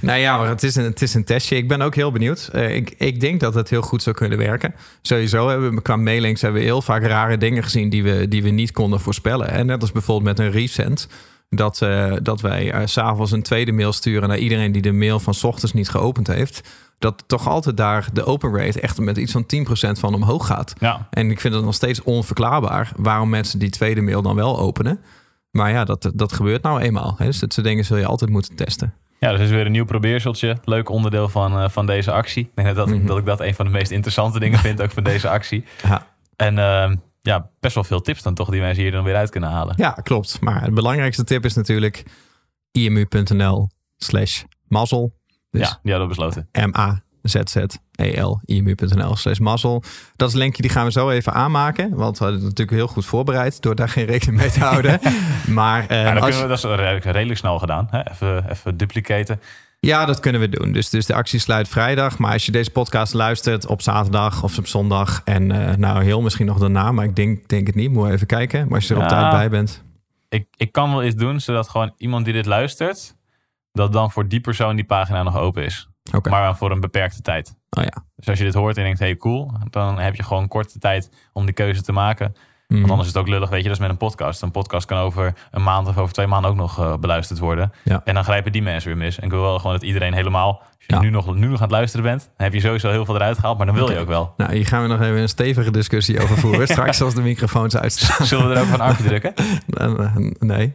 Nou 0.00 0.18
ja, 0.18 0.38
maar 0.38 0.48
het 0.48 0.62
is 0.62 0.74
een, 0.74 0.84
het 0.84 1.02
is 1.02 1.14
een 1.14 1.24
testje. 1.24 1.56
Ik 1.56 1.68
ben 1.68 1.82
ook 1.82 1.94
heel 1.94 2.12
benieuwd. 2.12 2.48
Eh, 2.52 2.74
ik, 2.74 2.94
ik 2.98 3.20
denk 3.20 3.40
dat 3.40 3.54
het 3.54 3.70
heel 3.70 3.82
goed 3.82 4.02
zou 4.02 4.16
kunnen 4.16 4.38
werken. 4.38 4.74
Sowieso 5.02 5.48
hebben 5.48 5.74
we 5.74 5.82
qua 5.82 5.96
mailings 5.96 6.42
hebben 6.42 6.60
we 6.60 6.66
heel 6.66 6.82
vaak 6.82 7.02
rare 7.02 7.38
dingen 7.38 7.62
gezien 7.62 7.88
die 7.88 8.02
we, 8.02 8.28
die 8.28 8.42
we 8.42 8.50
niet 8.50 8.72
konden 8.72 9.00
voorspellen. 9.00 9.50
En 9.50 9.66
net 9.66 9.80
als 9.80 9.92
bijvoorbeeld 9.92 10.36
met 10.36 10.46
een 10.46 10.52
resend. 10.52 11.08
Dat, 11.56 11.82
eh, 11.82 12.12
dat 12.22 12.40
wij 12.40 12.72
eh, 12.72 12.86
s 12.86 12.92
s'avonds 12.92 13.30
een 13.32 13.42
tweede 13.42 13.72
mail 13.72 13.92
sturen 13.92 14.28
naar 14.28 14.38
iedereen 14.38 14.72
die 14.72 14.82
de 14.82 14.92
mail 14.92 15.20
van 15.20 15.34
's 15.34 15.44
ochtends 15.44 15.72
niet 15.72 15.88
geopend 15.88 16.26
heeft. 16.26 16.68
Dat 16.98 17.24
toch 17.26 17.48
altijd 17.48 17.76
daar 17.76 18.08
de 18.12 18.24
open 18.24 18.56
rate 18.56 18.80
echt 18.80 18.98
met 18.98 19.16
iets 19.16 19.32
van 19.32 19.46
10% 19.46 19.98
van 19.98 20.14
omhoog 20.14 20.46
gaat. 20.46 20.72
Ja, 20.78 21.08
En 21.10 21.30
ik 21.30 21.40
vind 21.40 21.54
het 21.54 21.64
nog 21.64 21.74
steeds 21.74 22.02
onverklaarbaar 22.02 22.92
waarom 22.96 23.28
mensen 23.28 23.58
die 23.58 23.70
tweede 23.70 24.00
mail 24.00 24.22
dan 24.22 24.34
wel 24.36 24.58
openen. 24.58 25.00
Maar 25.50 25.70
ja, 25.70 25.84
dat, 25.84 26.10
dat 26.14 26.32
gebeurt 26.32 26.62
nou 26.62 26.80
eenmaal. 26.80 27.14
Hè? 27.18 27.24
Dus 27.24 27.38
dat 27.38 27.52
soort 27.52 27.66
dingen 27.66 27.84
zul 27.84 27.96
je 27.96 28.06
altijd 28.06 28.30
moeten 28.30 28.56
testen. 28.56 28.94
Ja, 29.18 29.30
dus 29.30 29.40
is 29.40 29.50
weer 29.50 29.66
een 29.66 29.72
nieuw 29.72 29.84
probeerseltje. 29.84 30.56
Leuk 30.64 30.88
onderdeel 30.88 31.28
van, 31.28 31.58
eh, 31.58 31.68
van 31.68 31.86
deze 31.86 32.12
actie. 32.12 32.42
Ik 32.44 32.62
denk 32.64 32.76
dat, 32.76 32.88
Mhm. 32.88 33.06
dat 33.06 33.18
ik 33.18 33.24
dat 33.24 33.40
een 33.40 33.54
van 33.54 33.64
de 33.66 33.72
meest 33.72 33.90
interessante 33.90 34.38
dingen 34.38 34.58
vind 34.58 34.82
ook 34.82 34.90
van 34.90 35.02
deze 35.04 35.28
actie. 35.28 35.64
Ja. 35.82 36.06
En 36.36 36.58
ehm, 36.58 36.96
ja, 37.20 37.50
best 37.60 37.74
wel 37.74 37.84
veel 37.84 38.00
tips 38.00 38.22
dan 38.22 38.34
toch 38.34 38.50
die 38.50 38.60
mensen 38.60 38.82
hier 38.82 38.92
dan 38.92 39.04
weer 39.04 39.16
uit 39.16 39.30
kunnen 39.30 39.50
halen. 39.50 39.74
Ja, 39.76 39.90
klopt. 39.90 40.40
Maar 40.40 40.62
het 40.62 40.74
belangrijkste 40.74 41.24
tip 41.24 41.44
is 41.44 41.54
natuurlijk 41.54 42.02
imu.nl 42.72 43.68
slash 43.96 44.42
mazzel. 44.68 45.18
Dus 45.50 45.60
ja, 45.68 45.78
die 45.82 45.92
hadden 45.92 46.08
we 46.10 46.14
besloten. 46.16 46.48
M-A-Z-Z-E-L, 46.70 48.40
imu.nl 48.44 49.16
slash 49.16 49.38
mazzel. 49.38 49.82
Dat 50.16 50.28
is 50.28 50.34
een 50.34 50.40
linkje, 50.40 50.62
die 50.62 50.70
gaan 50.70 50.84
we 50.84 50.92
zo 50.92 51.10
even 51.10 51.32
aanmaken. 51.32 51.94
Want 51.94 52.18
we 52.18 52.24
hadden 52.24 52.42
het 52.42 52.48
natuurlijk 52.50 52.76
heel 52.76 52.86
goed 52.86 53.06
voorbereid 53.06 53.62
door 53.62 53.74
daar 53.74 53.88
geen 53.88 54.04
rekening 54.06 54.38
mee 54.40 54.50
te 54.50 54.60
houden. 54.60 55.00
maar 55.48 55.86
eh, 55.88 55.96
Ja, 56.02 56.04
dan 56.04 56.22
als- 56.22 56.24
kunnen 56.24 56.42
we, 56.42 56.48
dat 56.48 56.58
is 56.58 56.64
redelijk, 56.64 57.04
redelijk 57.04 57.38
snel 57.38 57.58
gedaan. 57.58 57.86
Hè? 57.90 58.10
Even, 58.10 58.50
even 58.50 58.76
duplicaten. 58.76 59.40
Ja, 59.80 60.04
dat 60.04 60.20
kunnen 60.20 60.40
we 60.40 60.48
doen. 60.48 60.72
Dus, 60.72 60.90
dus 60.90 61.06
de 61.06 61.14
actie 61.14 61.38
sluit 61.38 61.68
vrijdag. 61.68 62.18
Maar 62.18 62.32
als 62.32 62.46
je 62.46 62.52
deze 62.52 62.70
podcast 62.70 63.14
luistert 63.14 63.66
op 63.66 63.82
zaterdag 63.82 64.42
of 64.42 64.58
op 64.58 64.66
zondag... 64.66 65.22
en 65.24 65.50
eh, 65.50 65.76
nou 65.76 66.04
heel 66.04 66.22
misschien 66.22 66.46
nog 66.46 66.58
daarna, 66.58 66.92
maar 66.92 67.04
ik 67.04 67.16
denk, 67.16 67.48
denk 67.48 67.66
het 67.66 67.76
niet. 67.76 67.90
Moet 67.90 68.08
even 68.10 68.26
kijken. 68.26 68.64
Maar 68.64 68.74
als 68.74 68.88
je 68.88 68.94
er 68.94 69.02
op 69.02 69.08
tijd 69.08 69.30
bij 69.30 69.48
bent... 69.48 69.84
Ik, 70.28 70.46
ik 70.56 70.72
kan 70.72 70.90
wel 70.90 71.04
iets 71.04 71.14
doen 71.14 71.40
zodat 71.40 71.68
gewoon 71.68 71.94
iemand 71.96 72.24
die 72.24 72.34
dit 72.34 72.46
luistert... 72.46 73.16
dat 73.72 73.92
dan 73.92 74.10
voor 74.10 74.28
die 74.28 74.40
persoon 74.40 74.76
die 74.76 74.84
pagina 74.84 75.22
nog 75.22 75.36
open 75.36 75.64
is. 75.64 75.88
Oké. 76.12 76.30
Maar 76.30 76.56
voor 76.56 76.70
een 76.70 76.80
beperkte 76.80 77.22
tijd. 77.22 77.56
Oh 77.70 77.84
ja. 77.84 78.04
Dus 78.16 78.28
als 78.28 78.38
je 78.38 78.44
dit 78.44 78.54
hoort 78.54 78.76
en 78.76 78.82
denkt, 78.82 78.98
hey 78.98 79.16
cool... 79.16 79.52
dan 79.70 79.98
heb 79.98 80.14
je 80.14 80.22
gewoon 80.22 80.48
korte 80.48 80.78
tijd 80.78 81.10
om 81.32 81.44
die 81.44 81.54
keuze 81.54 81.82
te 81.82 81.92
maken. 81.92 82.34
Want 82.78 82.90
anders 82.90 83.08
is 83.08 83.14
het 83.14 83.22
ook 83.22 83.28
lullig, 83.28 83.48
weet 83.48 83.58
je, 83.62 83.64
dat 83.68 83.74
is 83.76 83.78
met 83.82 83.90
een 83.90 83.96
podcast. 83.96 84.42
Een 84.42 84.50
podcast 84.50 84.86
kan 84.86 84.98
over 84.98 85.34
een 85.50 85.62
maand 85.62 85.88
of 85.88 85.98
over 85.98 86.12
twee 86.14 86.26
maanden 86.26 86.50
ook 86.50 86.56
nog 86.56 86.78
uh, 86.80 86.96
beluisterd 86.96 87.38
worden. 87.38 87.72
Ja. 87.84 88.00
En 88.04 88.14
dan 88.14 88.24
grijpen 88.24 88.52
die 88.52 88.62
mensen 88.62 88.88
weer 88.90 88.98
mis. 88.98 89.18
En 89.18 89.24
ik 89.24 89.30
wil 89.30 89.40
wel 89.40 89.56
gewoon 89.58 89.72
dat 89.72 89.82
iedereen 89.82 90.14
helemaal, 90.14 90.48
als 90.48 90.86
je 90.86 90.94
Ja. 90.94 91.00
nu, 91.00 91.10
nog, 91.10 91.34
nu 91.34 91.46
nog 91.46 91.56
aan 91.56 91.62
het 91.62 91.70
luisteren 91.70 92.04
bent, 92.04 92.20
dan 92.20 92.30
heb 92.46 92.52
je 92.52 92.60
sowieso 92.60 92.90
heel 92.90 93.04
veel 93.04 93.14
eruit 93.14 93.38
gehaald, 93.38 93.56
maar 93.56 93.66
dan 93.66 93.74
wil 93.74 93.90
je 93.90 93.98
ook 93.98 94.08
wel. 94.08 94.34
Nou, 94.36 94.54
hier 94.54 94.66
gaan 94.66 94.82
we 94.82 94.88
nog 94.88 95.00
even 95.00 95.16
een 95.20 95.28
stevige 95.28 95.70
discussie 95.70 96.22
over 96.22 96.36
voeren. 96.36 96.66
Straks 96.76 97.00
als 97.02 97.14
de 97.14 97.22
microfoons 97.22 97.76
uitstaan. 97.76 98.26
Zullen 98.26 98.48
we 98.48 98.54
er 98.54 98.60
ook 98.60 98.66
van 98.66 98.80
accu 98.80 99.02
drukken? 99.02 99.32
Nee. 100.38 100.74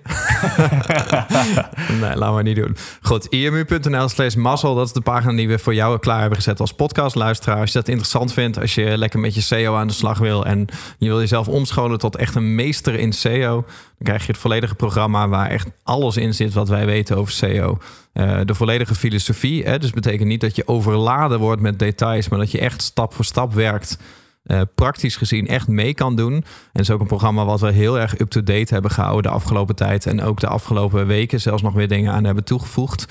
nee, 2.02 2.16
laten 2.22 2.36
we 2.36 2.44
niet 2.44 2.56
doen. 2.56 2.76
Goed, 3.02 3.26
imu.nl 3.26 4.10
slash 4.10 4.36
mazzel. 4.36 4.76
Dat 4.76 4.86
is 4.86 4.94
de 4.94 5.02
pagina 5.02 5.34
die 5.36 5.48
we 5.48 5.60
voor 5.60 5.74
jou 5.74 6.00
klaar 6.00 6.20
hebben 6.20 6.38
gezet 6.38 6.60
als 6.60 6.74
podcastluisteraar. 6.74 7.60
Als 7.60 7.72
je 7.72 7.78
dat 7.80 7.88
interessant 7.88 8.34
vindt, 8.34 8.60
als 8.60 8.76
je 8.76 8.98
lekker 8.98 9.20
met 9.20 9.36
je 9.36 9.42
SEO 9.42 9.76
aan 9.76 9.88
de 9.88 9.94
slag 9.94 10.18
wil... 10.18 10.46
en 10.46 10.68
je 10.98 11.08
wil 11.08 11.20
jezelf 11.20 11.48
omscholen 11.48 11.85
tot 11.94 12.16
echt 12.16 12.36
een 12.36 12.56
meester 12.56 12.94
in 12.94 13.14
SEO... 13.14 13.62
dan 13.62 14.04
krijg 14.04 14.26
je 14.26 14.32
het 14.32 14.42
volledige 14.42 14.76
programma 14.76 15.28
waar 15.28 15.50
echt 15.50 15.68
alles 15.84 16.18
in 16.18 16.34
zit 16.34 16.54
wat 16.54 16.70
wij 16.70 16.86
weten 16.86 17.18
over 17.18 17.34
SEO. 17.34 17.78
Eh, 18.14 18.40
de 18.46 18.56
volledige 18.56 18.96
filosofie. 18.96 19.64
Hè? 19.64 19.80
Dus 19.80 19.92
betekent 19.92 20.28
niet 20.28 20.42
dat 20.42 20.56
je 20.56 20.68
overladen 20.68 21.40
wordt 21.40 21.62
met 21.62 21.80
details... 21.80 22.30
maar 22.30 22.40
dat 22.40 22.52
je 22.52 22.60
echt 22.60 22.82
stap 22.82 23.14
voor 23.14 23.26
stap 23.26 23.54
werkt... 23.54 23.98
eh, 24.44 24.62
praktisch 24.76 25.16
gezien 25.16 25.48
echt 25.48 25.68
mee 25.68 25.94
kan 25.94 26.16
doen. 26.16 26.34
En 26.74 26.82
is 26.82 26.92
ook 26.92 27.02
een 27.02 27.08
programma 27.08 27.46
wat 27.46 27.60
we 27.60 27.72
heel 27.72 28.00
erg 28.00 28.20
up-to-date 28.20 28.74
hebben 28.74 28.92
gehouden 28.92 29.24
de 29.24 29.38
afgelopen 29.38 29.76
tijd. 29.76 30.06
En 30.06 30.22
ook 30.22 30.40
de 30.40 30.48
afgelopen 30.48 31.08
weken 31.08 31.42
zelfs 31.42 31.62
nog 31.62 31.74
weer 31.74 31.88
dingen 31.88 32.14
aan 32.14 32.24
hebben 32.24 32.44
toegevoegd. 32.44 33.06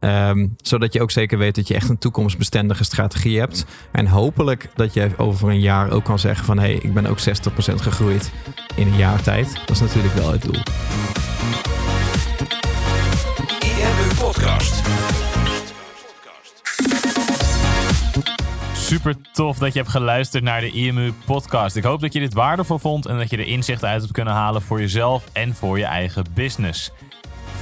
Ehm, 0.00 0.46
zodat 0.62 0.92
je 0.92 1.02
ook 1.02 1.10
zeker 1.10 1.38
weet 1.38 1.54
dat 1.54 1.68
je 1.68 1.74
echt 1.74 1.88
een 1.88 1.98
toekomstbestendige 1.98 2.84
strategie 2.84 3.38
hebt. 3.38 3.64
En 3.92 4.06
hopelijk 4.06 4.68
dat 4.74 4.94
je 4.94 5.10
over 5.16 5.48
een 5.48 5.60
jaar 5.60 5.90
ook 5.90 6.04
kan 6.04 6.18
zeggen 6.18 6.44
van... 6.44 6.58
hé, 6.58 6.64
hey, 6.64 6.74
ik 6.74 6.94
ben 6.94 7.06
ook 7.06 7.18
60% 7.18 7.22
gegroeid 7.74 8.32
in 8.76 8.86
een 8.86 8.96
jaar 8.96 9.22
tijd. 9.22 9.52
Dat 9.66 9.70
is 9.70 9.80
natuurlijk 9.80 10.14
wel 10.14 10.32
het 10.32 10.42
doel. 10.42 10.62
IMU 13.60 14.14
Podcast. 14.18 14.82
Super 18.74 19.16
tof 19.32 19.58
dat 19.58 19.72
je 19.72 19.78
hebt 19.78 19.90
geluisterd 19.90 20.44
naar 20.44 20.60
de 20.60 20.70
IMU 20.70 21.12
podcast. 21.24 21.76
Ik 21.76 21.84
hoop 21.84 22.00
dat 22.00 22.12
je 22.12 22.20
dit 22.20 22.34
waardevol 22.34 22.78
vond 22.78 23.06
en 23.06 23.18
dat 23.18 23.30
je 23.30 23.36
er 23.36 23.46
inzichten 23.46 23.88
uit 23.88 24.00
hebt 24.00 24.12
kunnen 24.12 24.34
halen 24.34 24.62
voor 24.62 24.80
jezelf 24.80 25.24
en 25.32 25.54
voor 25.54 25.78
je 25.78 25.84
eigen 25.84 26.24
business. 26.34 26.92